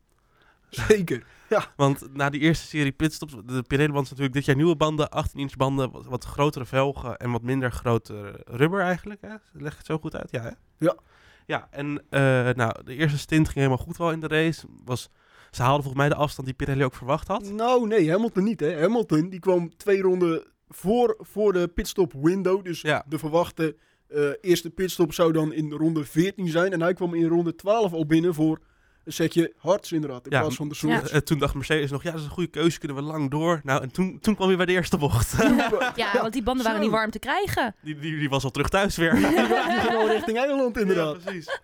Zeker. 0.87 1.23
Want 1.75 2.15
na 2.15 2.29
die 2.29 2.39
eerste 2.41 2.67
serie 2.67 2.91
pitstops, 2.91 3.35
de 3.45 3.63
Pirelli-band 3.67 4.03
is 4.03 4.09
natuurlijk 4.09 4.35
dit 4.35 4.45
jaar 4.45 4.55
nieuwe 4.55 4.75
banden, 4.75 5.09
18-inch 5.25 5.55
banden, 5.57 5.91
wat, 5.91 6.05
wat 6.05 6.23
grotere 6.23 6.65
velgen 6.65 7.17
en 7.17 7.31
wat 7.31 7.41
minder 7.41 7.71
grote 7.71 8.43
rubber 8.45 8.81
eigenlijk. 8.81 9.21
Hè? 9.21 9.35
Leg 9.53 9.71
ik 9.71 9.77
het 9.77 9.85
zo 9.85 9.97
goed 9.97 10.15
uit? 10.15 10.31
Ja, 10.31 10.41
hè? 10.41 10.49
Ja. 10.77 10.95
Ja, 11.45 11.67
en 11.71 12.03
eh, 12.09 12.21
nou, 12.49 12.83
de 12.83 12.95
eerste 12.95 13.17
stint 13.17 13.45
ging 13.45 13.55
helemaal 13.57 13.85
goed 13.85 13.97
wel 13.97 14.11
in 14.11 14.19
de 14.19 14.27
race. 14.27 14.65
Was, 14.85 15.09
ze 15.51 15.61
haalden 15.61 15.83
volgens 15.83 16.03
mij 16.03 16.09
de 16.09 16.21
afstand 16.23 16.47
die 16.47 16.55
Pirelli 16.57 16.83
ook 16.83 16.95
verwacht 16.95 17.27
had. 17.27 17.51
Nou 17.51 17.87
nee, 17.87 18.11
Hamilton 18.11 18.43
niet 18.43 18.59
hè. 18.59 18.79
Hamilton 18.79 19.29
die 19.29 19.39
kwam 19.39 19.77
twee 19.77 20.01
ronden 20.01 20.43
voor, 20.69 21.15
voor 21.19 21.53
de 21.53 21.67
pitstop 21.67 22.13
window. 22.21 22.63
Dus 22.63 22.81
Ja. 22.81 23.05
de 23.07 23.19
verwachte 23.19 23.75
eh, 24.07 24.29
eerste 24.41 24.69
pitstop 24.69 25.13
zou 25.13 25.31
dan 25.31 25.53
in 25.53 25.71
ronde 25.71 26.05
14 26.05 26.47
zijn. 26.47 26.71
En 26.73 26.81
hij 26.81 26.93
kwam 26.93 27.13
in 27.13 27.27
ronde 27.27 27.55
12 27.55 27.93
al 27.93 28.05
binnen 28.05 28.33
voor 28.33 28.59
een 29.11 29.17
setje 29.25 29.53
hards 29.57 29.91
inderdaad. 29.91 30.25
In 30.25 30.31
Ja, 30.31 30.39
plaats 30.39 30.55
van 30.55 30.69
de 30.69 30.75
Ja. 30.87 30.97
soort. 30.99 31.11
Eh, 31.11 31.19
toen 31.19 31.39
dacht 31.39 31.53
Mercedes 31.53 31.91
nog, 31.91 32.03
ja, 32.03 32.11
dat 32.11 32.19
is 32.19 32.25
een 32.25 32.31
goede 32.31 32.49
keuze, 32.49 32.79
kunnen 32.79 32.97
we 32.97 33.03
lang 33.03 33.29
door. 33.29 33.61
Nou, 33.63 33.81
en 33.81 33.91
toen, 33.91 34.19
toen 34.19 34.35
kwam 34.35 34.47
hij 34.47 34.57
bij 34.57 34.65
de 34.65 34.71
eerste 34.71 34.97
bocht. 34.97 35.33
Ja, 35.95 36.11
want 36.21 36.33
die 36.33 36.43
banden 36.43 36.63
waren 36.63 36.79
Zo. 36.79 36.85
niet 36.85 36.95
warm 36.95 37.11
te 37.11 37.19
krijgen. 37.19 37.75
die, 37.81 37.99
die, 37.99 38.17
die 38.17 38.29
was 38.29 38.43
al 38.43 38.49
terug 38.51 38.69
thuis 38.69 38.95
weer. 38.95 39.13
Die 39.15 39.23
ging 39.23 39.95
al 39.95 40.07
richting 40.07 40.37
Engeland 40.37 40.77
inderdaad. 40.79 41.15
Ja, 41.15 41.21
precies. 41.23 41.59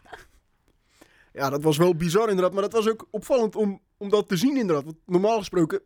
Ja, 1.33 1.49
dat 1.49 1.63
was 1.63 1.77
wel 1.77 1.95
bizar 1.95 2.29
inderdaad. 2.29 2.53
Maar 2.53 2.61
dat 2.61 2.71
was 2.73 2.89
ook 2.89 3.07
opvallend 3.11 3.55
om, 3.55 3.81
om 3.97 4.09
dat 4.09 4.27
te 4.27 4.37
zien 4.37 4.57
inderdaad. 4.57 4.83
Want 4.85 4.97
normaal 5.05 5.37
gesproken 5.37 5.81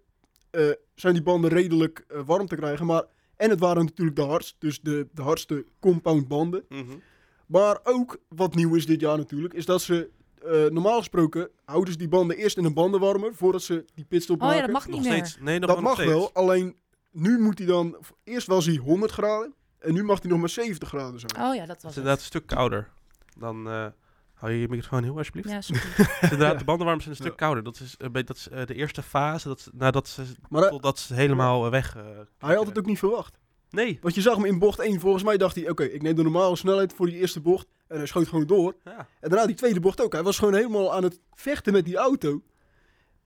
eh, 0.52 0.70
zijn 0.96 1.14
die 1.14 1.24
banden 1.24 1.50
redelijk 1.50 2.04
eh, 2.08 2.20
warm 2.26 2.48
te 2.48 2.56
krijgen. 2.56 2.86
Maar, 2.86 3.04
en 3.38 3.50
het 3.50 3.60
waren 3.60 3.86
natuurlijk 3.86 4.18
de 4.18 4.24
hardst. 4.24 4.56
Dus 4.60 4.80
de, 4.82 5.08
de 5.14 5.22
hardste 5.22 5.66
compound 5.80 6.28
banden. 6.28 6.64
Mhm. 6.70 6.84
Maar 7.46 7.80
ook 7.84 8.18
wat 8.28 8.56
nieuw 8.56 8.76
is 8.76 8.86
dit 8.86 9.02
jaar 9.02 9.18
natuurlijk. 9.18 9.54
Is 9.54 9.66
dat 9.66 9.82
ze 9.82 10.10
eh, 10.46 10.66
normaal 10.66 10.98
gesproken 10.98 11.50
houden 11.66 11.92
ze 11.94 11.98
die 12.00 12.08
banden 12.08 12.38
eerst 12.38 12.58
in 12.58 12.66
een 12.66 12.74
bandenwarmer. 12.74 13.36
Voordat 13.36 13.62
ze 13.62 13.86
die 13.94 14.06
pitstop 14.06 14.36
Oh 14.36 14.42
maken. 14.42 14.58
ja, 14.58 14.64
dat 14.66 14.74
mag 14.74 14.88
Nog 14.88 15.00
niet 15.00 15.10
meer. 15.10 15.26
steeds. 15.26 15.38
Nee, 15.42 15.60
nog 15.60 15.68
Dat 15.70 15.80
wel 15.80 15.88
nog 15.88 15.98
mag 15.98 16.06
steeds. 16.08 16.20
wel. 16.20 16.34
Alleen 16.34 16.76
nu 17.12 17.40
moet 17.40 17.58
hij 17.58 17.68
dan... 17.68 17.98
Eerst 18.24 18.48
was 18.48 18.66
hij 18.66 18.76
100 18.76 19.12
graden. 19.12 19.54
En 19.80 19.94
nu 19.94 20.04
mag 20.04 20.22
hij 20.22 20.30
nog 20.32 20.40
maar 20.40 20.50
70 20.50 20.88
graden 20.88 21.20
zijn. 21.20 21.48
Oh 21.48 21.56
ja, 21.56 21.60
dat 21.60 21.68
Het 21.68 21.78
is 21.78 21.84
was 21.84 21.96
inderdaad 21.96 22.20
een 22.20 22.26
stuk 22.26 22.48
kouder. 22.48 22.90
Dan 23.38 23.70
eh 23.70 23.86
hou 24.34 24.52
je 24.54 24.60
je 24.60 24.68
microfoon 24.70 25.04
heel 25.04 25.18
alsjeblieft. 25.18 25.50
Ja, 25.50 25.62
sorry. 25.72 25.82
Inderdaad, 26.22 26.60
de 26.60 26.66
bandenwarmers 26.66 27.06
zijn 27.06 27.16
een 27.18 27.24
stuk 27.26 27.40
Ja. 27.40 27.46
kouder. 27.46 27.64
Dat 27.64 27.80
is, 27.80 27.98
bij- 28.12 28.24
dat 28.24 28.36
is 28.36 28.48
de 28.66 28.74
eerste 28.76 29.02
fase, 29.02 29.48
dat, 29.48 29.58
is- 29.60 29.70
nadat 29.74 30.08
ze, 30.08 30.24
Maar 30.50 30.70
totdat 30.70 31.00
ze 31.00 31.14
helemaal 31.14 31.70
weg... 31.70 31.96
hij 32.38 32.56
had 32.56 32.66
het 32.68 32.78
ook 32.78 32.86
niet 32.86 33.00
verwacht. 33.00 33.38
Nee. 33.72 33.98
Want 34.02 34.16
je 34.16 34.22
zag 34.22 34.36
hem 34.36 34.46
in 34.46 34.60
bocht 34.60 34.80
1. 34.80 35.00
Volgens 35.00 35.24
mij 35.24 35.38
dacht 35.38 35.56
hij, 35.56 35.70
oké, 35.70 35.84
ik 35.84 36.02
neem 36.02 36.16
de 36.16 36.24
normale 36.24 36.56
snelheid 36.56 36.94
voor 36.94 37.06
die 37.06 37.18
eerste 37.18 37.42
bocht. 37.42 37.68
En 37.88 37.98
hij 37.98 38.06
schoot 38.06 38.28
gewoon 38.28 38.48
door. 38.48 38.76
Ja. 38.84 39.08
En 39.20 39.30
daarna 39.30 39.46
die 39.46 39.56
tweede 39.56 39.80
bocht 39.80 40.02
ook. 40.02 40.14
Hij 40.14 40.24
was 40.24 40.40
gewoon 40.40 40.54
helemaal 40.54 40.94
aan 40.94 41.04
het 41.04 41.20
vechten 41.34 41.74
met 41.74 41.86
die 41.86 41.98
auto. 41.98 42.42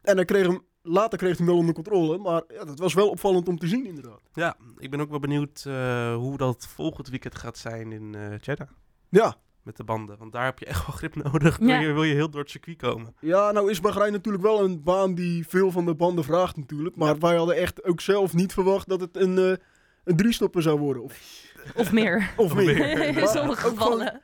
En 0.02 0.16
hij 0.16 0.26
kreeg 0.26 0.46
hem, 0.46 0.62
later 0.82 1.18
kreeg 1.18 1.30
hij 1.30 1.38
hem 1.38 1.48
wel 1.48 1.58
onder 1.58 1.74
controle. 1.74 2.18
Maar 2.18 2.44
ja, 2.48 2.66
dat 2.66 2.80
was 2.80 2.94
wel 2.94 3.10
opvallend 3.10 3.48
om 3.48 3.58
te 3.58 3.68
zien 3.68 3.86
inderdaad. 3.86 4.22
ja, 4.34 4.58
ik 4.78 4.90
ben 4.90 5.00
ook 5.00 5.10
wel 5.10 5.20
benieuwd 5.20 5.64
eh, 5.68 6.16
hoe 6.16 6.38
dat 6.38 6.68
volgend 6.68 7.08
weekend 7.08 7.36
gaat 7.36 7.58
zijn 7.58 7.92
in 7.92 8.16
eh 8.16 8.40
Jeddah. 8.40 8.70
Ja, 9.10 9.38
met 9.66 9.78
de 9.78 9.84
banden. 9.84 10.18
Want 10.18 10.32
daar 10.32 10.46
heb 10.46 10.60
je 10.60 10.66
echt 10.66 10.86
wel 10.88 10.96
grip 10.96 11.16
nodig. 11.16 11.60
Ja. 11.60 11.66
Wil, 11.66 11.88
je, 11.88 11.94
wil 11.94 12.04
je 12.04 12.14
heel 12.14 12.30
door 12.30 12.42
het 12.42 12.50
circuit 12.50 12.78
komen. 12.78 13.16
Ja, 13.20 13.52
nou 13.52 13.70
is 13.70 13.80
Bahrein 13.82 14.12
natuurlijk 14.12 14.44
wel 14.44 14.64
een 14.64 14.84
baan 14.84 15.16
die 15.16 15.48
veel 15.48 15.72
van 15.72 15.86
de 15.86 15.96
banden 15.96 16.24
vraagt 16.24 16.58
natuurlijk. 16.58 16.96
Maar 16.96 17.20
wij 17.20 17.36
hadden 17.36 17.56
echt 17.56 17.84
ook 17.84 18.02
zelf 18.02 18.34
niet 18.34 18.54
verwacht 18.54 18.88
dat 18.90 19.00
het 19.02 19.18
een, 19.18 19.38
eh 19.38 19.54
een 20.06 20.16
driestopper 20.16 20.62
zou 20.62 20.80
worden. 20.80 21.04
Of, 21.04 21.44
Of 21.76 21.92
meer. 21.92 22.34
of 22.38 22.56
meer. 22.56 22.98
In 23.18 23.28
sommige 23.28 23.68
gevallen. 23.68 24.22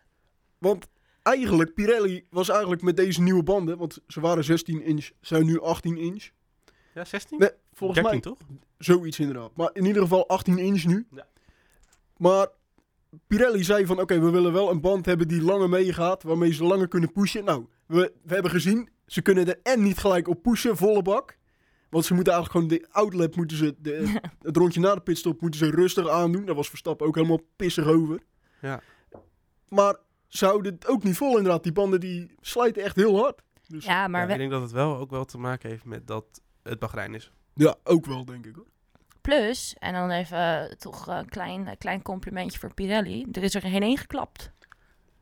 Want 0.57 0.87
eigenlijk, 1.23 1.73
Pirelli 1.73 2.25
was 2.29 2.49
eigenlijk 2.49 2.81
met 2.81 2.95
deze 2.97 3.21
nieuwe 3.21 3.43
banden, 3.43 3.77
want 3.77 3.99
ze 4.07 4.19
waren 4.19 4.43
16 4.43 4.83
inch, 4.83 5.09
zijn 5.21 5.45
nu 5.45 5.61
18 5.61 5.97
inch. 5.97 6.29
Ja, 6.93 7.05
16? 7.05 7.39
Nee, 7.39 7.49
volgens 7.73 8.01
13 8.01 8.21
mij 8.23 8.33
toch? 8.33 8.47
zoiets 8.77 9.19
inderdaad. 9.19 9.55
Maar 9.55 9.69
in 9.73 9.85
ieder 9.85 10.01
geval 10.01 10.27
18 10.27 10.57
inch 10.57 10.83
nu. 10.83 11.07
Ja. 11.11 11.27
Maar 12.17 12.47
Pirelli 13.27 13.63
zei 13.63 13.85
van 13.85 13.99
oké, 13.99 14.19
we 14.19 14.29
willen 14.29 14.53
wel 14.53 14.69
een 14.71 14.81
band 14.81 15.05
hebben 15.05 15.27
die 15.27 15.41
langer 15.41 15.69
meegaat, 15.69 16.23
waarmee 16.23 16.53
ze 16.53 16.63
langer 16.63 16.87
kunnen 16.87 17.11
pushen. 17.11 17.43
Nou, 17.43 17.65
we, 17.85 18.13
we 18.23 18.33
hebben 18.33 18.51
gezien, 18.51 18.89
ze 19.05 19.21
kunnen 19.21 19.47
er 19.47 19.59
en 19.63 19.83
niet 19.83 19.97
gelijk 19.97 20.27
op 20.27 20.41
pushen, 20.41 20.77
volle 20.77 21.01
bak. 21.01 21.37
Want 21.91 22.05
ze 22.05 22.13
moeten 22.13 22.33
eigenlijk 22.33 22.65
gewoon 22.65 22.79
de 22.81 22.87
outlet, 22.93 23.35
moeten 23.35 23.57
ze, 23.57 23.75
de, 23.77 24.19
het 24.41 24.57
rondje 24.57 24.79
na 24.79 24.93
de 24.95 25.01
pitstop, 25.01 25.41
moeten 25.41 25.59
ze 25.59 25.69
rustig 25.69 26.07
aandoen. 26.09 26.45
Daar 26.45 26.55
was 26.55 26.69
Verstappen 26.69 27.07
ook 27.07 27.15
helemaal 27.15 27.41
pissig 27.55 27.85
over. 27.85 28.19
Ja. 28.61 28.81
Maar 29.67 29.95
ze 30.27 30.45
houden 30.45 30.73
het 30.73 30.87
ook 30.87 31.03
niet 31.03 31.17
vol 31.17 31.37
inderdaad. 31.37 31.63
Die 31.63 31.71
banden 31.71 31.99
die 31.99 32.35
slijten 32.41 32.83
echt 32.83 32.95
heel 32.95 33.17
hard. 33.21 33.41
Dus 33.67 33.85
ja, 33.85 33.91
Ja, 33.91 34.07
maar 34.07 34.21
Ja, 34.21 34.27
we- 34.27 34.31
ik 34.33 34.39
denk 34.39 34.51
dat 34.51 34.61
het 34.61 34.71
wel 34.71 34.97
ook 34.97 35.09
wel 35.11 35.25
te 35.25 35.37
maken 35.37 35.69
heeft 35.69 35.85
met 35.85 36.07
dat 36.07 36.25
het 36.63 36.79
Bahrein 36.79 37.15
is. 37.15 37.31
ook 37.83 38.05
wel 38.05 38.25
denk 38.25 38.45
ik 38.45 38.55
hoor. 38.55 38.65
plus, 39.21 39.75
en 39.79 39.93
dan 39.93 40.09
even 40.09 40.37
eh, 40.69 40.71
toch 40.75 41.07
een 41.07 41.29
klein, 41.29 41.67
eh, 41.67 41.77
klein 41.77 42.01
complimentje 42.01 42.59
voor 42.59 42.73
Pirelli. 42.73 43.27
Er 43.31 43.43
is 43.43 43.55
er 43.55 43.61
geen 43.61 43.81
één 43.83 43.97
geklapt. 43.97 44.51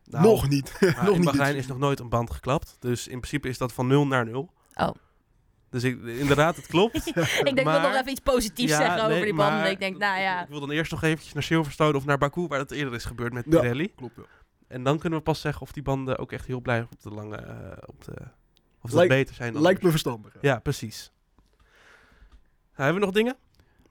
Nou, 0.04 0.24
nog 0.24 0.48
niet. 0.48 0.76
nog 0.80 1.08
in 1.14 1.20
niet. 1.20 1.24
Bahrein 1.24 1.56
is 1.56 1.66
nog 1.66 1.78
nooit 1.78 2.00
een 2.00 2.08
band 2.08 2.30
geklapt. 2.30 2.76
Dus 2.78 3.08
in 3.08 3.16
principe 3.20 3.48
is 3.48 3.58
dat 3.58 3.72
van 3.72 3.86
0 3.86 4.06
naar 4.06 4.24
0. 4.24 4.52
Oh. 4.74 4.88
Dus 5.70 5.84
ik, 5.84 6.02
inderdaad, 6.04 6.56
het 6.56 6.66
klopt. 6.66 6.94
ik 7.06 7.14
denk 7.14 7.58
ik 7.58 7.64
Maar- 7.64 7.80
wil 7.80 7.90
nog 7.90 7.98
even 7.98 8.10
iets 8.10 8.20
positiefs 8.20 8.70
Ja, 8.70 8.76
zeggen 8.78 8.98
over 8.98 9.10
nee, 9.14 9.24
die 9.24 9.34
banden. 9.34 9.58
maar 9.58 9.70
Ik 9.70 9.78
denk, 9.78 9.98
nou 9.98 10.20
ja. 10.20 10.42
Ik 10.42 10.48
wil 10.48 10.60
dan 10.60 10.70
eerst 10.70 10.90
nog 10.90 11.02
eventjes 11.02 11.32
naar 11.32 11.42
Silverstone 11.42 11.96
of 11.96 12.04
naar 12.04 12.18
Baku, 12.18 12.46
waar 12.46 12.58
dat 12.58 12.70
eerder 12.70 12.94
is 12.94 13.04
gebeurd 13.04 13.32
met 13.32 13.44
Ja. 13.48 13.60
Pirelli. 13.60 13.94
Klopt 13.94 14.16
wel. 14.16 14.26
En 14.68 14.82
dan 14.82 14.98
kunnen 14.98 15.18
we 15.18 15.24
pas 15.24 15.40
zeggen 15.40 15.62
of 15.62 15.72
die 15.72 15.82
banden 15.82 16.18
ook 16.18 16.32
echt 16.32 16.46
heel 16.46 16.60
blijven 16.60 16.88
op 16.92 17.02
de 17.02 17.10
lange... 17.10 17.36
eh, 17.36 17.76
op 17.86 18.04
de, 18.04 18.14
of 18.82 18.90
dat 18.90 19.08
beter 19.08 19.34
zijn 19.34 19.52
dan 19.52 19.62
Lijkt 19.62 19.82
me 19.82 19.90
verstandig. 19.90 20.34
Ja, 20.40 20.58
precies. 20.58 21.12
Nou, 22.76 22.92
hebben 22.92 22.94
we 22.94 23.06
nog 23.06 23.14
dingen? 23.14 23.36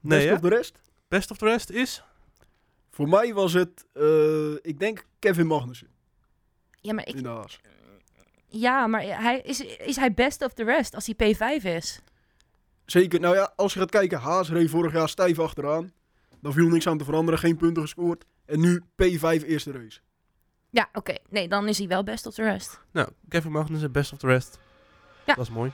Nee, 0.00 0.26
hè? 0.26 0.32
of 0.34 0.40
de 0.40 0.48
rest? 0.48 0.80
Best 1.08 1.30
of 1.30 1.36
the 1.36 1.44
rest 1.44 1.70
is... 1.70 2.02
Voor 2.90 3.08
mij 3.08 3.34
was 3.34 3.52
het, 3.52 3.86
eh, 3.92 4.52
ik 4.62 4.78
denk 4.78 5.06
Kevin 5.18 5.46
Magnussen 5.46 5.88
Ja, 6.80 6.92
maar, 6.94 7.06
ik, 7.08 7.14
in 7.14 7.22
de 7.22 7.28
Haas. 7.28 7.60
Ja, 8.50 8.86
maar 8.86 9.02
hij, 9.02 9.40
is, 9.40 9.60
is 9.60 9.96
hij 9.96 10.14
best 10.14 10.42
of 10.44 10.52
the 10.52 10.64
rest 10.64 10.94
als 10.94 11.10
hij 11.14 11.34
P5 11.34 11.64
is? 11.64 12.00
Zeker, 12.84 13.20
nou 13.20 13.34
ja, 13.34 13.52
als 13.56 13.72
je 13.72 13.78
gaat 13.78 13.90
kijken, 13.90 14.18
Haas 14.18 14.50
reed 14.50 14.70
vorig 14.70 14.92
jaar 14.92 15.08
stijf 15.08 15.38
achteraan. 15.38 15.92
Dan 16.40 16.52
viel 16.52 16.68
niks 16.68 16.86
aan 16.86 16.98
te 16.98 17.04
veranderen, 17.04 17.40
geen 17.40 17.56
punten 17.56 17.82
gescoord. 17.82 18.24
En 18.46 18.60
nu 18.60 18.82
P5 18.82 19.46
eerste 19.46 19.72
race. 19.72 20.00
Ja, 20.70 20.88
oké. 20.92 21.14
Nee, 21.28 21.48
dan 21.48 21.68
is 21.68 21.78
hij 21.78 21.88
wel 21.88 22.02
best 22.02 22.26
of 22.26 22.34
the 22.34 22.42
rest. 22.42 22.80
Nou, 22.92 23.08
Kevin 23.28 23.52
Magnussen, 23.52 23.92
best 23.92 24.12
of 24.12 24.18
the 24.18 24.26
rest. 24.26 24.58
Ja. 25.26 25.34
Dat 25.34 25.44
is 25.44 25.50
mooi. 25.50 25.72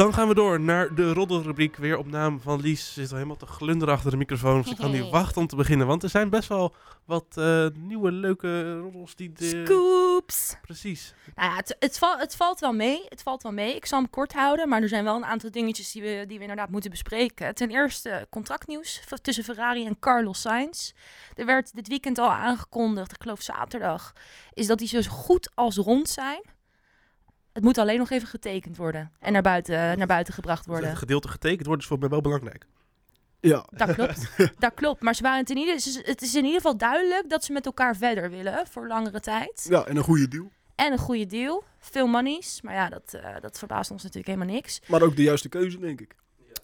Dan 0.00 0.14
gaan 0.14 0.28
we 0.28 0.34
door 0.34 0.60
naar 0.60 0.94
de 0.94 1.12
roddelrubriek. 1.12 1.76
Weer 1.76 1.96
op 1.96 2.06
naam 2.06 2.40
van 2.40 2.60
Lies. 2.60 2.92
Ze 2.92 3.00
zit 3.00 3.10
al 3.10 3.16
helemaal 3.16 3.36
te 3.36 3.46
glunderen 3.46 3.94
achter 3.94 4.10
de 4.10 4.16
microfoon. 4.16 4.64
Ze 4.64 4.74
kan 4.74 4.90
niet 4.90 5.10
wachten 5.10 5.40
om 5.40 5.46
te 5.46 5.56
beginnen. 5.56 5.86
Want 5.86 6.02
er 6.02 6.08
zijn 6.08 6.30
best 6.30 6.48
wel 6.48 6.74
wat 7.04 7.26
eh, 7.34 7.66
nieuwe 7.74 8.12
leuke 8.12 8.78
roddels 8.78 9.14
die... 9.16 9.32
De... 9.32 9.62
Scoops! 9.64 10.56
Precies. 10.62 11.14
Nou 11.34 11.50
ja, 11.50 11.56
het, 11.56 11.76
het, 11.78 11.98
val- 11.98 12.18
het 12.18 12.36
valt 12.36 12.60
wel 12.60 12.72
mee. 12.72 13.04
Het 13.08 13.22
valt 13.22 13.42
wel 13.42 13.52
mee. 13.52 13.76
Ik 13.76 13.86
zal 13.86 13.98
hem 13.98 14.10
kort 14.10 14.32
houden, 14.32 14.68
maar 14.68 14.82
er 14.82 14.88
zijn 14.88 15.04
wel 15.04 15.16
een 15.16 15.24
aantal 15.24 15.50
dingetjes 15.50 15.92
die 15.92 16.02
we, 16.02 16.24
die 16.26 16.36
we 16.36 16.42
inderdaad 16.42 16.70
moeten 16.70 16.90
bespreken. 16.90 17.54
Ten 17.54 17.70
eerste 17.70 18.26
contractnieuws 18.30 19.02
tussen 19.22 19.44
Ferrari 19.44 19.86
en 19.86 19.98
Carlos 19.98 20.40
Sainz. 20.40 20.92
Er 21.34 21.46
werd 21.46 21.74
dit 21.74 21.88
weekend 21.88 22.18
al 22.18 22.30
aangekondigd, 22.30 23.12
ik 23.12 23.22
geloof 23.22 23.42
zaterdag, 23.42 24.12
is 24.52 24.66
dat 24.66 24.78
die 24.78 24.88
zo 24.88 25.00
goed 25.10 25.50
als 25.54 25.76
rond 25.76 26.08
zijn. 26.08 26.42
Het 27.52 27.62
moet 27.62 27.78
alleen 27.78 27.98
nog 27.98 28.10
even 28.10 28.28
getekend 28.28 28.76
worden 28.76 29.12
en 29.18 29.32
naar 29.32 29.42
buiten, 29.42 29.98
naar 29.98 30.06
buiten 30.06 30.34
gebracht 30.34 30.58
Dus 30.64 30.66
worden. 30.72 30.88
het 30.88 30.98
gedeelte 30.98 31.28
getekend 31.28 31.66
wordt 31.66 31.82
is 31.82 31.88
voor 31.88 31.98
mij 31.98 32.08
wel 32.08 32.20
belangrijk. 32.20 32.66
Ja, 33.40 33.66
Dat 33.70 33.94
klopt. 33.94 34.28
dat 34.58 34.74
klopt. 34.74 35.02
Maar 35.02 35.14
ze 35.14 35.22
waren 35.22 35.38
het, 35.38 35.50
in 35.50 35.56
ieder, 35.56 35.74
het 36.02 36.22
is 36.22 36.34
in 36.34 36.44
ieder 36.44 36.60
geval 36.60 36.76
duidelijk 36.76 37.28
dat 37.30 37.44
ze 37.44 37.52
met 37.52 37.66
elkaar 37.66 37.96
verder 37.96 38.30
willen 38.30 38.66
voor 38.70 38.86
langere 38.86 39.20
tijd. 39.20 39.66
ja, 39.68 39.84
en 39.84 39.96
een 39.96 40.02
goede 40.02 40.28
deal. 40.28 40.50
En 40.74 40.92
een 40.92 40.98
goede 40.98 41.26
deal. 41.26 41.64
Veel 41.78 42.06
monies. 42.06 42.62
Maar 42.62 42.74
ja, 42.74 42.88
dat, 42.88 43.14
eh, 43.14 43.34
dat 43.40 43.58
verbaast 43.58 43.90
ons 43.90 44.02
natuurlijk 44.02 44.34
helemaal 44.34 44.54
niks. 44.54 44.80
Maar 44.86 45.02
ook 45.02 45.16
de 45.16 45.22
juiste 45.22 45.48
keuze, 45.48 45.78
denk 45.78 46.00
ik. 46.00 46.14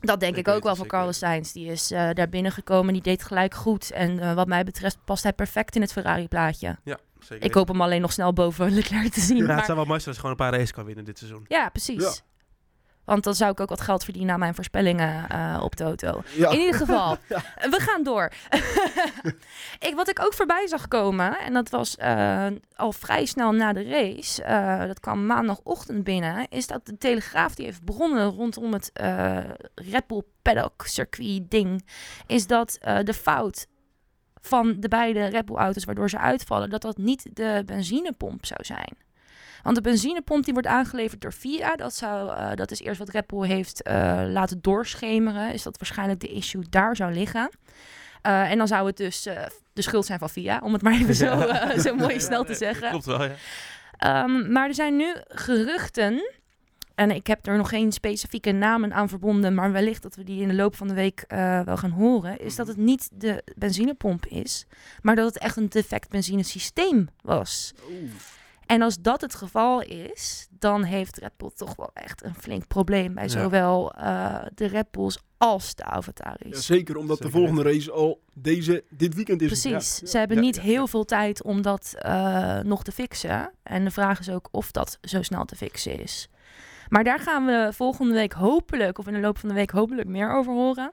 Dat 0.00 0.20
denk 0.20 0.36
ik 0.36 0.48
ook 0.48 0.62
wel 0.62 0.74
zeker 0.74 0.90
Carlos 0.90 1.18
Sainz. 1.18 1.52
Die 1.52 1.70
is 1.70 1.90
eh, 1.90 2.10
daar 2.12 2.28
binnengekomen. 2.28 2.92
Die 2.92 3.02
deed 3.02 3.22
gelijk 3.22 3.54
goed. 3.54 3.90
En 3.90 4.18
eh, 4.18 4.34
wat 4.34 4.46
mij 4.46 4.64
betreft 4.64 4.98
past 5.04 5.22
hij 5.22 5.32
perfect 5.32 5.74
in 5.74 5.80
het 5.80 5.92
Ferrari-plaatje. 5.92 6.76
Ja, 6.84 6.98
zeker. 7.26 7.44
Ik 7.46 7.54
hoop 7.54 7.68
hem 7.68 7.80
alleen 7.80 8.00
nog 8.00 8.12
snel 8.12 8.32
boven 8.32 8.70
Leclerc 8.74 9.12
te 9.12 9.20
zien. 9.20 9.36
Ja, 9.36 9.44
maar- 9.46 9.56
het 9.56 9.64
zou 9.64 9.76
wel 9.76 9.86
mooi 9.86 9.98
zijn 10.00 10.14
als 10.14 10.24
gewoon 10.24 10.30
een 10.38 10.44
paar 10.50 10.52
races 10.52 10.72
kan 10.72 10.84
winnen 10.84 11.04
dit 11.04 11.18
seizoen. 11.18 11.44
ja, 11.48 11.68
precies. 11.68 12.02
Ja. 12.02 12.12
Want 13.04 13.24
dan 13.24 13.34
zou 13.34 13.50
ik 13.50 13.60
ook 13.60 13.68
wat 13.68 13.80
geld 13.80 14.04
verdienen 14.04 14.32
aan 14.32 14.38
mijn 14.40 14.54
voorspellingen 14.54 15.28
eh, 15.28 15.60
op 15.62 15.74
Toto. 15.74 16.22
Ja, 16.36 16.50
In 16.50 16.58
ieder 16.58 16.74
geval, 16.74 17.16
Ja. 17.28 17.42
we 17.70 17.80
gaan 17.80 18.02
door. 18.02 18.32
ik, 19.88 19.92
wat 19.94 20.08
ik 20.08 20.20
ook 20.24 20.32
voorbij 20.34 20.66
zag 20.66 20.88
komen, 20.88 21.38
en 21.38 21.52
dat 21.52 21.68
was 21.70 21.96
eh, 21.96 22.46
al 22.76 22.92
vrij 22.92 23.24
snel 23.24 23.52
na 23.52 23.72
de 23.72 23.82
race, 23.88 24.42
eh, 24.42 24.86
dat 24.86 25.00
kwam 25.00 25.26
maandagochtend 25.26 26.04
binnen, 26.04 26.46
is 26.48 26.66
dat 26.66 26.86
de 26.86 26.98
Telegraaf 26.98 27.54
die 27.54 27.64
heeft 27.66 27.82
begonnen 27.84 28.30
rondom 28.30 28.72
het 28.72 28.90
eh 28.92 29.38
Red 29.74 30.06
Bull 30.06 30.22
paddock 30.42 30.82
circuit 30.86 31.50
ding, 31.50 31.86
is 32.26 32.46
dat 32.46 32.78
eh, 32.80 32.98
de 33.02 33.14
fout 33.14 33.66
van 34.46 34.76
de 34.80 34.88
beide 34.88 35.24
Red 35.24 35.44
Bull 35.44 35.56
auto's 35.56 35.84
waardoor 35.84 36.10
ze 36.10 36.18
uitvallen, 36.18 36.70
dat 36.70 36.82
dat 36.82 36.96
niet 36.96 37.36
de 37.36 37.62
benzinepomp 37.66 38.46
zou 38.46 38.64
zijn. 38.64 38.96
Want 39.62 39.76
de 39.76 39.82
benzinepomp 39.82 40.44
die 40.44 40.52
wordt 40.52 40.68
aangeleverd 40.68 41.20
door 41.20 41.32
VIA, 41.32 41.76
dat, 41.76 41.94
zou, 41.94 42.30
eh, 42.30 42.50
dat 42.54 42.70
is 42.70 42.80
eerst 42.80 42.98
wat 42.98 43.08
Red 43.08 43.26
Bull 43.26 43.46
heeft 43.46 43.82
eh, 43.82 44.22
laten 44.26 44.58
doorschemeren, 44.60 45.52
is 45.52 45.62
dat 45.62 45.78
waarschijnlijk 45.78 46.20
de 46.20 46.28
issue 46.28 46.64
daar 46.70 46.96
zou 46.96 47.12
liggen. 47.12 47.50
Eh, 48.22 48.50
en 48.50 48.58
dan 48.58 48.68
zou 48.68 48.86
het 48.86 48.96
dus 48.96 49.22
de 49.72 49.82
schuld 49.82 50.06
zijn 50.06 50.18
van 50.18 50.30
VIA, 50.30 50.60
om 50.62 50.72
het 50.72 50.82
maar 50.82 50.92
even 50.92 51.14
zo, 51.14 51.40
zo 51.84 51.94
mooi 51.94 52.20
snel 52.20 52.44
te 52.44 52.54
zeggen. 52.54 52.88
Klopt 52.88 53.04
wel, 53.04 53.24
ja. 53.24 53.34
Ehm, 53.96 54.52
maar 54.52 54.68
er 54.68 54.74
zijn 54.74 54.96
nu 54.96 55.14
geruchten, 55.28 56.30
en 56.96 57.10
ik 57.10 57.26
heb 57.26 57.46
er 57.46 57.56
nog 57.56 57.68
geen 57.68 57.92
specifieke 57.92 58.52
namen 58.52 58.92
aan 58.92 59.08
verbonden, 59.08 59.54
maar 59.54 59.72
wellicht 59.72 60.02
dat 60.02 60.14
we 60.14 60.24
die 60.24 60.40
in 60.42 60.48
de 60.48 60.54
loop 60.54 60.76
van 60.76 60.88
de 60.88 60.94
week 60.94 61.24
eh, 61.28 61.60
wel 61.60 61.76
gaan 61.76 61.90
horen, 61.90 62.38
is 62.38 62.56
dat 62.56 62.66
het 62.66 62.76
niet 62.76 63.08
de 63.12 63.42
benzinepomp 63.56 64.26
is, 64.26 64.66
maar 65.02 65.16
dat 65.16 65.26
het 65.34 65.38
echt 65.42 65.56
een 65.56 65.68
defect 65.68 66.08
benzinesysteem 66.08 67.08
was. 67.22 67.72
En 68.66 68.82
als 68.82 69.00
dat 69.00 69.20
het 69.20 69.34
geval 69.34 69.82
is, 69.82 70.46
dan 70.50 70.82
heeft 70.82 71.16
Red 71.18 71.36
Bull 71.36 71.50
toch 71.54 71.76
wel 71.76 71.90
echt 71.94 72.24
een 72.24 72.34
flink 72.34 72.66
probleem 72.66 73.14
bij 73.14 73.22
Ja. 73.22 73.28
zowel 73.28 73.92
eh, 73.94 74.42
de 74.54 74.66
Red 74.66 74.90
Bulls 74.90 75.18
als 75.38 75.74
de 75.74 75.82
Ja, 75.86 75.90
Avataris. 75.90 76.66
zeker, 76.66 76.96
omdat 76.96 77.16
Zeker 77.16 77.32
de 77.32 77.38
volgende 77.38 77.62
race 77.62 77.90
al 77.92 78.20
deze, 78.34 78.84
dit 78.90 79.14
weekend 79.14 79.40
is. 79.42 79.46
Precies. 79.46 79.98
Ja. 80.00 80.06
Ze 80.06 80.18
hebben 80.18 80.36
Ja, 80.36 80.42
niet 80.42 80.54
ja, 80.56 80.62
heel 80.62 80.80
ja. 80.80 80.86
veel 80.86 81.04
tijd 81.04 81.42
om 81.42 81.62
dat 81.62 81.94
eh, 81.98 82.58
nog 82.60 82.82
te 82.84 82.92
fixen. 82.92 83.50
En 83.62 83.84
de 83.84 83.90
vraag 83.90 84.18
is 84.20 84.30
ook 84.30 84.48
of 84.50 84.70
dat 84.70 84.98
zo 85.02 85.22
snel 85.22 85.44
te 85.44 85.56
fixen 85.56 86.00
is. 86.02 86.28
Maar 86.88 87.04
daar 87.04 87.18
gaan 87.20 87.46
we 87.46 87.68
volgende 87.72 88.14
week 88.14 88.32
hopelijk, 88.32 88.98
of 88.98 89.06
in 89.06 89.12
de 89.12 89.20
loop 89.20 89.38
van 89.38 89.48
de 89.48 89.54
week 89.54 89.70
hopelijk 89.70 90.08
meer 90.08 90.34
over 90.34 90.52
horen. 90.52 90.92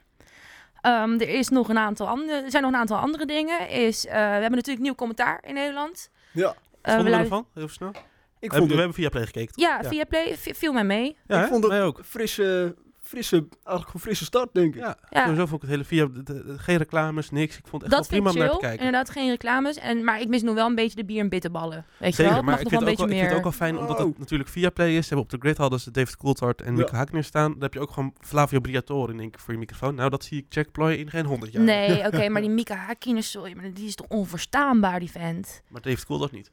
Ehm, 0.82 1.12
er, 1.14 1.30
is 1.30 1.50
nog 1.50 1.70
een 1.70 1.78
aantal 1.78 2.08
andere, 2.08 2.42
er 2.42 2.52
zijn 2.52 2.64
nog 2.64 2.72
een 2.72 2.78
aantal 2.80 2.98
andere 2.98 3.26
dingen. 3.26 3.70
Is, 3.70 4.06
eh, 4.06 4.14
we 4.14 4.20
hebben 4.20 4.52
natuurlijk 4.52 4.86
nieuw 4.86 4.96
commentaar 4.96 5.44
in 5.48 5.54
Nederland. 5.54 6.10
Ja, 6.32 6.56
Vonden 6.82 7.06
we 7.06 7.12
ervan? 7.18 7.48
Heel 7.54 7.68
snel. 7.68 7.90
ik 7.90 7.96
We 7.96 8.00
vond 8.40 8.52
hebben, 8.52 8.68
we 8.68 8.74
het, 8.74 8.78
hebben 8.78 8.94
via 8.94 9.10
Play 9.10 9.26
gekeken. 9.26 9.54
Ja, 9.56 9.80
Ja. 9.82 9.90
via 9.90 10.04
Play 10.06 10.36
viel 10.38 10.74
mij 10.74 10.84
mee. 10.84 11.18
Ja, 11.28 11.36
ik 11.36 11.42
hè? 11.42 11.48
vond 11.48 11.64
het 11.64 11.72
Wij 11.72 11.84
ook. 11.84 12.00
frisse, 12.06 12.76
frisse, 13.14 13.48
eigenlijk 13.64 13.94
een 13.94 14.00
frisse 14.00 14.26
start, 14.26 14.50
denk 14.54 14.76
ik. 14.76 14.82
Ja, 14.82 14.98
Ja. 15.10 15.22
sowieso 15.24 15.46
vond 15.46 15.64
ik 15.64 15.70
het 15.70 15.70
hele 15.70 15.84
via... 15.84 16.06
de- 16.06 16.24
de- 16.24 16.54
geen 16.58 16.78
reclames, 16.78 17.30
niks. 17.30 17.58
Ik 17.58 17.68
vond 17.68 17.82
het 17.84 17.92
echt 17.92 18.02
Dat 18.02 18.10
wel 18.10 18.20
prima 18.20 18.30
ik 18.30 18.36
om 18.36 18.42
naar 18.42 18.52
te 18.52 18.58
kijken. 18.68 18.86
Inderdaad, 18.86 19.10
geen 19.10 19.30
reclames. 19.30 19.78
En, 19.78 20.04
maar 20.04 20.22
ik 20.22 20.28
mis 20.28 20.42
nog 20.42 20.56
wel 20.56 20.66
een 20.68 20.76
beetje 20.76 20.96
de 20.96 21.06
bier 21.06 21.20
en 21.20 21.30
bitterballen. 21.30 21.86
Weet 21.98 22.10
je 22.10 22.16
Zeker, 22.16 22.24
wel? 22.24 22.34
Het 22.34 22.42
maar 22.42 22.44
mag 22.44 22.54
ik 22.54 22.60
vind, 22.70 22.82
wel 22.82 22.90
ook 22.92 22.98
wel, 22.98 23.08
ik 23.08 23.14
vind 23.14 23.28
het 23.28 23.38
ook 23.38 23.44
wel 23.44 23.52
fijn, 23.52 23.78
omdat 23.78 24.00
Oh. 24.00 24.06
het 24.06 24.18
natuurlijk 24.20 24.50
via 24.50 24.70
Play 24.70 24.96
is. 24.98 25.08
Ze 25.08 25.14
hebben 25.14 25.26
op 25.26 25.30
de 25.32 25.38
grid 25.48 25.58
hadden 25.58 25.80
ze 25.80 25.92
David 25.92 26.18
Coulthard 26.18 26.62
en 26.62 26.76
Ja. 26.76 26.80
Nico 26.80 26.96
Hackner 26.96 27.24
staan. 27.24 27.52
Dan 27.52 27.62
heb 27.62 27.74
je 27.74 27.80
ook 27.80 27.92
gewoon 27.92 28.14
Flavio 28.20 28.60
Briatore 28.60 29.12
in 29.14 29.20
één 29.20 29.32
keer 29.32 29.40
voor 29.40 29.54
je 29.54 29.60
microfoon. 29.60 29.96
Nou, 29.96 30.10
dat 30.10 30.24
zie 30.24 30.38
ik 30.38 30.54
Jack 30.54 30.72
Ploy 30.72 30.92
in 30.94 31.10
geen 31.10 31.26
honderd 31.26 31.52
jaar. 31.54 31.64
Nee, 31.64 32.06
oké, 32.08 32.30
maar 32.30 32.42
die 32.42 32.50
Mika 32.50 32.76
Hakkinen, 32.76 33.24
sorry, 33.24 33.54
maar 33.56 33.74
die 33.74 33.88
is 33.88 33.96
toch 33.96 34.08
onverstaanbaar, 34.08 35.00
die 35.00 35.12
vent. 35.12 35.62
Maar 35.70 35.82
David 35.82 36.06
Coulthard 36.06 36.32
niet. 36.32 36.52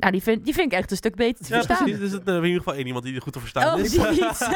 Nou, 0.00 0.12
die 0.12 0.22
vind, 0.22 0.44
die 0.44 0.54
vind 0.54 0.72
ik 0.72 0.78
echt 0.78 0.90
een 0.90 0.96
stuk 0.96 1.14
beter 1.14 1.44
te 1.46 1.52
Ja, 1.54 1.62
verstaan. 1.62 1.84
precies. 1.84 2.00
Dus 2.00 2.10
het, 2.12 2.28
eh, 2.28 2.34
in 2.34 2.42
ieder 2.44 2.58
geval 2.58 2.74
één 2.74 2.86
iemand 2.86 3.04
die 3.04 3.20
goed 3.20 3.32
te 3.32 3.40
verstaan 3.40 3.74
Oh, 3.74 3.80
is. 3.80 3.90
die 3.90 4.00
niet. 4.08 4.18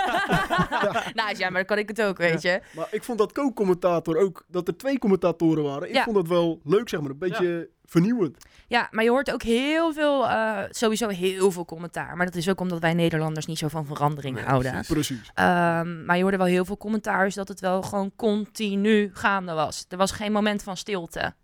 nou 1.14 1.36
ja, 1.36 1.50
maar 1.50 1.52
dan 1.52 1.64
kan 1.64 1.78
ik 1.78 1.88
het 1.88 2.02
ook, 2.02 2.18
weet 2.18 2.42
je. 2.42 2.60
Maar 2.76 2.86
ik 2.90 3.02
vond 3.04 3.18
dat 3.18 3.32
co-commentator 3.32 4.16
ook, 4.16 4.44
dat 4.48 4.68
er 4.68 4.76
twee 4.76 4.98
commentatoren 4.98 5.64
waren. 5.64 5.88
Ik 5.88 5.94
Ja. 5.94 6.02
vond 6.04 6.16
dat 6.16 6.28
wel 6.28 6.60
leuk, 6.64 6.88
zeg 6.88 7.00
maar. 7.00 7.10
Een 7.10 7.18
beetje 7.18 7.68
vernieuwend. 7.84 8.36
Ja, 8.66 8.88
maar 8.90 9.04
je 9.04 9.10
hoort 9.10 9.32
ook 9.32 9.42
heel 9.42 9.92
veel, 9.92 10.28
eh, 10.28 10.58
sowieso 10.70 11.08
heel 11.08 11.50
veel 11.50 11.64
commentaar. 11.64 12.16
Maar 12.16 12.26
dat 12.26 12.34
is 12.34 12.48
ook 12.48 12.60
omdat 12.60 12.80
wij 12.80 12.94
Nederlanders 12.94 13.46
niet 13.46 13.58
zo 13.58 13.68
van 13.68 13.86
verandering 13.86 14.34
Nee, 14.34 14.44
houden. 14.44 14.70
precies. 14.72 14.88
Precies. 14.92 15.30
Ehm, 15.34 16.04
maar 16.04 16.16
je 16.16 16.22
hoorde 16.22 16.36
wel 16.36 16.46
heel 16.46 16.64
veel 16.64 16.76
commentaar, 16.76 17.26
is 17.26 17.34
dat 17.34 17.48
het 17.48 17.60
wel 17.60 17.82
gewoon 17.82 18.12
continu 18.16 19.10
gaande 19.14 19.52
was. 19.52 19.84
Er 19.88 19.96
was 19.96 20.10
geen 20.12 20.32
moment 20.32 20.62
van 20.62 20.76
stilte. 20.76 21.34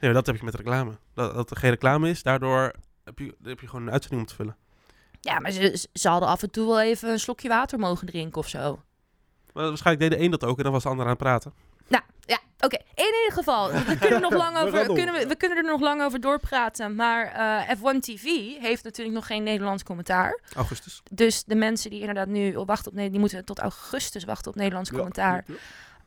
Ja, 0.00 0.12
dat 0.12 0.26
heb 0.26 0.36
je 0.36 0.44
met 0.44 0.54
reclame. 0.54 0.90
Dat, 1.14 1.34
dat 1.34 1.50
er 1.50 1.56
geen 1.56 1.70
reclame 1.70 2.08
is, 2.10 2.22
daardoor 2.22 2.72
heb 3.08 3.18
je, 3.18 3.34
heb 3.42 3.60
je 3.60 3.66
gewoon 3.66 3.86
een 3.86 3.92
uitzending 3.92 4.22
om 4.22 4.28
te 4.28 4.34
vullen. 4.34 4.56
Ja, 5.20 5.40
maar 5.40 5.50
ze, 5.50 5.86
ze 5.92 6.08
hadden 6.08 6.28
af 6.28 6.42
en 6.42 6.50
toe 6.50 6.66
wel 6.66 6.80
even 6.80 7.10
een 7.10 7.20
slokje 7.20 7.48
water 7.48 7.78
mogen 7.78 8.06
drinken 8.06 8.38
of 8.38 8.48
zo. 8.48 8.82
Maar 9.52 9.68
waarschijnlijk 9.68 10.10
deed 10.10 10.18
de 10.18 10.24
een 10.24 10.30
dat 10.30 10.44
ook 10.44 10.56
en 10.56 10.62
dan 10.62 10.72
was 10.72 10.82
de 10.82 10.88
ander 10.88 11.04
aan 11.04 11.10
het 11.10 11.20
praten. 11.20 11.52
Nou, 11.86 12.02
ja, 12.20 12.38
oké. 12.60 12.76
In 12.94 13.04
ieder 13.04 13.32
geval, 13.32 13.72
we 13.72 13.98
kunnen, 14.00 14.20
nog 14.20 14.32
lang 14.32 14.58
over, 14.58 14.86
kunnen 14.86 15.14
we, 15.14 15.26
we 15.26 15.36
kunnen 15.36 15.58
er 15.58 15.64
nog 15.64 15.80
lang 15.80 16.02
over 16.02 16.20
doorpraten. 16.20 16.94
Maar 16.94 17.26
eh, 17.26 17.76
F1 17.76 17.98
TV 18.00 18.24
heeft 18.60 18.84
natuurlijk 18.84 19.16
nog 19.16 19.26
geen 19.26 19.42
Nederlands 19.42 19.82
commentaar. 19.82 20.40
Augustus. 20.54 21.02
Dus 21.10 21.44
de 21.44 21.54
mensen 21.54 21.90
die 21.90 22.00
inderdaad 22.00 22.28
nu 22.28 22.52
wachten 22.52 22.90
op 22.90 22.96
Nederland, 22.96 23.10
die 23.10 23.20
moeten 23.20 23.44
tot 23.44 23.58
augustus 23.58 24.24
wachten 24.24 24.50
op 24.50 24.56
Nederlands 24.56 24.90
Ja, 24.90 24.96
commentaar. 24.96 25.44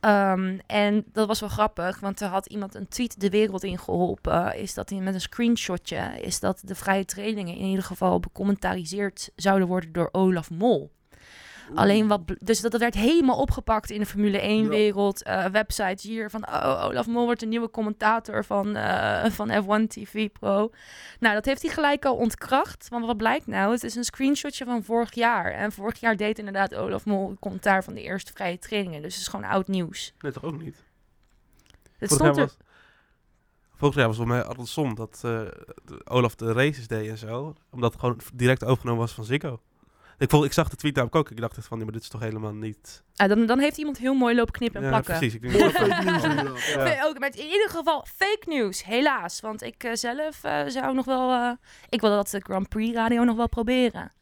Ehm, 0.02 0.58
en 0.66 1.04
dat 1.12 1.26
was 1.26 1.40
wel 1.40 1.48
grappig, 1.48 2.00
want 2.00 2.20
er 2.20 2.28
had 2.28 2.46
iemand 2.46 2.74
een 2.74 2.88
tweet 2.88 3.20
de 3.20 3.30
wereld 3.30 3.64
in 3.64 3.78
geholpen. 3.78 4.56
Is 4.56 4.74
dat 4.74 4.90
hij 4.90 4.98
met 4.98 5.14
een 5.14 5.20
screenshotje, 5.20 6.20
is 6.20 6.40
dat 6.40 6.62
de 6.64 6.74
vrije 6.74 7.04
trainingen 7.04 7.56
in 7.56 7.66
ieder 7.66 7.84
geval 7.84 8.20
becommentariseerd 8.20 9.30
zouden 9.36 9.68
worden 9.68 9.92
door 9.92 10.08
Olaf 10.12 10.50
Mol. 10.50 10.90
Alleen 11.74 12.08
wat, 12.08 12.20
dus 12.38 12.60
dat 12.60 12.76
werd 12.78 12.94
helemaal 12.94 13.36
opgepakt 13.38 13.90
in 13.90 14.00
de 14.00 14.06
Formule 14.06 14.38
1 14.40 14.62
Ja. 14.62 14.68
wereld. 14.68 15.22
eh, 15.22 15.44
websites 15.44 16.02
hier 16.02 16.30
van, 16.30 16.46
oh, 16.46 16.84
Olaf 16.84 17.06
Mol 17.06 17.24
wordt 17.24 17.40
de 17.40 17.46
nieuwe 17.46 17.70
commentator 17.70 18.44
van, 18.44 18.76
eh, 18.76 19.30
van 19.30 19.50
F1 19.50 19.86
TV 19.88 20.28
Pro. 20.32 20.70
Nou, 21.20 21.34
dat 21.34 21.44
heeft 21.44 21.62
hij 21.62 21.70
gelijk 21.70 22.04
al 22.04 22.16
ontkracht. 22.16 22.88
Want 22.88 23.06
wat 23.06 23.16
blijkt 23.16 23.46
nou? 23.46 23.72
Het 23.72 23.84
is 23.84 23.94
een 23.94 24.04
screenshotje 24.04 24.64
van 24.64 24.82
vorig 24.84 25.14
jaar. 25.14 25.52
En 25.52 25.72
vorig 25.72 26.00
jaar 26.00 26.16
deed 26.16 26.38
inderdaad 26.38 26.74
Olaf 26.74 27.04
Mol 27.04 27.30
een 27.30 27.38
commentaar 27.38 27.84
van 27.84 27.94
de 27.94 28.02
eerste 28.02 28.32
vrije 28.32 28.58
trainingen. 28.58 29.02
Dus 29.02 29.12
het 29.14 29.22
is 29.22 29.28
gewoon 29.28 29.50
oud 29.50 29.68
nieuws. 29.68 30.12
Nee, 30.20 30.32
toch 30.32 30.44
ook 30.44 30.62
niet. 30.62 30.84
Het 31.98 32.10
stond 32.10 32.36
er... 32.36 32.42
was, 32.42 32.56
vorig 33.74 33.94
jaar 33.94 34.06
was 34.06 34.18
het 34.18 34.26
mij 34.26 34.42
andersom 34.44 34.94
dat 34.94 35.20
eh, 35.24 35.40
Olaf 36.04 36.34
de 36.34 36.52
races 36.52 36.86
deed 36.88 37.08
en 37.08 37.18
zo. 37.18 37.54
Omdat 37.70 37.92
het 37.92 38.00
gewoon 38.00 38.18
direct 38.34 38.64
overgenomen 38.64 39.00
was 39.00 39.12
van 39.12 39.24
Ziggo. 39.24 39.60
Ik, 40.22 40.30
vond, 40.30 40.44
ik 40.44 40.52
zag 40.52 40.68
de 40.68 40.76
tweet 40.76 40.94
namelijk 40.94 41.16
ook. 41.16 41.30
Ik 41.30 41.40
dacht 41.40 41.56
echt 41.56 41.66
van, 41.66 41.76
nee, 41.76 41.84
maar 41.86 41.94
dit 41.94 42.02
is 42.02 42.08
toch 42.08 42.20
helemaal 42.20 42.54
niet... 42.54 43.02
Ah, 43.16 43.28
dan, 43.28 43.46
dan 43.46 43.58
heeft 43.58 43.76
iemand 43.76 43.98
heel 43.98 44.14
mooi 44.14 44.34
lopen 44.34 44.52
knippen 44.52 44.80
en 44.80 44.86
Ja, 44.86 44.92
plakken. 45.00 45.14
precies. 45.18 45.34
Ik 45.34 45.42
denk, 45.42 45.58
Mooi 45.58 45.70
fake 45.72 46.40
news. 46.42 46.66
Ja. 46.74 46.82
Nee, 46.82 47.04
Ook, 47.04 47.18
maar 47.18 47.28
in 47.36 47.44
ieder 47.44 47.68
geval 47.68 48.06
fake 48.16 48.42
news, 48.44 48.84
helaas. 48.84 49.40
Want 49.40 49.62
ik 49.62 49.84
eh, 49.84 49.90
zelf 49.94 50.44
eh, 50.44 50.62
zou 50.66 50.94
nog 50.94 51.04
wel... 51.04 51.30
eh, 51.30 51.50
ik 51.88 52.00
wil 52.00 52.10
dat 52.10 52.28
de 52.30 52.40
Grand 52.40 52.68
Prix 52.68 52.94
radio 52.94 53.24
nog 53.24 53.36
wel 53.36 53.48
proberen. 53.48 54.12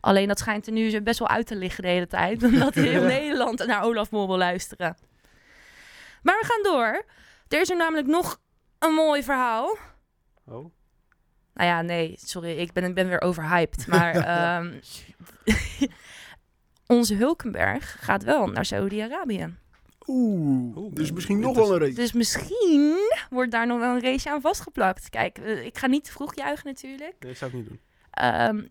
Alleen 0.00 0.28
dat 0.28 0.38
schijnt 0.38 0.66
er 0.66 0.72
nu 0.72 1.00
best 1.02 1.18
wel 1.18 1.28
uit 1.28 1.46
te 1.46 1.56
liggen 1.56 1.82
de 1.82 1.88
hele 1.88 2.06
tijd. 2.06 2.42
Omdat 2.48 2.74
heel 2.90 3.02
Nederland 3.02 3.66
naar 3.66 3.82
Olaf 3.82 4.10
Mol 4.10 4.26
wil 4.26 4.38
luisteren. 4.38 4.96
Maar 6.22 6.38
we 6.40 6.46
gaan 6.46 6.62
door. 6.72 7.04
Er 7.48 7.60
is 7.60 7.70
er 7.70 7.76
namelijk 7.76 8.06
nog 8.06 8.40
een 8.78 8.94
mooi 8.94 9.22
verhaal. 9.22 9.76
Oh. 10.46 10.72
Nou 11.58 11.70
ja, 11.70 11.82
nee, 11.82 12.14
sorry, 12.24 12.58
ik 12.58 12.72
ben, 12.72 12.84
ik 12.84 12.94
ben 12.94 13.08
weer 13.08 13.20
overhyped. 13.20 13.86
Maar 13.86 14.14
ehm, 14.34 14.80
onze 16.96 17.14
Hulkenberg 17.14 17.96
gaat 18.00 18.22
wel 18.24 18.46
naar 18.46 18.64
Saudi-Arabië. 18.64 19.54
Oeh, 20.06 20.76
Oeh, 20.76 20.94
dus 20.94 21.12
misschien 21.12 21.40
nog 21.40 21.56
wel 21.56 21.72
een 21.72 21.78
race. 21.78 21.94
Dus 21.94 22.12
misschien 22.12 22.96
wordt 23.30 23.50
daar 23.50 23.66
nog 23.66 23.78
wel 23.78 23.94
een 23.94 24.02
race 24.02 24.30
aan 24.30 24.40
vastgeplakt. 24.40 25.08
Kijk, 25.08 25.38
eh, 25.38 25.64
ik 25.64 25.78
ga 25.78 25.86
niet 25.86 26.04
te 26.04 26.12
vroeg 26.12 26.34
juichen 26.34 26.66
natuurlijk. 26.66 27.16
Nee, 27.18 27.30
dat 27.30 27.36
zou 27.36 27.50
ik 27.50 27.56
niet 27.56 27.68
doen. 27.68 27.80
Ehm, 28.10 28.66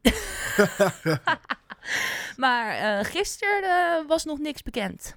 maar 2.44 2.76
eh, 2.76 3.06
gisteren 3.06 3.64
eh, 3.64 4.08
was 4.08 4.26
nog 4.26 4.40
niks 4.40 4.64
bekend. 4.64 5.16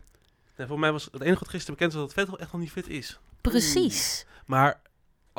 Nee, 0.56 0.66
voor 0.66 0.78
mij 0.78 0.92
was 0.92 1.08
het 1.12 1.22
enige 1.22 1.38
wat 1.38 1.48
gisteren 1.48 1.74
bekend 1.74 1.92
was 1.92 2.02
dat 2.02 2.12
Vettel 2.12 2.38
echt 2.38 2.52
nog 2.52 2.60
niet 2.60 2.70
fit 2.70 2.88
is. 2.88 3.20
Precies. 3.40 4.26
Maar 4.46 4.80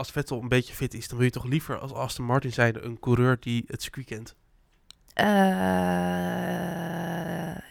als 0.01 0.11
Vettel 0.11 0.41
een 0.41 0.47
beetje 0.47 0.73
fit 0.73 0.93
is, 0.93 1.07
dan 1.07 1.17
wil 1.17 1.25
je 1.25 1.31
toch 1.33 1.45
liever 1.45 1.77
als 1.79 1.93
Aston 1.93 2.25
Martin 2.25 2.53
zijnde 2.53 2.81
een 2.81 2.99
coureur 2.99 3.37
die 3.39 3.63
het 3.67 3.81
circuit 3.81 4.05
kent. 4.05 4.35
Eh, 5.13 5.25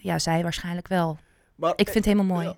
ja, 0.02 0.18
zij 0.18 0.42
waarschijnlijk 0.42 0.88
wel. 0.88 1.18
Maar, 1.54 1.70
Ik 1.76 1.88
vind 1.88 1.94
het 1.94 2.04
helemaal 2.04 2.36
mooi. 2.36 2.46
Ja. 2.46 2.56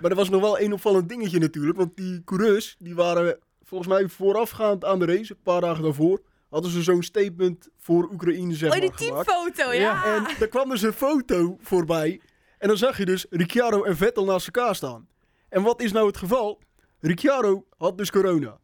Maar 0.00 0.10
er 0.10 0.16
was 0.16 0.28
nog 0.28 0.40
wel 0.40 0.58
één 0.58 0.72
opvallend 0.72 1.08
dingetje 1.08 1.38
natuurlijk. 1.38 1.76
Want 1.78 1.96
die 1.96 2.24
coureurs, 2.24 2.76
die 2.78 2.94
waren 2.94 3.38
volgens 3.62 3.90
mij 3.90 4.08
voorafgaand 4.08 4.84
aan 4.84 4.98
de 4.98 5.06
race, 5.06 5.32
een 5.32 5.42
paar 5.42 5.60
dagen 5.60 5.82
daarvoor, 5.82 6.22
hadden 6.50 6.70
ze 6.70 6.82
zo'n 6.82 7.02
statement 7.02 7.68
voor 7.78 8.08
Oekraïne 8.12 8.54
zeg 8.54 8.74
Oh, 8.74 8.80
die 8.80 8.88
maar, 8.88 8.98
gemaakt. 8.98 9.26
teamfoto, 9.26 9.72
ja. 9.72 10.04
En 10.16 10.26
daar 10.38 10.48
kwam 10.48 10.68
dus 10.68 10.82
een 10.82 10.92
foto 10.92 11.56
voorbij. 11.60 12.20
En 12.58 12.68
dan 12.68 12.76
zag 12.76 12.98
je 12.98 13.04
dus 13.04 13.26
Ricciardo 13.30 13.82
en 13.82 13.96
Vettel 13.96 14.24
naast 14.24 14.46
elkaar 14.46 14.74
staan. 14.74 15.08
En 15.48 15.62
wat 15.62 15.80
is 15.82 15.92
nou 15.92 16.06
het 16.06 16.16
geval? 16.16 16.60
Ricciardo 17.00 17.64
had 17.78 17.98
dus 17.98 18.10
corona. 18.10 18.60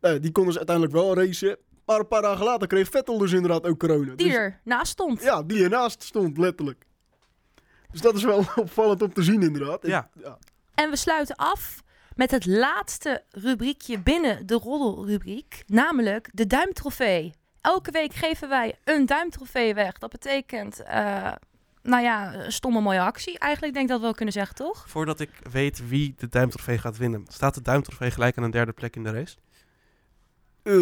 Nou, 0.00 0.20
die 0.20 0.32
konden 0.32 0.52
ze 0.52 0.58
uiteindelijk 0.58 0.96
wel 0.96 1.14
racen. 1.14 1.56
Maar 1.84 1.98
een 1.98 2.08
paar 2.08 2.22
dagen 2.22 2.44
later 2.44 2.68
kreeg 2.68 2.88
Vettel 2.88 3.18
dus 3.18 3.32
inderdaad 3.32 3.66
ook 3.66 3.78
corona. 3.78 4.14
Die 4.14 4.26
Dus- 4.26 4.34
er 4.36 4.60
naast 4.64 4.92
stond. 4.92 5.22
ja, 5.22 5.42
die 5.42 5.62
ernaast 5.62 6.02
stond, 6.02 6.38
letterlijk. 6.38 6.84
Dus 7.90 8.00
dat 8.00 8.14
is 8.14 8.22
wel 8.24 8.44
opvallend 8.56 9.02
om 9.02 9.12
te 9.12 9.22
zien, 9.22 9.42
inderdaad. 9.42 9.86
Ja. 9.86 10.10
ja. 10.22 10.38
En 10.74 10.90
we 10.90 10.96
sluiten 10.96 11.36
af 11.36 11.80
met 12.14 12.30
het 12.30 12.46
laatste 12.46 13.24
rubriekje 13.30 13.98
binnen 13.98 14.46
de 14.46 14.54
roddelrubriek, 14.54 15.62
namelijk 15.66 16.28
de 16.32 16.46
duimtrofee. 16.46 17.32
Elke 17.60 17.90
week 17.90 18.12
geven 18.14 18.48
wij 18.48 18.74
een 18.84 19.06
duimtrofee 19.06 19.74
weg. 19.74 19.98
Dat 19.98 20.10
betekent, 20.10 20.82
eh, 20.82 21.32
nou 21.82 22.02
ja, 22.02 22.34
een 22.34 22.52
stomme 22.52 22.80
mooie 22.80 23.00
actie. 23.00 23.38
Eigenlijk 23.38 23.72
denk 23.74 23.84
ik 23.84 23.90
dat 23.90 24.00
we 24.00 24.06
wel 24.06 24.14
kunnen 24.14 24.34
zeggen, 24.34 24.54
toch? 24.56 24.84
Voordat 24.88 25.20
ik 25.20 25.30
weet 25.50 25.88
wie 25.88 26.14
de 26.16 26.28
duimtrofee 26.28 26.78
gaat 26.78 26.96
winnen, 26.96 27.24
staat 27.28 27.54
de 27.54 27.62
duimtrofee 27.62 28.10
gelijk 28.10 28.36
aan 28.38 28.44
een 28.44 28.50
derde 28.50 28.72
plek 28.72 28.96
in 28.96 29.02
de 29.04 29.10
race? 29.12 29.36
Eh, 30.62 30.74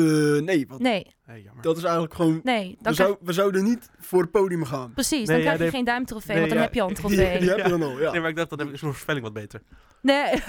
nee, 0.42 0.66
want 0.68 0.80
Nee, 0.80 1.16
Hey, 1.24 1.50
dat 1.60 1.76
is 1.76 1.82
eigenlijk 1.82 2.14
gewoon... 2.14 2.40
nee. 2.42 2.68
We, 2.78 2.84
Dan 2.84 2.94
zou, 2.94 3.16
we 3.20 3.32
zouden 3.32 3.64
niet 3.64 3.90
voor 3.98 4.20
het 4.22 4.30
podium 4.30 4.64
gaan. 4.64 4.92
precies, 4.92 5.16
Nee, 5.16 5.26
dan 5.26 5.36
ja, 5.36 5.42
krijg 5.42 5.56
je 5.56 5.62
nee. 5.62 5.70
geen 5.72 5.84
duimtrofee, 5.84 6.36
Nee, 6.36 6.38
want 6.38 6.48
dan 6.48 6.58
ja, 6.58 6.64
heb 6.64 6.74
je 6.74 6.80
al 6.82 6.88
een 6.88 6.94
Die, 6.94 7.02
trofee. 7.04 7.38
die 7.38 7.48
heb 7.48 7.58
je 7.58 7.68
dan 7.68 7.82
al, 7.82 8.00
ja. 8.00 8.10
Nee, 8.10 8.20
maar 8.20 8.30
ik 8.30 8.36
dacht, 8.36 8.50
dan 8.50 8.58
heb 8.58 8.68
ik 8.68 8.76
zo'n 8.78 8.90
voorspelling 8.90 9.24
wat 9.24 9.32
beter. 9.34 9.62
Nee. 10.02 10.30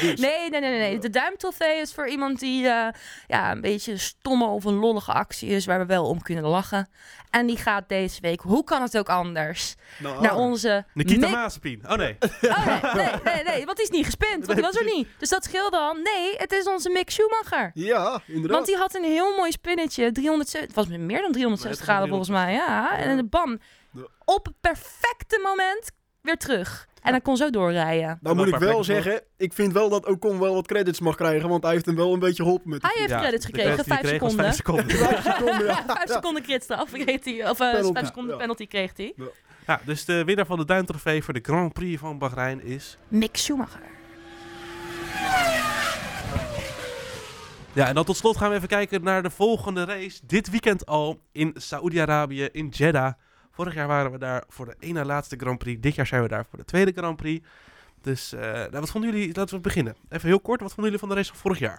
Dus. 0.00 0.20
nee, 0.20 0.50
nee, 0.50 0.60
nee, 0.60 0.78
nee. 0.78 0.98
De 0.98 1.10
duimtrofee 1.10 1.80
is 1.80 1.94
voor 1.94 2.08
iemand 2.08 2.38
die 2.40 2.66
eh, 2.68 2.88
ja, 3.26 3.50
een 3.52 3.60
beetje 3.60 3.92
een 3.92 3.98
stomme 4.00 4.46
of 4.46 4.64
een 4.64 4.74
lollige 4.74 5.12
actie 5.12 5.48
is, 5.48 5.66
waar 5.66 5.78
we 5.78 5.86
wel 5.86 6.04
om 6.08 6.22
kunnen 6.22 6.44
lachen. 6.44 6.88
En 7.30 7.46
die 7.46 7.56
gaat 7.56 7.88
deze 7.88 8.20
week, 8.20 8.40
hoe 8.40 8.64
kan 8.64 8.82
het 8.82 8.98
ook 8.98 9.08
anders, 9.08 9.74
Nou, 9.98 10.20
naar 10.22 10.36
onze... 10.36 10.84
Nikita 10.94 11.28
Mazepin. 11.28 11.82
Oh 11.88 11.96
nee. 11.96 12.16
Oh 12.42 12.66
nee, 12.94 13.04
nee, 13.04 13.10
nee, 13.24 13.44
nee, 13.44 13.64
want 13.64 13.76
die 13.76 13.86
is 13.86 13.90
niet 13.92 14.04
gespind, 14.04 14.46
want 14.46 14.52
die 14.58 14.66
was 14.66 14.76
er 14.76 14.84
niet. 14.84 15.08
Dus 15.18 15.28
dat 15.28 15.44
scheelde 15.44 15.76
al. 15.76 15.94
Nee, 15.94 16.34
het 16.36 16.52
is 16.52 16.66
onze 16.66 16.90
Mick 16.90 17.10
Schumacher. 17.10 17.43
Ja, 17.74 18.20
inderdaad. 18.26 18.50
Want 18.50 18.66
die 18.66 18.76
had 18.76 18.94
een 18.94 19.04
heel 19.04 19.36
mooi 19.36 19.50
spinnetje, 19.50 20.12
360, 20.12 20.60
het 20.60 20.74
was 20.74 20.86
meer 20.86 21.20
dan 21.20 21.32
360 21.32 21.62
Nee, 21.62 21.70
het 21.70 21.78
was 21.78 21.88
graden 21.88 22.08
volgens 22.08 22.30
mij, 22.30 22.52
ja. 22.52 22.98
En 22.98 23.16
de 23.16 23.58
Ja. 23.92 24.02
op 24.24 24.44
het 24.44 24.54
perfecte 24.60 25.40
moment 25.42 25.90
weer 26.20 26.36
terug. 26.36 26.88
En 27.02 27.10
hij 27.10 27.20
kon 27.20 27.36
zo 27.36 27.50
doorrijden. 27.50 28.18
Nou 28.20 28.36
moet 28.36 28.46
ik 28.46 28.56
wel 28.56 28.84
zeggen, 28.84 29.22
ik 29.36 29.52
vind 29.52 29.72
wel 29.72 29.88
dat 29.88 30.06
Ocon 30.06 30.40
wel 30.40 30.54
wat 30.54 30.66
credits 30.66 31.00
mag 31.00 31.16
krijgen, 31.16 31.48
want 31.48 31.62
hij 31.62 31.72
heeft 31.72 31.86
hem 31.86 31.96
wel 31.96 32.12
een 32.12 32.18
beetje 32.18 32.42
geholpen 32.42 32.70
met 32.70 32.82
Hij 32.82 32.94
heeft 32.96 33.10
Ja, 33.10 33.18
credits 33.18 33.44
gekregen, 33.44 33.70
credits 33.84 33.88
die 33.88 33.96
vijf 33.96 34.08
hij 34.10 34.18
kreeg 34.18 34.46
was 34.46 34.56
seconden. 34.56 34.96
Vijf 34.96 35.22
seconden. 35.22 35.22
vijf 35.22 35.36
seconden. 35.36 35.66
Ja. 35.66 35.84
Vijf 35.94 36.10
seconden 36.10 36.42
creditstraf 36.42 36.90
kreeg 36.90 37.24
hij, 37.24 37.50
of 37.50 37.60
eh, 37.60 37.70
Penalty, 37.70 37.92
vijf 37.92 38.06
seconden 38.06 38.32
ja. 38.32 38.40
penalty 38.40 38.66
kreeg 38.66 38.90
hij. 38.96 39.14
Ja, 39.66 39.80
dus 39.84 40.04
de 40.04 40.24
winnaar 40.24 40.46
van 40.46 40.58
de 40.58 40.64
duimtrofee 40.64 41.22
voor 41.22 41.34
de 41.34 41.40
Grand 41.42 41.72
Prix 41.72 42.00
van 42.00 42.18
Bahrein 42.18 42.62
is... 42.62 42.98
Mick 43.08 43.36
Schumacher. 43.36 43.80
Ja, 47.74 47.88
en 47.88 47.94
dan 47.94 48.04
tot 48.04 48.16
slot 48.16 48.36
gaan 48.36 48.50
we 48.50 48.56
even 48.56 48.68
kijken 48.68 49.02
naar 49.02 49.22
de 49.22 49.30
volgende 49.30 49.84
race. 49.84 50.20
Dit 50.26 50.50
weekend 50.50 50.86
al 50.86 51.20
in 51.32 51.54
Saoedi-Arabië, 51.56 52.48
in 52.52 52.68
Jeddah. 52.68 53.12
Vorig 53.50 53.74
jaar 53.74 53.86
waren 53.86 54.12
we 54.12 54.18
daar 54.18 54.44
voor 54.48 54.66
de 54.66 54.76
ene 54.78 55.04
laatste 55.04 55.36
Grand 55.36 55.58
Prix. 55.58 55.80
Dit 55.80 55.94
jaar 55.94 56.06
zijn 56.06 56.22
we 56.22 56.28
daar 56.28 56.46
voor 56.50 56.58
de 56.58 56.64
tweede 56.64 56.92
Grand 56.92 57.16
Prix. 57.16 57.46
Dus 58.00 58.32
eh, 58.32 58.40
nou, 58.52 58.70
wat 58.70 58.90
vonden 58.90 59.10
jullie? 59.10 59.34
Laten 59.34 59.54
we 59.54 59.60
beginnen. 59.60 59.96
Even 60.08 60.28
heel 60.28 60.40
kort, 60.40 60.60
wat 60.60 60.72
vonden 60.72 60.84
jullie 60.84 60.98
van 60.98 61.08
de 61.08 61.14
race 61.14 61.30
van 61.30 61.40
vorig 61.40 61.58
jaar? 61.58 61.78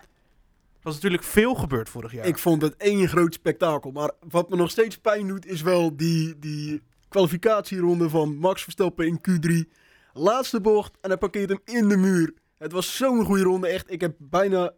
Er 0.74 0.82
was 0.82 0.94
natuurlijk 0.94 1.24
veel 1.24 1.56
gebeurd 1.56 1.90
vorig 1.90 2.12
jaar. 2.12 2.26
Ik 2.26 2.38
vond 2.38 2.62
het 2.62 2.76
één 2.78 3.08
groot 3.08 3.34
spektakel. 3.34 3.92
Maar 3.92 4.12
wat 4.30 4.50
me 4.50 4.56
nog 4.56 4.72
steeds 4.72 4.98
pijn 4.98 5.28
doet, 5.28 5.46
is 5.46 5.62
wel 5.62 5.98
die, 5.98 6.40
die 6.40 6.82
kwalificatieronde 7.10 8.10
van 8.10 8.36
Max 8.38 8.64
Verstappen 8.64 9.08
in 9.08 9.22
Q3. 9.30 9.72
Laatste 10.14 10.62
bocht 10.62 10.98
en 11.02 11.10
hij 11.10 11.18
parkeert 11.18 11.50
hem 11.50 11.62
in 11.66 11.90
de 11.90 11.98
muur. 11.98 12.34
Het 12.58 12.72
was 12.72 12.96
zo'n 12.96 13.26
goede 13.26 13.44
ronde, 13.44 13.68
echt. 13.68 13.92
Ik 13.92 14.02
heb 14.02 14.16
bijna 14.18 14.74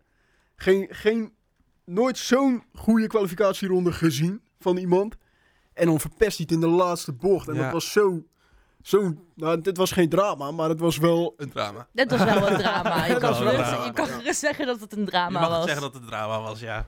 geen, 0.57 0.87
geen 0.89 1.33
nooit 1.85 2.17
zo'n 2.17 2.63
goede 2.73 3.07
kwalificatieronde 3.07 3.91
gezien 3.91 4.41
van 4.59 4.77
iemand. 4.77 5.15
En 5.73 5.85
dan 5.85 5.99
verpest 5.99 6.37
hij 6.37 6.45
het 6.49 6.51
in 6.51 6.59
de 6.69 6.75
laatste 6.75 7.13
bocht. 7.13 7.47
En 7.47 7.55
Ja. 7.55 7.63
dat 7.63 7.71
was 7.71 7.91
zo... 7.91 8.23
zo 8.81 9.13
nou, 9.35 9.61
dit 9.61 9.77
was 9.77 9.91
geen 9.91 10.09
drama, 10.09 10.51
maar 10.51 10.69
het 10.69 10.79
was 10.79 10.97
wel... 10.97 11.33
Een 11.37 11.49
drama. 11.49 11.87
Dat 11.93 12.09
was 12.11 12.23
wel 12.23 12.49
een 12.51 12.57
drama. 12.57 13.05
Je 13.07 13.17
kan, 13.17 13.35
gerust- 13.35 13.57
drama. 13.67 13.85
je 13.85 13.93
kan 13.93 14.07
gerust 14.07 14.39
zeggen 14.39 14.65
dat 14.65 14.79
het 14.79 14.93
een 14.93 14.99
Je 14.99 15.05
drama 15.05 15.39
mag 15.39 15.49
was. 15.49 15.63
zeggen 15.65 15.81
dat 15.81 15.93
het 15.93 16.01
een 16.03 16.07
drama 16.09 16.41
was, 16.41 16.59
ja. 16.59 16.87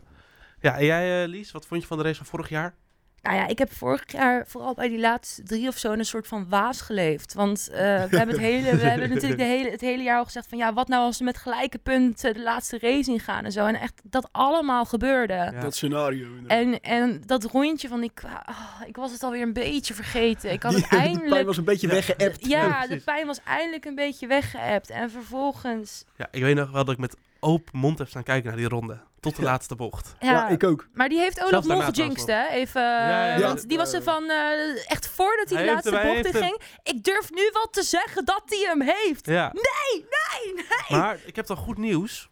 Ja, 0.61 0.77
en 0.77 0.85
jij, 0.85 1.23
eh, 1.23 1.29
Lies, 1.29 1.51
wat 1.51 1.65
vond 1.65 1.81
je 1.81 1.87
van 1.87 1.97
de 1.97 2.03
race 2.03 2.15
van 2.17 2.25
vorig 2.25 2.49
jaar? 2.49 2.75
Nou 3.21 3.35
ja, 3.35 3.47
ik 3.47 3.57
heb 3.59 3.73
vorig 3.73 4.11
jaar 4.11 4.47
vooral 4.47 4.73
bij 4.73 4.89
die 4.89 4.99
laatste 4.99 5.43
drie 5.43 5.67
of 5.67 5.77
zo 5.77 5.91
in 5.91 5.99
een 5.99 6.05
soort 6.05 6.27
van 6.27 6.49
waas 6.49 6.81
geleefd. 6.81 7.33
Want 7.33 7.69
eh, 7.69 7.77
we 7.77 8.17
hebben, 8.17 8.27
het 8.27 8.37
hele, 8.37 8.75
we 8.75 8.83
hebben 8.85 9.09
natuurlijk 9.09 9.39
de 9.39 9.45
hele, 9.45 9.69
het 9.69 9.81
hele 9.81 10.03
jaar 10.03 10.17
al 10.17 10.23
gezegd 10.25 10.47
van 10.49 10.57
ja, 10.57 10.73
wat 10.73 10.87
nou 10.87 11.03
als 11.03 11.17
ze 11.17 11.23
met 11.23 11.37
gelijke 11.37 11.77
punten 11.77 12.33
de 12.33 12.41
laatste 12.41 12.77
race 12.81 13.11
ingaan 13.11 13.45
en 13.45 13.51
zo. 13.51 13.65
En 13.65 13.75
echt 13.75 14.01
dat 14.03 14.29
allemaal 14.31 14.85
gebeurde. 14.85 15.33
Ja. 15.33 15.51
Dat 15.51 15.75
scenario. 15.75 16.27
inderdaad. 16.27 16.57
En, 16.59 16.81
en 16.81 17.21
dat 17.25 17.43
rondje 17.43 17.87
van, 17.87 18.03
ik, 18.03 18.21
ah, 18.45 18.57
ik 18.85 18.95
was 18.95 19.11
het 19.11 19.23
alweer 19.23 19.41
een 19.41 19.53
beetje 19.53 19.93
vergeten. 19.93 20.51
Ik 20.51 20.63
had 20.63 20.73
het 20.79 20.81
de 20.81 20.87
pijn 20.89 21.01
eindelijk... 21.01 21.45
was 21.45 21.57
een 21.57 21.63
beetje 21.63 21.87
Ja. 21.87 21.93
weggeëpt. 21.93 22.45
Ja, 22.47 22.81
de 22.81 22.87
precies. 22.87 23.03
pijn 23.03 23.27
was 23.27 23.39
eindelijk 23.45 23.85
een 23.85 23.95
beetje 23.95 24.27
weggeëpt. 24.27 24.89
En 24.89 25.11
vervolgens... 25.11 26.03
Ja, 26.17 26.27
ik 26.31 26.41
weet 26.41 26.55
nog 26.55 26.71
wel 26.71 26.85
dat 26.85 26.93
ik 26.93 26.99
met 26.99 27.15
open 27.39 27.79
mond 27.79 27.97
heb 27.97 28.07
staan 28.07 28.23
kijken 28.23 28.47
naar 28.47 28.57
die 28.57 28.67
ronde. 28.67 28.99
Tot 29.19 29.35
de 29.35 29.41
laatste 29.41 29.75
bocht. 29.75 30.15
Ja, 30.19 30.31
Ja, 30.31 30.47
ik 30.49 30.63
ook. 30.63 30.87
Maar 30.93 31.09
die 31.09 31.19
heeft 31.19 31.41
ook 31.43 31.49
Zelfs 31.49 31.67
nog 31.67 31.85
gejinxed, 31.85 32.27
hè? 32.27 32.47
Even, 32.47 32.81
Ja, 32.81 33.35
ja, 33.35 33.39
want 33.39 33.69
die 33.69 33.77
was 33.77 33.93
er 33.93 34.03
van, 34.03 34.29
eh, 34.29 34.91
echt 34.91 35.07
voordat 35.07 35.49
hij 35.49 35.57
Hij 35.57 35.67
de 35.67 35.71
heeft 35.73 35.85
laatste 35.85 35.95
hem- 36.07 36.15
bocht 36.15 36.25
in 36.35 36.41
heeft 36.41 36.45
ging. 36.45 36.61
Ik 36.97 37.03
durf 37.03 37.31
nu 37.31 37.49
wel 37.53 37.67
te 37.71 37.83
zeggen 37.83 38.25
dat 38.25 38.41
hij 38.45 38.59
hem 38.67 38.81
heeft. 38.81 39.25
Ja. 39.25 39.51
Nee, 39.53 40.05
nee, 40.05 40.53
nee. 40.53 40.99
Maar 40.99 41.17
ik 41.25 41.35
heb 41.35 41.47
dan 41.47 41.57
goed 41.57 41.77
nieuws. 41.77 42.29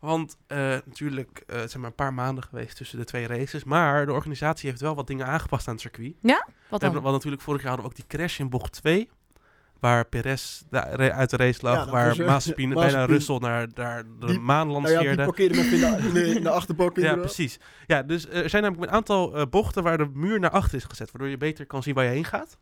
Want 0.00 0.36
eh, 0.46 0.58
natuurlijk, 0.58 1.42
eh, 1.46 1.56
het 1.56 1.70
zijn 1.70 1.82
maar 1.82 1.90
een 1.90 1.96
paar 1.96 2.14
maanden 2.14 2.44
geweest 2.44 2.76
tussen 2.76 2.98
de 2.98 3.04
twee 3.04 3.26
races. 3.26 3.64
Maar 3.64 4.06
de 4.06 4.12
organisatie 4.12 4.68
heeft 4.68 4.80
wel 4.80 4.94
wat 4.94 5.06
dingen 5.06 5.26
aangepast 5.26 5.66
aan 5.68 5.72
het 5.74 5.82
circuit. 5.82 6.14
Wat 6.22 6.22
We 6.22 6.30
hebben, 6.68 6.92
dan? 6.92 7.02
want 7.02 7.14
natuurlijk 7.14 7.42
vorig 7.42 7.60
jaar 7.62 7.70
hadden 7.70 7.90
we 7.90 7.92
ook 7.92 8.08
die 8.08 8.18
crash 8.18 8.38
in 8.38 8.48
bocht 8.50 8.72
2. 8.72 9.10
Waar 9.84 10.04
Perez 10.06 10.62
uit 10.70 11.30
de 11.30 11.36
race 11.36 11.58
lag. 11.62 11.84
Ja, 11.84 11.90
waar 11.90 12.18
eh, 12.20 12.26
Mazepin 12.26 12.68
bijna. 12.74 13.04
Russell 13.04 13.38
naar, 13.38 13.68
naar 13.74 14.04
de 14.18 14.26
Die- 14.26 14.38
maan 14.40 14.66
Nou 14.66 14.80
ja, 14.80 14.86
die 14.88 14.94
lanceerde. 14.94 15.24
parkeerde 15.24 15.58
in 15.58 15.70
de, 16.12 16.34
in 16.34 16.42
de, 16.42 16.50
achterbak 16.60 16.96
Ja, 16.96 17.16
precies. 17.16 17.58
Ja, 17.86 18.02
dus 18.02 18.28
er 18.28 18.50
zijn 18.50 18.62
namelijk 18.62 18.90
een 18.90 18.96
aantal 18.96 19.36
eh, 19.36 19.46
bochten 19.50 19.82
waar 19.82 19.98
de 19.98 20.08
muur 20.12 20.40
naar 20.40 20.50
achter 20.50 20.76
is 20.78 20.84
gezet. 20.84 21.10
Waardoor 21.10 21.30
je 21.30 21.36
beter 21.36 21.66
kan 21.66 21.82
zien 21.82 21.94
waar 21.94 22.04
je 22.04 22.10
heen 22.10 22.24
gaat. 22.24 22.58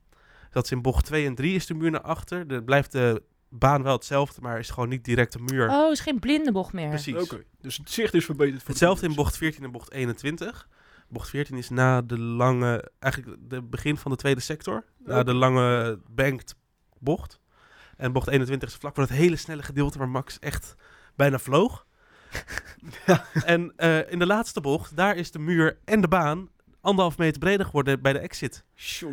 Dat 0.51 0.65
is 0.65 0.71
in 0.71 0.83
bocht 0.83 1.05
2 1.05 1.27
en 1.27 1.35
3 1.35 1.55
is 1.55 1.67
de 1.67 1.75
muur 1.75 1.91
naar 1.91 2.01
achter. 2.01 2.45
Er 2.51 2.63
blijft 2.65 2.93
de 2.93 3.23
baan 3.49 3.83
wel 3.83 3.93
hetzelfde, 3.95 4.41
maar 4.41 4.59
is 4.59 4.71
gewoon 4.71 4.89
niet 4.89 5.05
direct 5.05 5.33
de 5.33 5.39
muur. 5.39 5.69
Oh, 5.71 5.91
is 5.91 6.01
geen 6.01 6.19
blinde 6.19 6.53
bocht 6.53 6.73
meer. 6.73 6.89
Precies. 6.89 7.15
Oké, 7.23 7.43
dus 7.61 7.77
het 7.77 7.91
zicht 7.91 8.15
is 8.15 8.25
verbeterd. 8.25 8.57
voor 8.57 8.65
de 8.67 8.71
Hetzelfde 8.71 9.07
in 9.07 9.15
bocht 9.15 9.37
14 9.37 9.65
en 9.65 9.71
bocht 9.73 9.93
21. 9.93 10.69
Bocht 11.09 11.29
14 11.29 11.57
is 11.57 11.69
na 11.69 12.03
de 12.03 12.19
lange, 12.19 12.91
eigenlijk 12.99 13.37
de 13.49 13.63
begin 13.63 13.97
van 13.97 14.11
de 14.11 14.17
tweede 14.17 14.41
sector. 14.41 14.85
Na 15.05 15.23
de 15.23 15.35
lange 15.35 15.99
banked 16.11 16.55
bocht. 17.03 17.41
En 17.97 18.13
bocht 18.13 18.29
21 18.29 18.69
is 18.69 18.75
vlak 18.75 18.95
voor 18.95 19.03
het 19.05 19.13
hele 19.13 19.37
snelle 19.37 19.63
gedeelte 19.63 19.99
waar 19.99 20.09
Max 20.09 20.39
echt 20.39 20.75
bijna 21.17 21.39
vloog. 21.39 21.87
Ja. 23.07 23.25
En 23.45 23.73
eh, 23.77 24.11
in 24.13 24.19
de 24.19 24.27
laatste 24.27 24.61
bocht, 24.61 24.97
daar 24.97 25.17
is 25.17 25.31
de 25.31 25.39
muur 25.39 25.79
en 25.85 26.01
de 26.01 26.09
baan 26.09 26.49
anderhalf 26.81 27.19
meter 27.19 27.39
breder 27.39 27.67
geworden 27.67 28.03
bij 28.03 28.13
de 28.13 28.19
exit. 28.19 28.65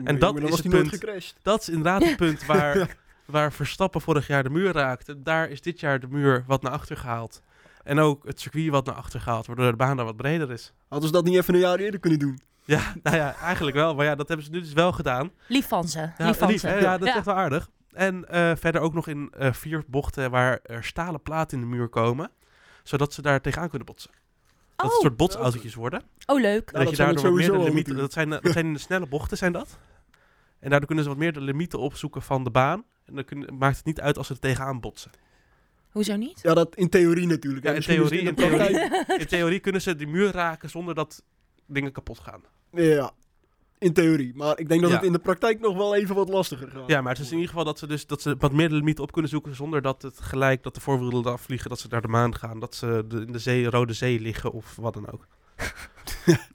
En 0.03 0.19
dat 0.19 0.35
is 0.37 0.49
was 0.49 0.59
het 0.59 0.69
punt. 0.69 1.35
Dat 1.41 1.61
is 1.61 1.69
inderdaad 1.69 2.03
het 2.03 2.15
punt 2.17 2.45
waar, 2.45 2.95
waar 3.25 3.51
Verstappen 3.53 4.01
vorig 4.01 4.27
jaar 4.27 4.43
de 4.43 4.49
muur 4.49 4.71
raakte. 4.73 5.21
Daar 5.21 5.49
is 5.49 5.61
dit 5.61 5.79
jaar 5.79 5.99
de 5.99 6.07
muur 6.07 6.43
wat 6.47 6.61
naar 6.61 6.71
achter 6.71 6.97
gehaald. 6.97 7.41
En 7.83 7.99
ook 7.99 8.25
het 8.25 8.39
circuit 8.39 8.69
wat 8.69 8.85
naar 8.85 8.95
achter 8.95 9.21
gehaald, 9.21 9.45
waardoor 9.47 9.71
de 9.71 9.77
baan 9.77 9.95
daar 9.97 10.05
wat 10.05 10.17
breder 10.17 10.51
is. 10.51 10.73
Hadden 10.87 11.07
ze 11.07 11.13
dat 11.13 11.23
niet 11.25 11.35
even 11.35 11.53
een 11.53 11.59
jaar 11.59 11.79
eerder 11.79 11.99
kunnen 11.99 12.19
doen? 12.19 12.39
Ja, 12.65 12.93
nou 13.03 13.15
ja, 13.15 13.35
eigenlijk 13.35 13.75
wel. 13.75 13.95
Maar 13.95 14.05
ja, 14.05 14.15
dat 14.15 14.27
hebben 14.27 14.45
ze 14.45 14.51
nu 14.51 14.59
dus 14.59 14.73
wel 14.73 14.91
gedaan. 14.91 15.31
Lief 15.47 15.67
van 15.67 15.87
ze. 15.87 15.99
Ja, 16.17 16.25
lief 16.27 16.37
van 16.37 16.47
lief, 16.49 16.59
ze. 16.59 16.67
hè? 16.67 16.77
ja 16.77 16.91
dat 16.97 17.01
is 17.07 17.13
Ja. 17.13 17.15
echt 17.15 17.25
wel 17.25 17.35
aardig. 17.35 17.69
En 17.91 18.27
eh, 18.29 18.51
verder 18.55 18.81
ook 18.81 18.93
nog 18.93 19.07
in 19.07 19.31
eh, 19.37 19.53
vier 19.53 19.83
bochten 19.87 20.31
waar 20.31 20.59
er 20.63 20.83
stalen 20.83 21.21
platen 21.21 21.57
in 21.61 21.63
de 21.69 21.75
muur 21.75 21.87
komen. 21.87 22.31
Zodat 22.83 23.13
ze 23.13 23.21
daar 23.21 23.41
tegenaan 23.41 23.69
kunnen 23.69 23.87
botsen. 23.87 24.11
Dat 24.75 24.85
het 24.85 24.95
Oh, 24.95 25.01
soort 25.01 25.17
botsautootjes 25.17 25.73
worden. 25.75 26.01
oh, 26.25 26.39
leuk. 26.39 26.53
En 26.71 26.73
dat, 26.73 26.81
dat 26.81 26.89
je 26.89 26.95
zijn 26.95 27.13
daardoor 27.13 27.39
het 27.39 27.47
wat 27.47 27.55
meer 27.57 27.59
de 27.65 27.69
limieten... 27.69 27.95
Dat 27.95 28.13
zijn, 28.13 28.33
eh, 28.33 28.41
dat 28.41 28.51
zijn 28.51 28.65
in 28.65 28.73
de 28.73 28.79
snelle 28.79 29.07
bochten, 29.07 29.37
zijn 29.37 29.51
dat. 29.51 29.77
En 30.59 30.69
daardoor 30.69 30.87
kunnen 30.87 31.03
ze 31.03 31.09
wat 31.09 31.19
meer 31.19 31.33
de 31.33 31.41
limieten 31.41 31.79
opzoeken 31.79 32.21
van 32.21 32.43
de 32.43 32.49
baan. 32.51 32.83
En 33.05 33.15
dan 33.15 33.25
kun- 33.25 33.49
maakt 33.57 33.77
het 33.77 33.85
niet 33.85 34.01
uit 34.01 34.17
als 34.17 34.27
ze 34.27 34.33
er 34.33 34.39
tegenaan 34.39 34.79
botsen. 34.79 35.11
Hoezo 35.89 36.15
niet? 36.15 36.39
Ja, 36.43 36.53
dat 36.53 36.75
in 36.75 36.89
theorie 36.89 37.27
natuurlijk. 37.27 37.65
Ja, 37.65 37.71
in 37.71 37.81
theorie, 37.81 38.21
in 38.21 38.35
theorie. 38.35 38.79
In 39.17 39.27
theorie 39.27 39.59
kunnen 39.59 39.81
ze 39.81 39.95
die 39.95 40.07
muur 40.07 40.31
raken 40.31 40.69
zonder 40.69 40.95
dat 40.95 41.23
dingen 41.65 41.91
kapot 41.91 42.19
gaan. 42.19 42.41
Ja, 42.71 43.11
in 43.79 43.93
theorie. 43.93 44.31
Maar 44.35 44.59
ik 44.59 44.69
denk 44.69 44.81
dat 44.81 44.89
Ja. 44.89 44.95
het 44.95 45.05
in 45.05 45.11
de 45.11 45.19
praktijk 45.19 45.59
nog 45.59 45.77
wel 45.77 45.95
even 45.95 46.15
wat 46.15 46.29
lastiger 46.29 46.69
gaat. 46.71 46.87
Ja, 46.87 47.01
maar 47.01 47.11
het 47.13 47.21
is 47.21 47.27
in 47.27 47.33
ieder 47.33 47.49
geval 47.49 47.63
dat 47.65 47.79
ze 47.79 47.87
dus 47.87 48.05
dat 48.05 48.21
ze 48.21 48.35
wat 48.39 48.51
meer 48.51 48.69
de 48.69 48.75
limieten 48.75 49.03
op 49.03 49.11
kunnen 49.11 49.31
zoeken 49.31 49.55
zonder 49.55 49.81
dat 49.81 50.01
het 50.01 50.21
gelijk 50.21 50.63
dat 50.63 50.75
de 50.75 50.81
voorwielen 50.81 51.25
eraf 51.25 51.41
vliegen, 51.41 51.69
dat 51.69 51.79
ze 51.79 51.87
naar 51.89 52.01
de 52.01 52.07
maan 52.07 52.35
gaan, 52.35 52.59
dat 52.59 52.75
ze 52.75 53.05
de, 53.07 53.21
in 53.25 53.31
de 53.31 53.39
zee, 53.39 53.69
Rode 53.69 53.93
Zee 53.93 54.19
liggen 54.19 54.51
of 54.51 54.75
wat 54.75 54.93
dan 54.93 55.11
ook. 55.11 55.27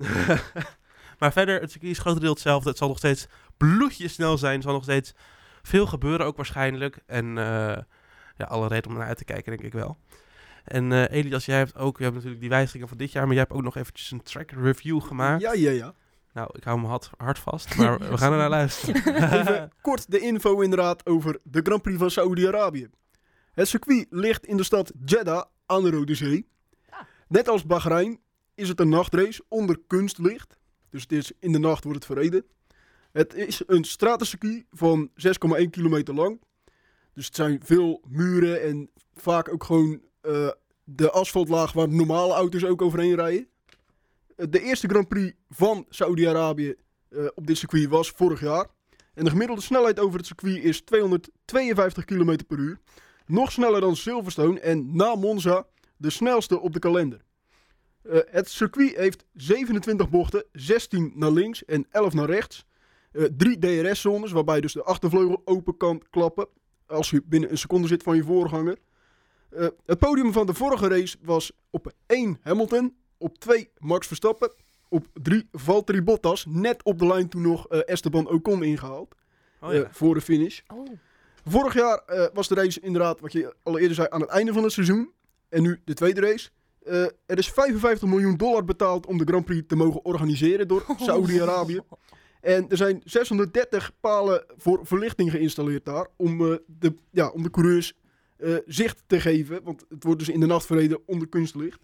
maar 1.19 1.33
verder, 1.33 1.61
het 1.61 1.71
circuit 1.71 1.93
is 1.93 1.99
grotendeels 1.99 2.35
hetzelfde. 2.35 2.69
Het 2.69 2.79
zal 2.79 2.89
nog 2.89 2.99
steeds 2.99 3.27
bloedje 3.57 4.09
snel 4.09 4.39
zijn. 4.39 4.57
Er 4.57 4.63
zal 4.63 4.73
nog 4.73 4.83
steeds 4.83 5.15
veel 5.63 5.87
gebeuren 5.87 6.27
ook 6.27 6.37
waarschijnlijk. 6.37 6.99
En 7.07 7.39
eh, 7.39 7.77
ja, 8.37 8.45
alle 8.49 8.69
reden 8.69 8.91
om 8.91 8.97
naar 8.97 9.07
uit 9.07 9.19
te 9.19 9.25
kijken, 9.25 9.53
denk 9.53 9.65
ik 9.65 9.73
wel. 9.73 9.99
En 10.65 10.93
eh 10.93 11.19
Elias, 11.19 11.45
jij 11.45 11.57
hebt 11.57 11.77
ook, 11.77 11.97
we 11.97 12.03
hebben 12.03 12.15
natuurlijk 12.23 12.41
die 12.41 12.51
wijzigingen 12.51 12.89
van 12.89 12.97
dit 12.97 13.13
jaar, 13.13 13.23
maar 13.25 13.35
jij 13.35 13.43
hebt 13.43 13.55
ook 13.57 13.63
nog 13.63 13.77
eventjes 13.77 14.11
een 14.11 14.23
track 14.23 14.51
review 14.51 15.03
gemaakt. 15.03 15.43
Ja, 15.43 15.53
ja, 15.53 15.71
ja. 15.71 15.95
Nou, 16.35 16.49
ik 16.53 16.65
hou 16.65 16.81
me 16.81 16.87
hard, 16.87 17.11
hard 17.17 17.39
vast, 17.39 17.77
maar 17.77 17.99
we 17.99 18.19
gaan 18.19 18.33
er 18.33 18.39
naar 18.39 18.49
luisteren. 18.61 19.33
Even 19.33 19.71
kort 19.83 20.11
de 20.11 20.19
info 20.19 20.61
inderdaad 20.61 21.07
over 21.07 21.39
de 21.43 21.61
Grand 21.63 21.83
Prix 21.83 21.99
van 21.99 22.11
Saoedi-Arabië. 22.11 22.89
Het 23.53 23.69
circuit 23.69 24.07
ligt 24.11 24.47
in 24.47 24.57
de 24.57 24.63
stad 24.63 24.93
Jeddah 25.05 25.45
aan 25.67 25.83
de 25.83 25.91
Rode 25.91 26.15
Zee. 26.15 26.49
Ah. 26.89 27.01
Net 27.29 27.49
als 27.49 27.65
Bahrein 27.65 28.21
is 28.55 28.69
het 28.69 28.81
een 28.81 28.89
nachtrace 28.89 29.45
onder 29.49 29.81
kunstlicht. 29.87 30.59
Dus 30.91 31.03
het 31.03 31.13
is 31.13 31.33
in 31.39 31.53
de 31.53 31.59
nacht 31.59 31.85
wordt 31.85 31.99
het 31.99 32.13
verreden. 32.13 32.45
Het 33.13 33.35
is 33.35 33.63
een 33.67 33.85
stratencircuit 33.85 34.65
van 34.71 35.11
6,1 35.59 35.71
kilometer 35.71 36.15
lang. 36.15 36.41
Dus 37.13 37.27
het 37.27 37.37
zijn 37.37 37.61
veel 37.65 38.03
muren 38.09 38.63
en 38.63 38.91
vaak 39.15 39.53
ook 39.53 39.65
gewoon 39.65 40.01
eh, 40.21 40.49
de 40.85 41.11
asfaltlaag 41.11 41.73
waar 41.73 41.89
normale 41.89 42.35
auto's 42.35 42.65
ook 42.65 42.83
overheen 42.83 43.15
rijden. 43.15 43.49
Eh, 44.37 44.47
De 44.51 44.61
eerste 44.61 44.89
Grand 44.89 45.09
Prix 45.09 45.37
van 45.51 45.87
Saoedi-Arabië 45.89 46.75
eh, 47.09 47.27
op 47.35 47.47
dit 47.47 47.57
circuit 47.57 47.89
was 47.89 48.11
vorig 48.11 48.41
jaar. 48.41 48.67
En 49.15 49.25
de 49.25 49.31
gemiddelde 49.31 49.63
snelheid 49.63 50.01
over 50.01 50.19
het 50.19 50.27
circuit 50.27 50.65
is 50.65 50.81
252 50.81 52.05
km 52.05 52.39
per 52.47 52.59
uur. 52.59 52.79
Nog 53.27 53.53
sneller 53.53 53.81
dan 53.81 53.97
Silverstone 53.97 54.61
en 54.61 54.97
na 54.97 55.15
Monza 55.15 55.67
de 55.97 56.11
snelste 56.11 56.61
op 56.61 56.73
de 56.73 56.79
kalender. 56.79 57.21
Eh, 58.03 58.19
het 58.31 58.49
circuit 58.49 58.97
heeft 58.97 59.25
27 59.33 60.11
bochten, 60.11 60.45
16 60.53 61.13
naar 61.15 61.31
links 61.31 61.65
en 61.65 61.87
11 61.91 62.15
naar 62.15 62.31
rechts. 62.31 62.65
Drie 63.37 63.59
DRS-zones, 63.59 64.33
waarbij 64.33 64.61
dus 64.61 64.73
de 64.73 64.83
achtervleugel 64.83 65.43
open 65.45 65.77
kan 65.77 66.03
klappen 66.11 66.47
als 66.87 67.11
je 67.11 67.23
binnen 67.25 67.51
een 67.51 67.59
seconde 67.59 67.89
zit 67.89 68.03
van 68.03 68.17
je 68.17 68.25
voorganger. 68.25 68.79
Het 69.87 69.99
podium 69.99 70.33
van 70.33 70.47
de 70.47 70.55
vorige 70.55 70.89
race 70.89 71.17
was 71.23 71.53
op 71.71 71.93
1 72.07 72.39
Hamilton, 72.41 72.95
op 73.19 73.39
2 73.39 73.71
Max 73.79 74.07
Verstappen, 74.07 74.53
op 74.89 75.07
3 75.13 75.49
Valtteri 75.53 76.03
Bottas, 76.03 76.47
net 76.49 76.83
op 76.83 76.99
de 76.99 77.07
lijn 77.07 77.29
toen 77.29 77.43
nog 77.43 77.69
eh, 77.69 77.81
Esteban 77.85 78.29
Ocon 78.29 78.63
ingehaald 78.63 79.15
Oh 79.61 79.73
ja. 79.73 79.83
eh, 79.83 79.89
voor 79.91 80.15
de 80.15 80.21
finish. 80.21 80.61
Oh. 80.75 80.89
Vorig 81.45 81.75
jaar 81.75 81.99
eh, 82.07 82.27
was 82.33 82.49
de 82.49 82.55
race 82.55 82.81
inderdaad, 82.81 83.21
wat 83.21 83.33
je 83.33 83.55
al 83.63 83.79
eerder 83.79 83.95
zei, 83.95 84.09
aan 84.11 84.21
het 84.21 84.31
einde 84.31 84.53
van 84.53 84.63
het 84.63 84.73
seizoen. 84.73 85.13
En 85.49 85.63
nu 85.63 85.81
de 85.85 85.95
tweede 85.95 86.21
race. 86.21 86.51
Eh, 86.85 87.03
er 87.03 87.39
is 87.39 87.49
55 87.49 88.09
miljoen 88.09 88.37
dollar 88.37 88.65
betaald 88.65 89.07
om 89.07 89.19
de 89.19 89.25
Grand 89.25 89.45
Prix 89.45 89.67
te 89.67 89.77
mogen 89.77 90.05
organiseren 90.05 90.69
door 90.69 90.85
Saoedi-Arabië. 90.97 91.81
En 92.41 92.69
er 92.69 92.77
zijn 92.77 93.01
630 93.05 93.93
palen 94.01 94.45
voor 94.57 94.87
verlichting 94.87 95.31
geïnstalleerd 95.31 95.85
daar. 95.85 96.07
Om, 96.17 96.53
eh, 96.53 96.57
de, 96.67 96.95
ja, 97.11 97.29
om 97.29 97.43
de 97.43 97.51
coureurs 97.51 97.95
eh, 98.37 98.55
zicht 98.67 99.03
te 99.07 99.21
geven. 99.21 99.63
Want 99.63 99.85
het 99.89 100.05
wordt 100.05 100.19
dus 100.19 100.29
in 100.29 100.41
de 100.41 100.47
nacht 100.47 100.67
verreden 100.67 101.01
onder 101.07 101.29
kunstlicht. 101.29 101.81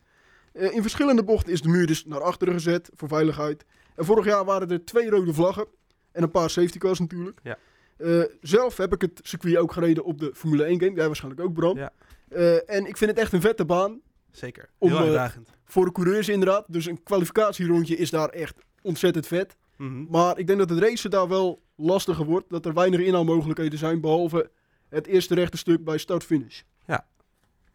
Eh, 0.52 0.74
in 0.74 0.82
verschillende 0.82 1.24
bochten 1.24 1.52
is 1.52 1.62
de 1.62 1.68
muur 1.68 1.86
dus 1.86 2.04
naar 2.04 2.22
achteren 2.22 2.54
gezet 2.54 2.90
voor 2.94 3.08
veiligheid. 3.08 3.64
En 3.94 4.04
vorig 4.04 4.24
jaar 4.24 4.44
waren 4.44 4.70
er 4.70 4.84
twee 4.84 5.10
rode 5.10 5.34
vlaggen. 5.34 5.66
En 6.12 6.22
een 6.22 6.30
paar 6.30 6.50
safety 6.50 6.78
cars 6.78 6.98
natuurlijk. 6.98 7.40
Ja. 7.42 7.58
Eh, 7.96 8.22
zelf 8.40 8.76
heb 8.76 8.92
ik 8.92 9.00
het 9.00 9.20
circuit 9.22 9.56
ook 9.56 9.72
gereden 9.72 10.04
op 10.04 10.18
de 10.18 10.30
Formule 10.34 10.64
1 10.64 10.80
game. 10.80 10.94
Jij 10.94 11.06
waarschijnlijk 11.06 11.42
ook, 11.42 11.52
Bram. 11.52 11.76
Ja. 11.76 11.92
Eh, 12.28 12.70
en 12.70 12.86
ik 12.86 12.96
vind 12.96 13.10
het 13.10 13.20
echt 13.20 13.32
een 13.32 13.40
vette 13.40 13.64
baan. 13.64 14.00
Zeker. 14.30 14.68
Heel 14.78 14.98
uitdagend. 14.98 15.50
Voor 15.64 15.84
de 15.84 15.92
coureurs 15.92 16.28
inderdaad. 16.28 16.64
Dus 16.68 16.86
een 16.86 17.02
kwalificatierondje 17.02 17.96
is 17.96 18.10
daar 18.10 18.28
echt 18.28 18.58
ontzettend 18.82 19.26
vet. 19.26 19.56
Mhm. 19.76 20.04
Maar 20.08 20.38
ik 20.38 20.46
denk 20.46 20.58
dat 20.58 20.70
het 20.70 20.78
racen 20.78 21.10
daar 21.10 21.28
wel 21.28 21.62
lastiger 21.76 22.24
wordt. 22.24 22.50
Dat 22.50 22.66
er 22.66 22.74
weinig 22.74 23.00
inhaalmogelijkheden 23.00 23.78
zijn. 23.78 24.00
Behalve 24.00 24.50
het 24.88 25.06
eerste 25.06 25.34
rechte 25.34 25.56
stuk 25.56 25.84
bij 25.84 25.98
start-finish. 25.98 26.62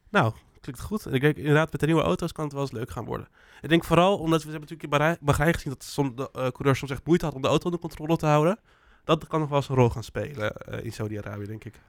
Nou, 0.09 0.33
klinkt 0.65 0.81
goed. 0.81 1.05
En 1.05 1.13
ik 1.13 1.21
denk 1.21 1.37
inderdaad, 1.37 1.71
met 1.71 1.79
de 1.79 1.85
nieuwe 1.85 2.01
auto's 2.01 2.31
kan 2.31 2.43
het 2.43 2.53
wel 2.53 2.61
eens 2.61 2.71
leuk 2.71 2.89
gaan 2.89 3.05
worden. 3.05 3.27
Ik 3.61 3.69
denk 3.69 3.83
vooral 3.83 4.17
omdat 4.17 4.43
we 4.43 4.51
hebben 4.51 4.69
natuurlijk 4.69 5.03
in 5.11 5.17
Bahrein- 5.25 5.53
gezien 5.53 5.71
dat 5.71 5.83
som, 5.83 6.15
de 6.15 6.21
uh, 6.21 6.47
coureurs 6.47 6.79
soms 6.79 6.91
echt 6.91 7.05
moeite 7.05 7.25
had 7.25 7.33
om 7.33 7.41
de 7.41 7.47
auto 7.47 7.65
onder 7.65 7.79
controle 7.79 8.17
te 8.17 8.25
houden. 8.25 8.59
Dat 9.03 9.27
kan 9.27 9.39
nog 9.39 9.49
wel 9.49 9.57
eens 9.57 9.69
een 9.69 9.75
rol 9.75 9.89
gaan 9.89 10.03
spelen 10.03 10.55
eh, 10.55 10.83
in 10.83 10.93
Saudi-Arabië, 10.93 11.45
denk 11.45 11.63
ik. 11.63 11.79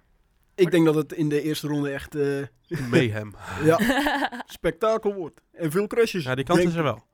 Ik 0.54 0.70
denk 0.70 0.84
dat 0.84 0.94
het 0.94 1.12
in 1.12 1.28
de 1.28 1.42
eerste 1.42 1.68
ronde 1.68 1.90
echt 1.90 2.14
eh, 2.14 2.42
Mayhem. 2.90 3.34
ja, 3.64 3.78
spektakel 4.46 5.14
wordt. 5.14 5.40
En 5.52 5.70
veel 5.70 5.86
crashes. 5.86 6.24
Ja, 6.24 6.34
die 6.34 6.44
kans 6.44 6.58
denk 6.58 6.70
is 6.70 6.76
er 6.76 6.82
wel. 6.82 7.04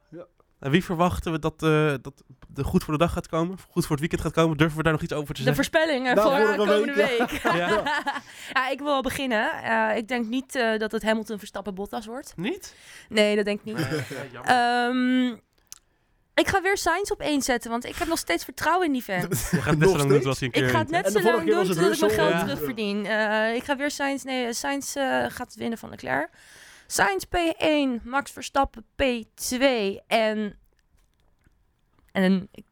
Wie 0.70 0.84
verwachten 0.84 1.32
we 1.32 1.38
dat, 1.38 1.62
eh, 1.62 1.94
dat 2.02 2.22
de 2.48 2.64
goed 2.64 2.84
voor 2.84 2.92
de 2.92 2.98
dag 2.98 3.12
gaat 3.12 3.28
komen? 3.28 3.58
Goed 3.70 3.82
voor 3.82 3.90
het 3.90 4.00
weekend 4.00 4.20
gaat 4.20 4.32
komen? 4.32 4.56
Durven 4.56 4.76
we 4.76 4.82
daar 4.82 4.92
nog 4.92 5.02
iets 5.02 5.12
over 5.12 5.34
te 5.34 5.42
De 5.42 5.52
zeggen? 5.52 5.64
voorspellingen 5.64 6.14
Nou, 6.14 6.28
voor 6.28 6.38
vorige 6.38 6.60
aankomende 6.60 6.94
week, 6.94 7.18
week. 7.18 7.42
ja. 7.42 7.54
Ja. 7.56 7.68
Ja. 8.52 8.68
ik 8.68 8.78
wil 8.78 8.86
wel 8.88 9.02
beginnen. 9.02 9.62
Eh, 9.62 9.96
ik 9.96 10.08
denk 10.08 10.26
niet 10.26 10.54
eh, 10.54 10.78
dat 10.78 10.92
het 10.92 11.02
Hamilton 11.02 11.38
Verstappen 11.38 11.74
Bottas 11.74 12.06
wordt. 12.06 12.32
Niet? 12.36 12.74
Nee, 13.08 13.36
dat 13.36 13.44
denk 13.44 13.60
ik 13.60 13.64
niet. 13.64 13.88
Ehm, 14.44 15.26
ik 16.34 16.48
ga 16.48 16.62
weer 16.62 16.76
Sainz 16.76 17.10
op 17.10 17.20
één 17.20 17.42
zetten, 17.42 17.70
want 17.70 17.84
ik 17.84 17.96
heb 17.96 18.08
nog 18.08 18.18
steeds 18.18 18.44
vertrouwen 18.44 18.86
in 18.86 18.92
die. 18.92 19.02
Je 19.06 19.14
gaat 19.50 19.76
net 19.76 19.78
Nog 19.78 19.90
zo 19.90 19.96
lang 19.96 20.10
doen 20.10 20.26
als 20.26 20.38
hij 20.38 20.48
een 20.48 20.54
keer 20.54 20.64
Ik 20.64 20.70
ga 20.70 20.78
het 20.78 20.90
net 20.90 21.04
de 21.04 21.10
zo 21.10 21.22
lang 21.22 21.50
doen 21.50 21.66
totdat 21.66 21.92
ik 21.92 22.00
mijn 22.00 22.12
geld 22.12 22.30
ja. 22.30 22.44
terugverdien. 22.44 23.06
Eh, 23.06 23.54
ik 23.54 23.64
ga 23.64 23.76
weer 23.76 23.90
Sainz... 23.90 24.22
Nee, 24.22 24.52
Sainz 24.52 24.96
eh, 24.96 25.24
gaat 25.28 25.54
winnen 25.54 25.78
van 25.78 25.90
Leclerc. 25.90 26.30
Sainz 26.92 27.24
P1, 27.24 28.02
Max 28.02 28.30
Verstappen 28.30 28.84
P2 28.84 29.64
en... 30.06 30.58
En 32.12 32.48
ik 32.52 32.64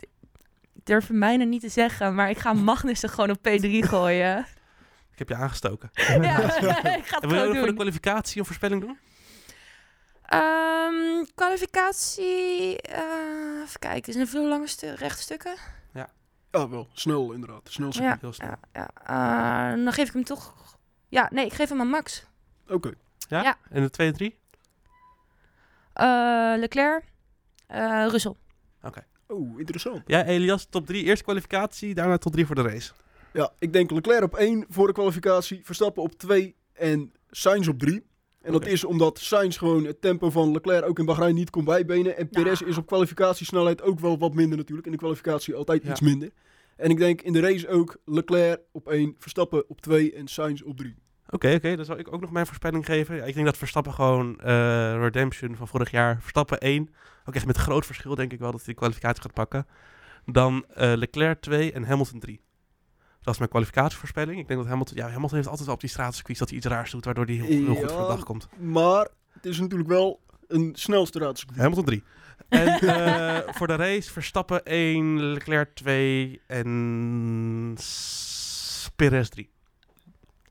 ik 0.73 0.87
durf 0.87 1.09
het 1.09 1.19
bijna 1.19 1.45
niet 1.45 1.61
te 1.61 1.69
zeggen, 1.69 2.15
maar 2.15 2.31
ik 2.31 2.39
ga 2.39 2.53
Magnussen 2.71 3.09
gewoon 3.09 3.31
op 3.31 3.39
P3 3.39 3.69
gooien. 3.89 4.39
Ik 5.13 5.19
heb 5.19 5.29
je 5.29 5.35
aangestoken. 5.35 5.91
ja, 5.95 6.39
ik 6.97 7.07
ga 7.07 7.15
het 7.15 7.23
En 7.23 7.29
wil 7.29 7.43
je 7.43 7.49
nog 7.49 7.57
voor 7.57 7.67
de 7.67 7.75
kwalificatie 7.75 8.39
een 8.39 8.45
voorspelling 8.45 8.81
doen? 8.81 8.99
Ehm, 10.23 11.25
kwalificatie... 11.35 12.81
eh, 12.81 13.63
even 13.63 13.79
kijken, 13.79 14.13
zijn 14.13 14.25
er 14.25 14.31
veel 14.31 14.49
lange 14.49 14.67
stu 14.67 14.91
rechte 14.95 15.23
stukken? 15.23 15.55
Ja, 15.93 16.69
wel. 16.69 16.89
Snel 16.93 17.33
inderdaad. 17.33 17.71
Snel. 17.71 17.91
Ja, 17.93 18.19
Heel 18.21 18.33
snel. 18.33 18.49
ja, 18.73 18.89
ja. 19.05 19.71
Eh, 19.73 19.85
dan 19.85 19.93
geef 19.93 20.07
ik 20.09 20.13
hem 20.13 20.25
toch... 20.25 20.55
Ja, 21.09 21.29
nee, 21.33 21.47
ik 21.47 21.53
geef 21.53 21.69
hem 21.69 21.81
aan 21.81 21.89
Max. 21.89 22.27
Oké. 22.69 22.95
Ja? 23.31 23.43
Ja. 23.43 23.59
En 23.71 23.83
de 23.83 23.91
2 23.91 24.07
en 24.09 24.13
3? 24.15 24.39
Eh, 25.93 26.53
Leclerc, 26.57 27.05
eh 27.67 28.07
Russell. 28.09 28.35
Oh, 29.27 29.59
interessant. 29.59 30.03
Ja, 30.07 30.25
Elias, 30.25 30.67
top 30.71 30.87
3. 30.87 31.05
Eerste 31.05 31.25
kwalificatie, 31.25 31.95
daarna 31.95 32.19
top 32.19 32.33
3 32.33 32.47
voor 32.47 32.55
de 32.55 32.63
race. 32.63 32.93
Ja, 33.33 33.53
ik 33.59 33.73
denk 33.73 33.91
Leclerc 33.91 34.23
op 34.23 34.35
1 34.35 34.65
voor 34.69 34.87
de 34.87 34.93
kwalificatie. 34.93 35.61
Verstappen 35.65 36.03
op 36.03 36.13
2 36.13 36.57
en 36.73 37.13
Sainz 37.31 37.69
op 37.69 37.79
3. 37.79 38.07
En 38.43 38.53
dat 38.53 38.61
Oké. 38.61 38.71
is 38.71 38.85
omdat 38.85 39.19
Sainz 39.19 39.59
gewoon 39.59 39.85
het 39.85 40.01
tempo 40.01 40.31
van 40.31 40.53
Leclerc 40.53 40.85
ook 40.89 40.99
in 40.99 41.05
Bahrein 41.05 41.35
niet 41.35 41.51
kon 41.51 41.65
bijbenen. 41.65 42.17
En 42.17 42.29
Perez 42.29 42.59
Nou. 42.61 42.71
is 42.73 42.79
op 42.79 42.87
kwalificatiesnelheid 42.87 43.83
ook 43.83 43.99
wel 44.01 44.19
wat 44.19 44.35
minder 44.35 44.59
natuurlijk. 44.59 44.87
In 44.87 44.93
de 44.93 44.99
kwalificatie 44.99 45.55
altijd 45.55 45.83
Ja. 45.83 45.91
iets 45.91 46.01
minder. 46.01 46.31
En 46.77 46.91
ik 46.91 46.97
denk 46.99 47.23
in 47.23 47.33
de 47.33 47.41
race 47.41 47.69
ook 47.69 47.97
Leclerc 48.05 48.61
op 48.73 48.89
1, 48.89 49.15
Verstappen 49.19 49.69
op 49.69 49.81
2 49.81 50.13
en 50.15 50.29
Sainz 50.29 50.63
op 50.63 50.77
3. 50.77 50.95
Oké, 51.31 51.55
oké. 51.55 51.77
Dan 51.77 51.85
zal 51.85 51.99
ik 51.99 52.13
ook 52.13 52.21
nog 52.21 52.31
mijn 52.31 52.47
voorspelling 52.47 52.85
geven. 52.85 53.17
Ja, 53.17 53.25
ik 53.25 53.35
denk 53.35 53.47
dat 53.47 53.57
Verstappen 53.57 53.93
gewoon 53.93 54.41
eh, 54.41 54.99
Redemption 54.99 55.57
van 55.57 55.69
vorig 55.69 55.91
jaar. 55.91 56.19
Verstappen 56.21 56.59
1. 56.61 56.95
Ook 57.25 57.35
echt 57.35 57.47
met 57.47 57.57
groot 57.57 57.87
verschil 57.87 58.15
denk 58.15 58.33
ik 58.33 58.39
wel 58.39 58.51
dat 58.51 58.65
hij 58.65 58.73
de 58.75 58.79
kwalificatie 58.81 59.23
gaat 59.23 59.33
pakken. 59.33 59.67
Dan 60.25 60.65
eh, 60.75 60.93
Leclerc 60.97 61.41
2 61.41 61.73
en 61.73 61.85
Hamilton 61.85 62.19
3. 62.21 62.41
Dat 63.23 63.33
is 63.33 63.39
mijn 63.39 63.51
kwalificatievoorspelling. 63.51 64.39
Ik 64.41 64.47
denk 64.49 64.61
dat 64.61 64.69
Hamilton... 64.69 64.97
Ja, 64.97 65.09
Hamilton 65.11 65.35
heeft 65.37 65.47
altijd 65.49 65.67
wel 65.67 65.75
op 65.75 65.81
die 65.81 65.91
straatcircuits 65.91 66.39
dat 66.39 66.49
hij 66.49 66.59
iets 66.59 66.67
raars 66.67 66.91
doet... 66.91 67.05
waardoor 67.05 67.25
hij 67.25 67.35
heel, 67.35 67.47
heel 67.47 67.75
goed 67.75 67.91
voor 67.93 68.01
de 68.01 68.07
dag 68.07 68.25
komt. 68.25 68.49
Maar 68.59 69.09
het 69.33 69.47
is 69.47 69.61
natuurlijk 69.61 69.89
wel 69.89 70.21
een 70.49 70.71
snelstraatcircuit. 70.75 71.59
Hamilton 71.61 71.85
3. 71.85 72.03
En 72.49 72.67
eh, 72.81 73.55
voor 73.55 73.67
de 73.67 73.75
race 73.77 74.13
Verstappen 74.13 74.65
1, 74.65 75.21
Leclerc 75.33 75.75
2 75.75 76.41
en 76.47 77.75
S- 77.79 78.91
Perez 78.97 79.29
3. 79.29 79.51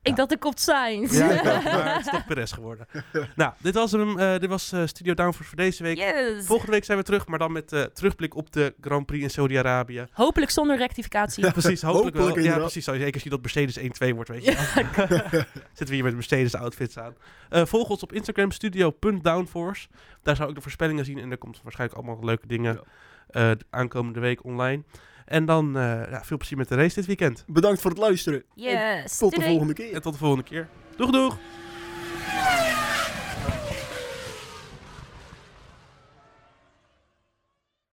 Ik 0.02 0.08
Ja. 0.10 0.14
dacht, 0.14 0.32
ik 0.32 0.44
op 0.44 0.58
Sainz. 0.58 1.18
Ja, 1.18 1.30
ik 1.30 1.42
maar 1.64 1.94
het 1.94 2.04
is 2.06 2.10
toch 2.12 2.26
Perez 2.26 2.54
geworden. 2.54 2.86
nou, 3.36 3.52
dit 3.58 3.74
was, 3.74 3.92
hem, 3.92 4.18
eh, 4.18 4.38
dit 4.38 4.48
was 4.48 4.72
eh, 4.72 4.82
Studio 4.86 5.14
Downforce 5.14 5.48
voor 5.48 5.56
deze 5.58 5.82
week. 5.82 5.96
yes. 5.98 6.46
Volgende 6.46 6.72
week 6.72 6.84
zijn 6.84 6.98
we 6.98 7.04
terug, 7.04 7.26
maar 7.26 7.38
dan 7.38 7.52
met 7.52 7.72
eh, 7.72 7.82
terugblik 7.82 8.34
op 8.36 8.52
de 8.52 8.74
Grand 8.80 9.06
Prix 9.06 9.22
in 9.22 9.30
Saudi-Arabië. 9.30 10.06
Hopelijk 10.12 10.50
zonder 10.50 10.76
rectificatie. 10.76 11.44
Ja, 11.44 11.50
precies, 11.50 11.82
hopelijk, 11.82 12.16
Hopelijk 12.16 12.36
wel. 12.46 12.46
Ja, 12.54 12.58
precies. 12.58 12.84
Zeker 12.84 13.12
als 13.12 13.22
je 13.22 13.30
dat 13.30 13.40
Mercedes 13.40 13.78
1-2 13.78 14.14
wordt, 14.14 14.28
weet 14.30 14.44
je. 14.44 14.52
Zitten 15.68 15.86
we 15.86 15.94
hier 15.94 16.04
met 16.04 16.14
Mercedes 16.14 16.54
outfits 16.54 16.98
aan. 16.98 17.14
Eh, 17.48 17.64
volg 17.64 17.88
ons 17.88 18.02
op 18.02 18.12
Instagram, 18.12 18.50
studio.downforce. 18.50 19.88
Daar 20.22 20.36
zou 20.36 20.48
ik 20.48 20.54
de 20.54 20.60
voorspellingen 20.60 21.04
zien 21.04 21.18
en 21.18 21.30
er 21.30 21.38
komt 21.38 21.60
waarschijnlijk 21.62 22.00
allemaal 22.00 22.24
leuke 22.24 22.46
dingen 22.46 22.72
Ja. 22.74 23.50
eh, 23.50 23.56
de 23.58 23.64
aankomende 23.70 24.20
week 24.20 24.44
online. 24.44 24.82
En 25.30 25.44
dan 25.44 25.76
eh, 25.76 26.10
ja, 26.10 26.24
veel 26.24 26.36
plezier 26.36 26.58
met 26.58 26.68
de 26.68 26.74
race 26.74 26.94
dit 26.94 27.06
weekend. 27.06 27.44
Bedankt 27.46 27.80
voor 27.80 27.90
het 27.90 27.98
luisteren. 27.98 28.42
Yes. 28.54 29.18
Tot 29.18 29.34
de 29.34 29.42
volgende 29.42 29.72
keer. 29.72 29.94
En 29.94 30.02
tot 30.02 30.12
de 30.12 30.18
volgende 30.18 30.44
keer. 30.44 30.68
Doeg, 30.96 31.10
doeg. 31.10 31.38